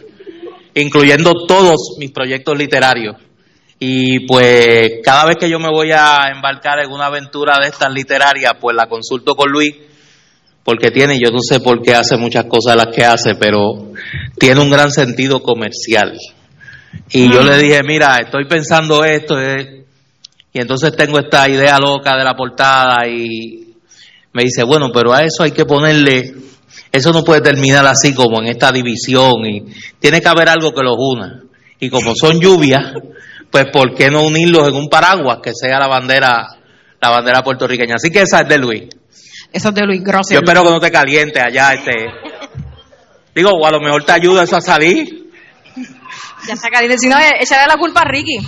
[0.75, 3.17] incluyendo todos mis proyectos literarios.
[3.81, 7.93] Y pues cada vez que yo me voy a embarcar en una aventura de estas
[7.93, 9.75] literarias, pues la consulto con Luis
[10.65, 13.93] porque tiene, yo no sé por qué hace muchas cosas las que hace, pero
[14.39, 16.17] tiene un gran sentido comercial.
[17.11, 19.85] Y yo le dije, mira, estoy pensando esto, eh",
[20.53, 23.75] y entonces tengo esta idea loca de la portada y
[24.33, 26.35] me dice, bueno, pero a eso hay que ponerle,
[26.91, 29.65] eso no puede terminar así como en esta división y
[29.99, 31.43] tiene que haber algo que los una.
[31.81, 32.93] Y como son lluvias,
[33.51, 36.47] pues ¿por qué no unirlos en un paraguas que sea la bandera,
[37.01, 37.95] la bandera puertorriqueña?
[37.97, 38.85] Así que esa es de Luis.
[39.53, 40.35] Eso es de Luis Grossi.
[40.35, 41.93] Yo espero que no te caliente allá, este.
[43.35, 45.31] Digo, o a lo mejor te ayuda eso a salir.
[46.47, 46.99] Ya está caliente.
[46.99, 48.39] Si no, echaré la culpa a Ricky.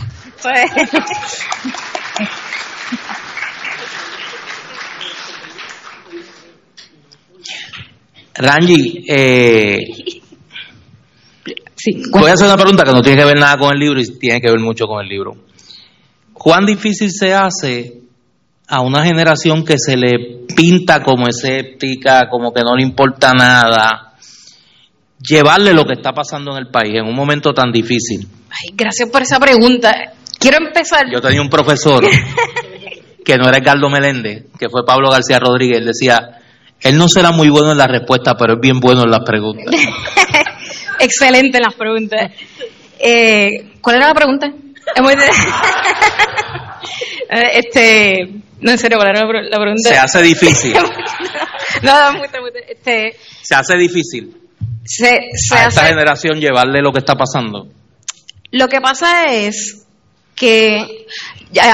[8.36, 9.78] Rangi, eh,
[11.76, 14.00] sí, voy a hacer una pregunta que no tiene que ver nada con el libro
[14.00, 15.36] y tiene que ver mucho con el libro.
[16.32, 18.03] ¿Cuán difícil se hace
[18.68, 24.14] a una generación que se le pinta como escéptica, como que no le importa nada,
[25.20, 28.26] llevarle lo que está pasando en el país en un momento tan difícil.
[28.50, 29.92] Ay, gracias por esa pregunta.
[30.38, 31.06] Quiero empezar.
[31.12, 32.04] Yo tenía un profesor
[33.24, 36.40] que no era Edgardo Meléndez, que fue Pablo García Rodríguez, él decía,
[36.80, 39.74] él no será muy bueno en la respuesta, pero es bien bueno en las preguntas.
[41.00, 42.30] Excelente en las preguntas.
[42.98, 44.52] Eh, ¿Cuál era la pregunta?
[47.28, 48.28] Eh, este,
[48.60, 49.88] no, en serio, ¿cuál era la pregunta?
[49.88, 50.74] Se hace difícil.
[51.82, 52.20] no, no,
[52.68, 54.36] este, se hace difícil.
[54.84, 57.68] Se, a esta generación llevarle lo que está pasando.
[58.50, 59.86] Lo que pasa es
[60.36, 61.06] que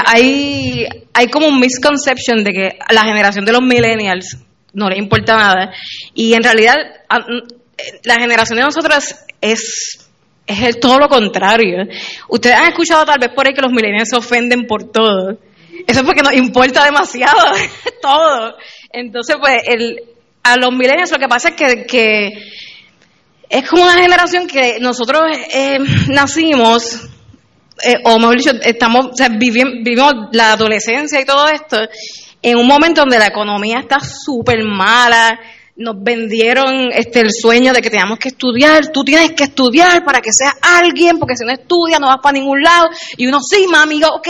[0.05, 4.37] hay, hay como un misconception de que a la generación de los millennials
[4.73, 5.73] no le importa nada.
[6.13, 6.75] Y en realidad,
[8.03, 10.00] la generación de nosotros es
[10.59, 11.85] es todo lo contrario.
[12.29, 15.37] Ustedes han escuchado tal vez por ahí que los millennials se ofenden por todo.
[15.87, 17.51] Eso es porque nos importa demasiado
[18.01, 18.55] todo.
[18.91, 20.01] Entonces, pues, el,
[20.43, 22.29] a los millennials lo que pasa es que,
[23.49, 25.23] es como una generación que nosotros
[25.53, 27.09] eh, nacimos,
[27.83, 31.77] eh, o mejor dicho, estamos, vivimos la adolescencia y todo esto
[32.41, 35.39] en un momento donde la economía está súper mala,
[35.75, 40.21] nos vendieron este el sueño de que teníamos que estudiar, tú tienes que estudiar para
[40.21, 42.89] que seas alguien, porque si no estudias no vas para ningún lado.
[43.17, 44.27] Y uno, sí, mami, ok,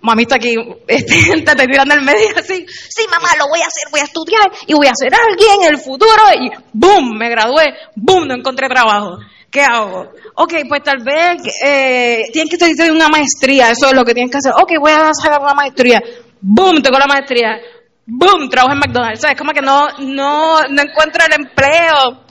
[0.00, 0.54] mami está aquí,
[0.88, 4.04] este, te estoy tirando el medio así, sí, mamá, lo voy a hacer, voy a
[4.04, 6.22] estudiar y voy a ser alguien en el futuro.
[6.40, 9.18] Y boom, me gradué, boom, no encontré trabajo.
[9.50, 10.10] ¿Qué hago?
[10.34, 14.30] Ok, pues tal vez eh, tienes que estudiar una maestría, eso es lo que tienes
[14.30, 14.52] que hacer.
[14.52, 16.02] Ok, voy a sacar una maestría.
[16.40, 17.58] Boom, tengo la maestría
[18.06, 19.24] boom, trabajo en McDonald's.
[19.24, 22.24] es Como que no, no, no encuentro el empleo.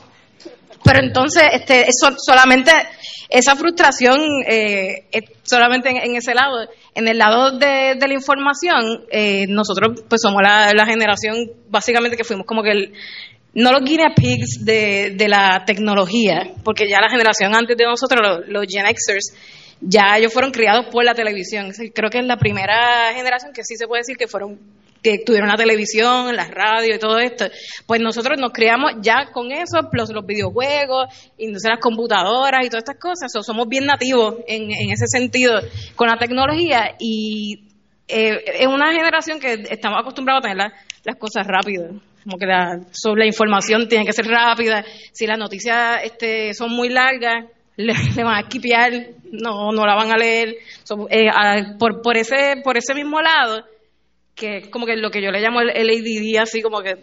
[0.84, 2.72] Pero entonces, este, eso, solamente
[3.30, 5.08] esa frustración, eh,
[5.44, 6.68] solamente en, ese lado.
[6.94, 12.46] En el lado de, la información, eh, nosotros pues somos la, generación básicamente que fuimos
[12.46, 12.94] como que
[13.56, 18.22] no los guinea pigs de, de, la tecnología, porque ya la generación antes de nosotros,
[18.22, 19.34] los, los Gen Xers,
[19.82, 21.72] ya ellos fueron criados por la televisión.
[21.94, 24.60] Creo que es la primera generación que sí se puede decir que fueron
[25.06, 27.46] que tuvieron la televisión, la radio y todo esto,
[27.86, 33.00] pues nosotros nos criamos ya con eso, los, los videojuegos, las computadoras y todas estas
[33.00, 35.62] cosas, somos bien nativos en, ese sentido
[35.96, 37.68] con la tecnología y
[38.08, 40.72] eh, es una generación que estamos acostumbrados a tener
[41.04, 41.92] las cosas rápidas
[42.24, 46.72] como que la, sobre la información tiene que ser rápida, si las noticias este, son
[46.72, 47.46] muy largas,
[47.78, 48.92] le, van a esquipear,
[49.32, 50.56] no, no la van a leer,
[51.12, 51.28] eh,
[51.78, 53.64] por, por, ese, por ese mismo lado,
[54.36, 56.96] que es como que lo que yo le llamo el, ADD, así como que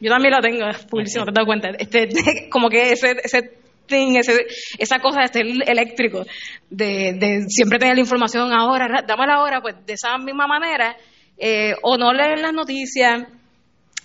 [0.00, 0.66] yo también la tengo,
[1.04, 2.08] si no te das cuenta, este,
[2.50, 4.46] como que ese, ese thing, ese,
[4.78, 6.24] esa cosa de ser eléctrico,
[6.70, 10.96] de, de siempre tener la información ahora, dame la hora, pues de esa misma manera,
[11.36, 13.24] eh, o no leer las noticias,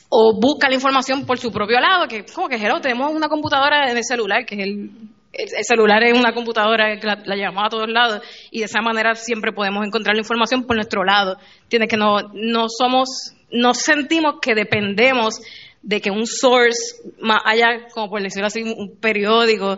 [0.10, 3.90] o busca la información por su propio lado, que como que hello, tenemos una computadora
[3.90, 4.90] en el celular, que es el,
[5.38, 8.22] el, celular es una computadora que la, llevamos a todos lados
[8.52, 11.38] y de esa manera siempre podemos encontrar la información por nuestro lado.
[11.68, 15.42] Tiene que no, no somos, no sentimos que dependemos
[15.82, 19.78] de que un source más allá, como por decirlo así, un periódico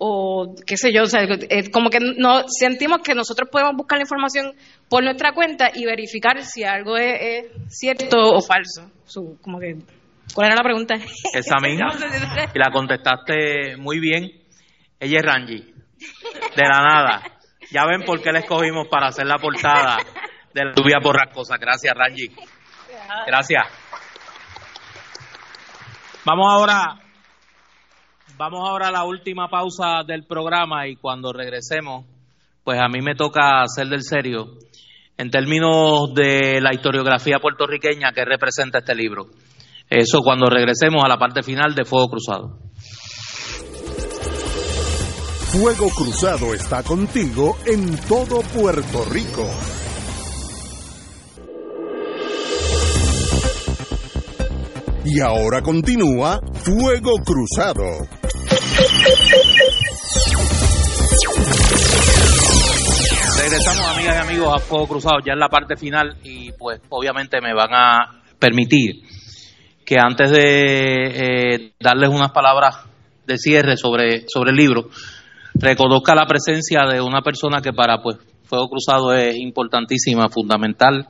[0.00, 1.26] o qué sé yo, o sea,
[1.72, 4.54] como que no sentimos que nosotros podemos buscar la información
[4.88, 8.88] por nuestra cuenta y verificar si algo es, cierto o falso.
[9.42, 9.76] como que,
[10.32, 10.94] ¿cuál era la pregunta?
[11.34, 11.88] Esa misma.
[12.54, 14.30] y la contestaste muy bien.
[15.00, 17.22] Ella es Rangi, de la nada.
[17.70, 19.98] Ya ven por qué la escogimos para hacer la portada
[20.52, 21.56] de la lluvia borrascosa.
[21.58, 22.30] Gracias, Rangi.
[23.26, 23.64] Gracias.
[26.24, 27.00] Vamos ahora,
[28.36, 32.04] vamos ahora a la última pausa del programa y cuando regresemos,
[32.64, 34.58] pues a mí me toca hacer del serio
[35.16, 39.26] en términos de la historiografía puertorriqueña que representa este libro.
[39.88, 42.67] Eso cuando regresemos a la parte final de Fuego Cruzado.
[45.50, 49.48] Fuego Cruzado está contigo en todo Puerto Rico.
[55.06, 57.82] Y ahora continúa Fuego Cruzado.
[63.38, 67.40] Regresamos amigas y amigos a Fuego Cruzado ya en la parte final y pues obviamente
[67.40, 68.96] me van a permitir
[69.86, 72.84] que antes de eh, darles unas palabras
[73.26, 74.90] de cierre sobre, sobre el libro,
[75.58, 81.06] reconozca la presencia de una persona que para pues Fuego Cruzado es importantísima, fundamental,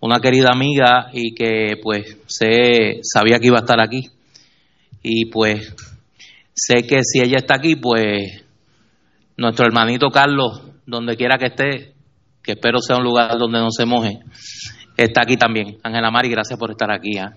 [0.00, 4.08] una querida amiga y que pues sé, sabía que iba a estar aquí
[5.02, 5.74] y pues
[6.54, 8.44] sé que si ella está aquí pues
[9.36, 11.94] nuestro hermanito Carlos, donde quiera que esté,
[12.42, 14.18] que espero sea un lugar donde no se moje,
[14.96, 15.78] está aquí también.
[15.82, 17.18] Ángela Mari, gracias por estar aquí.
[17.18, 17.34] ¿ah?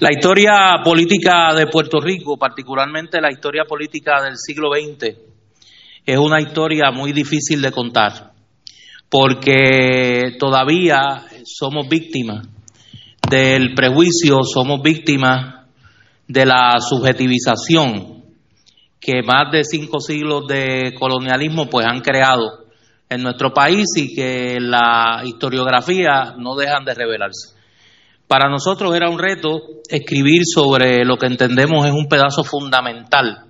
[0.00, 5.16] La historia política de Puerto Rico, particularmente la historia política del siglo XX,
[6.04, 8.32] es una historia muy difícil de contar,
[9.08, 12.44] porque todavía somos víctimas
[13.30, 15.64] del prejuicio, somos víctimas
[16.26, 18.24] de la subjetivización
[18.98, 22.64] que más de cinco siglos de colonialismo pues han creado
[23.08, 27.54] en nuestro país y que la historiografía no dejan de revelarse.
[28.26, 33.44] Para nosotros era un reto escribir sobre lo que entendemos es un pedazo fundamental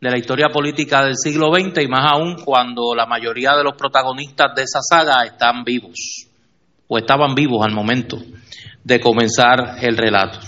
[0.00, 3.74] de la historia política del siglo XX y más aún cuando la mayoría de los
[3.74, 6.26] protagonistas de esa saga están vivos
[6.86, 8.18] o estaban vivos al momento
[8.82, 10.38] de comenzar el relato.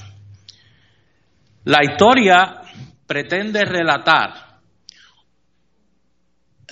[1.65, 2.63] La historia
[3.07, 4.61] pretende relatar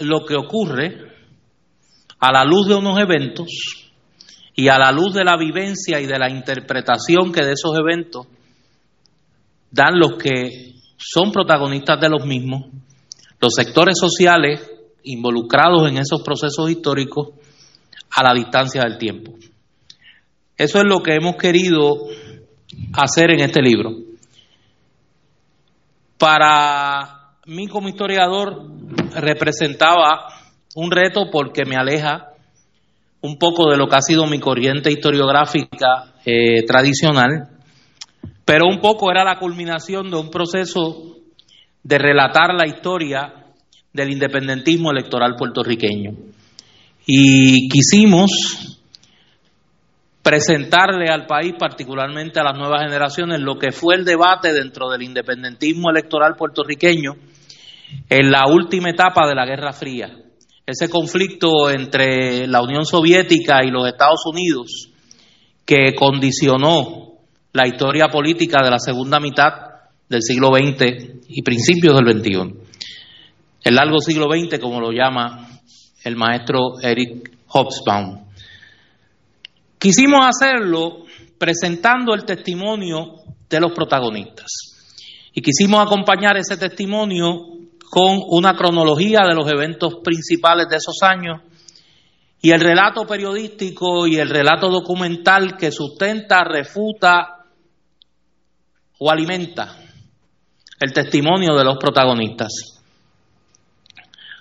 [0.00, 1.08] lo que ocurre
[2.20, 3.77] a la luz de unos eventos
[4.58, 8.26] y a la luz de la vivencia y de la interpretación que de esos eventos
[9.70, 12.64] dan los que son protagonistas de los mismos,
[13.40, 14.68] los sectores sociales
[15.04, 17.28] involucrados en esos procesos históricos
[18.10, 19.34] a la distancia del tiempo.
[20.56, 22.08] Eso es lo que hemos querido
[22.94, 23.92] hacer en este libro.
[26.18, 28.72] Para mí como historiador
[29.14, 30.26] representaba
[30.74, 32.32] un reto porque me aleja
[33.20, 37.48] un poco de lo que ha sido mi corriente historiográfica eh, tradicional,
[38.44, 41.16] pero un poco era la culminación de un proceso
[41.82, 43.32] de relatar la historia
[43.92, 46.12] del independentismo electoral puertorriqueño.
[47.06, 48.78] Y quisimos
[50.22, 55.02] presentarle al país, particularmente a las nuevas generaciones, lo que fue el debate dentro del
[55.02, 57.16] independentismo electoral puertorriqueño
[58.10, 60.27] en la última etapa de la Guerra Fría.
[60.68, 64.90] Ese conflicto entre la Unión Soviética y los Estados Unidos
[65.64, 67.14] que condicionó
[67.54, 69.50] la historia política de la segunda mitad
[70.10, 72.54] del siglo XX y principios del XXI.
[73.64, 75.48] El largo siglo XX, como lo llama
[76.04, 78.26] el maestro Eric Hobsbawm.
[79.78, 81.06] Quisimos hacerlo
[81.38, 83.14] presentando el testimonio
[83.48, 84.50] de los protagonistas.
[85.32, 87.57] Y quisimos acompañar ese testimonio
[87.90, 91.40] con una cronología de los eventos principales de esos años
[92.40, 97.44] y el relato periodístico y el relato documental que sustenta, refuta
[98.98, 99.76] o alimenta
[100.80, 102.80] el testimonio de los protagonistas.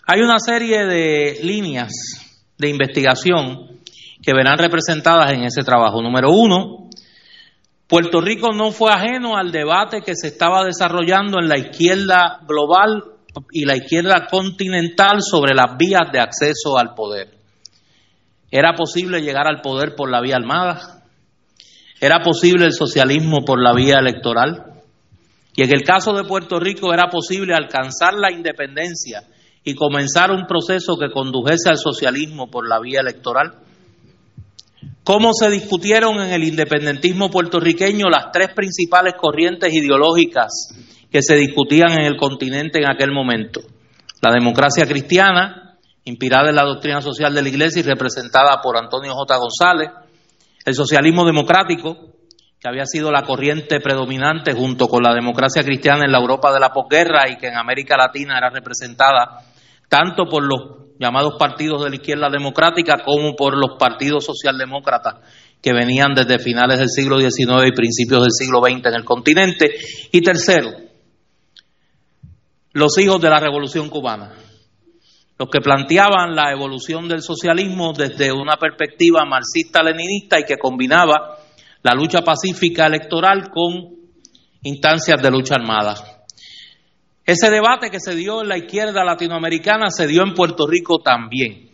[0.06, 1.92] Hay una serie de líneas
[2.58, 3.82] de investigación
[4.22, 6.02] que verán representadas en ese trabajo.
[6.02, 6.90] Número uno,
[7.88, 13.17] Puerto Rico no fue ajeno al debate que se estaba desarrollando en la izquierda global
[13.52, 17.38] y la izquierda continental sobre las vías de acceso al poder.
[18.50, 21.04] ¿Era posible llegar al poder por la vía armada?
[22.00, 24.84] ¿Era posible el socialismo por la vía electoral?
[25.56, 29.24] Y en el caso de Puerto Rico era posible alcanzar la independencia
[29.64, 33.56] y comenzar un proceso que condujese al socialismo por la vía electoral.
[35.04, 40.52] ¿Cómo se discutieron en el independentismo puertorriqueño las tres principales corrientes ideológicas
[41.12, 43.62] que se discutían en el continente en aquel momento?
[44.22, 49.14] La democracia cristiana, inspirada en la doctrina social de la Iglesia y representada por Antonio
[49.14, 49.38] J.
[49.38, 49.90] González,
[50.66, 52.14] el socialismo democrático,
[52.60, 56.60] que había sido la corriente predominante junto con la democracia cristiana en la Europa de
[56.60, 59.44] la posguerra y que en América Latina era representada
[59.88, 65.16] tanto por los llamados partidos de la izquierda democrática como por los partidos socialdemócratas
[65.62, 69.72] que venían desde finales del siglo XIX y principios del siglo XX en el continente.
[70.12, 70.70] Y tercero,
[72.78, 74.36] los hijos de la Revolución cubana,
[75.40, 81.40] los que planteaban la evolución del socialismo desde una perspectiva marxista-leninista y que combinaba
[81.82, 83.96] la lucha pacífica electoral con
[84.62, 85.96] instancias de lucha armada.
[87.26, 91.72] Ese debate que se dio en la izquierda latinoamericana se dio en Puerto Rico también.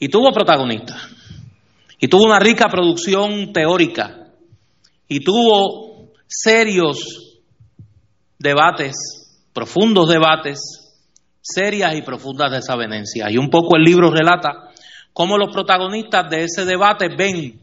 [0.00, 1.00] Y tuvo protagonistas.
[2.00, 4.30] Y tuvo una rica producción teórica.
[5.06, 7.40] Y tuvo serios
[8.38, 9.23] debates,
[9.54, 10.58] profundos debates,
[11.40, 13.30] serias y profundas desavenencias.
[13.30, 14.68] Y un poco el libro relata
[15.14, 17.60] cómo los protagonistas de ese debate ven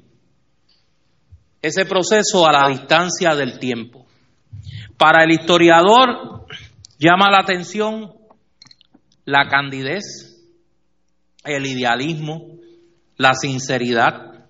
[1.61, 4.07] ese proceso a la distancia del tiempo.
[4.97, 6.47] Para el historiador
[6.97, 8.13] llama la atención
[9.25, 10.39] la candidez,
[11.43, 12.57] el idealismo,
[13.17, 14.47] la sinceridad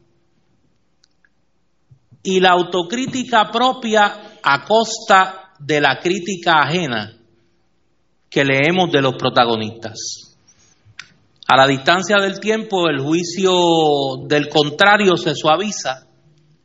[2.23, 7.20] y la autocrítica propia a costa de la crítica ajena
[8.31, 10.37] que leemos de los protagonistas.
[11.47, 13.53] A la distancia del tiempo el juicio
[14.25, 16.07] del contrario se suaviza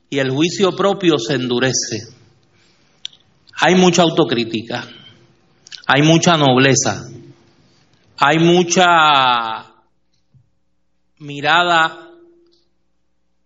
[0.08, 2.16] y el juicio propio se endurece
[3.58, 4.86] hay mucha autocrítica,
[5.86, 7.08] hay mucha nobleza,
[8.18, 9.72] hay mucha
[11.18, 12.10] mirada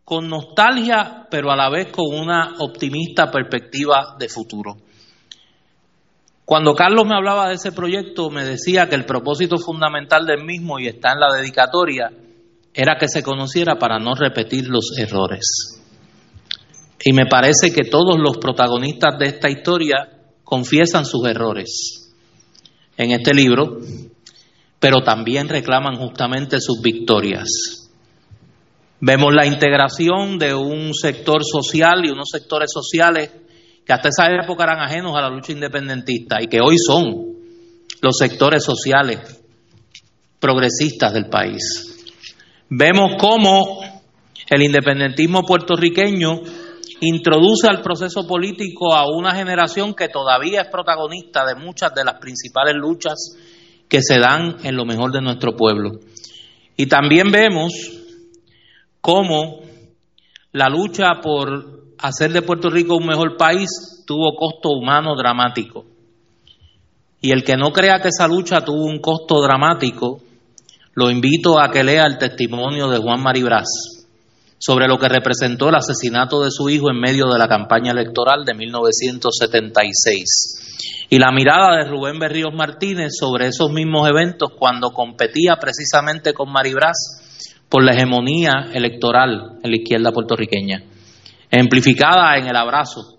[0.05, 4.79] con nostalgia, pero a la vez con una optimista perspectiva de futuro.
[6.51, 10.81] Cuando Carlos me hablaba de ese proyecto, me decía que el propósito fundamental del mismo,
[10.81, 12.11] y está en la dedicatoria,
[12.75, 15.81] era que se conociera para no repetir los errores.
[17.05, 20.09] Y me parece que todos los protagonistas de esta historia
[20.43, 22.13] confiesan sus errores
[22.97, 23.79] en este libro,
[24.81, 27.93] pero también reclaman justamente sus victorias.
[28.99, 33.31] Vemos la integración de un sector social y unos sectores sociales
[33.91, 37.35] que hasta esa época eran ajenos a la lucha independentista y que hoy son
[38.01, 39.43] los sectores sociales
[40.39, 42.23] progresistas del país.
[42.69, 43.81] Vemos cómo
[44.49, 46.41] el independentismo puertorriqueño
[47.01, 52.21] introduce al proceso político a una generación que todavía es protagonista de muchas de las
[52.21, 53.37] principales luchas
[53.89, 55.99] que se dan en lo mejor de nuestro pueblo.
[56.77, 57.73] Y también vemos
[59.01, 59.63] cómo
[60.53, 65.85] la lucha por hacer de Puerto Rico un mejor país tuvo costo humano dramático.
[67.21, 70.23] Y el que no crea que esa lucha tuvo un costo dramático,
[70.95, 73.69] lo invito a que lea el testimonio de Juan Maribraz
[74.59, 78.45] sobre lo que representó el asesinato de su hijo en medio de la campaña electoral
[78.45, 81.07] de 1976.
[81.09, 86.53] Y la mirada de Rubén Berríos Martínez sobre esos mismos eventos cuando competía precisamente con
[86.53, 87.21] Maribraz
[87.71, 90.83] por la hegemonía electoral en la izquierda puertorriqueña,
[91.59, 93.19] amplificada en el abrazo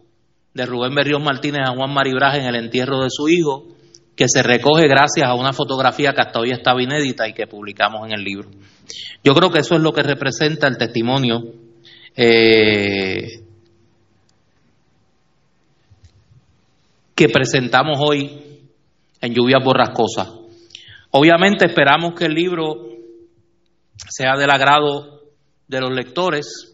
[0.53, 3.67] de Rubén Berríos Martínez a Juan Maribraz en el entierro de su hijo,
[4.15, 8.05] que se recoge gracias a una fotografía que hasta hoy estaba inédita y que publicamos
[8.05, 8.49] en el libro.
[9.23, 11.41] Yo creo que eso es lo que representa el testimonio
[12.15, 13.43] eh,
[17.15, 18.41] que presentamos hoy
[19.21, 20.29] en Lluvias Borrascosas.
[21.11, 22.87] Obviamente esperamos que el libro
[24.09, 25.21] sea del agrado
[25.67, 26.70] de los lectores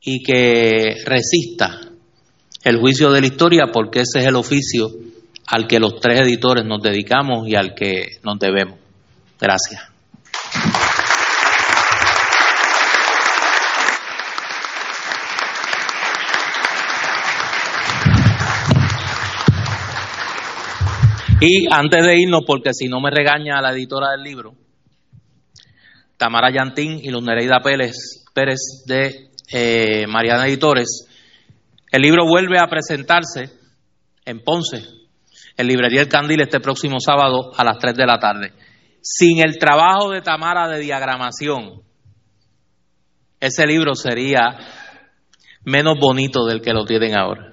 [0.00, 1.80] y que resista
[2.64, 4.90] el juicio de la historia porque ese es el oficio
[5.46, 8.78] al que los tres editores nos dedicamos y al que nos debemos.
[9.40, 9.82] Gracias.
[21.40, 24.54] Y antes de irnos, porque si no me regaña la editora del libro,
[26.16, 31.06] Tamara Yantín y Luz Nereida Pérez, Pérez de eh, Mariana Editores,
[31.90, 33.50] el libro vuelve a presentarse
[34.24, 34.84] en Ponce,
[35.56, 38.52] en Librería El Candil, este próximo sábado a las 3 de la tarde.
[39.00, 41.82] Sin el trabajo de Tamara de diagramación,
[43.40, 44.58] ese libro sería
[45.64, 47.52] menos bonito del que lo tienen ahora.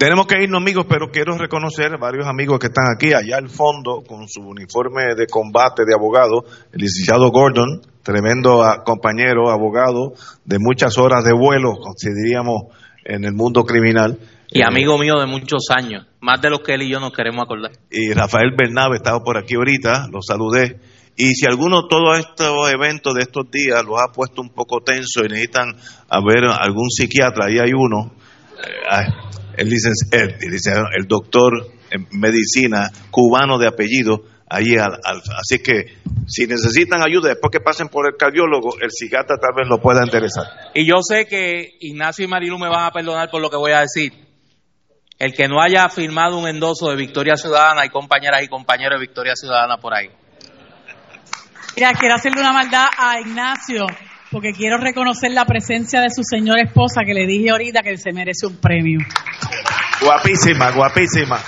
[0.00, 4.00] Tenemos que irnos amigos, pero quiero reconocer varios amigos que están aquí, allá al fondo,
[4.00, 10.14] con su uniforme de combate de abogado, el licenciado Gordon, tremendo compañero, abogado,
[10.46, 12.72] de muchas horas de vuelo, consideraríamos,
[13.04, 14.18] en el mundo criminal.
[14.48, 17.44] Y amigo mío de muchos años, más de los que él y yo nos queremos
[17.44, 17.72] acordar.
[17.90, 20.80] Y Rafael Bernabe estaba por aquí ahorita, lo saludé.
[21.18, 25.26] Y si alguno todos estos eventos de estos días los ha puesto un poco tenso
[25.26, 25.76] y necesitan
[26.08, 28.14] a ver algún psiquiatra, ahí hay uno.
[28.56, 31.52] Eh, el, licenciado, el, doctor
[31.90, 34.98] en medicina cubano de apellido, ahí al,
[35.38, 39.68] así que si necesitan ayuda después que pasen por el cardiólogo, el psiquiatra tal vez
[39.68, 40.46] lo pueda interesar.
[40.74, 43.72] Y yo sé que Ignacio y Marilu me van a perdonar por lo que voy
[43.72, 44.12] a decir.
[45.18, 49.06] El que no haya firmado un endoso de Victoria Ciudadana, hay compañeras y compañeros de
[49.06, 50.08] Victoria Ciudadana por ahí.
[51.76, 53.86] Mira, quiero hacerle una maldad a Ignacio
[54.30, 58.12] porque quiero reconocer la presencia de su señora esposa que le dije ahorita que se
[58.12, 59.00] merece un premio.
[60.00, 61.38] Guapísima, guapísima.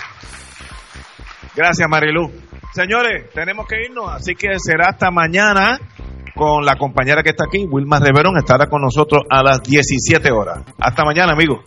[1.54, 2.30] Gracias, Marilu.
[2.74, 5.78] Señores, tenemos que irnos, así que será hasta mañana
[6.34, 10.64] con la compañera que está aquí, Wilma Reverón, estará con nosotros a las 17 horas.
[10.78, 11.60] Hasta mañana, amigos.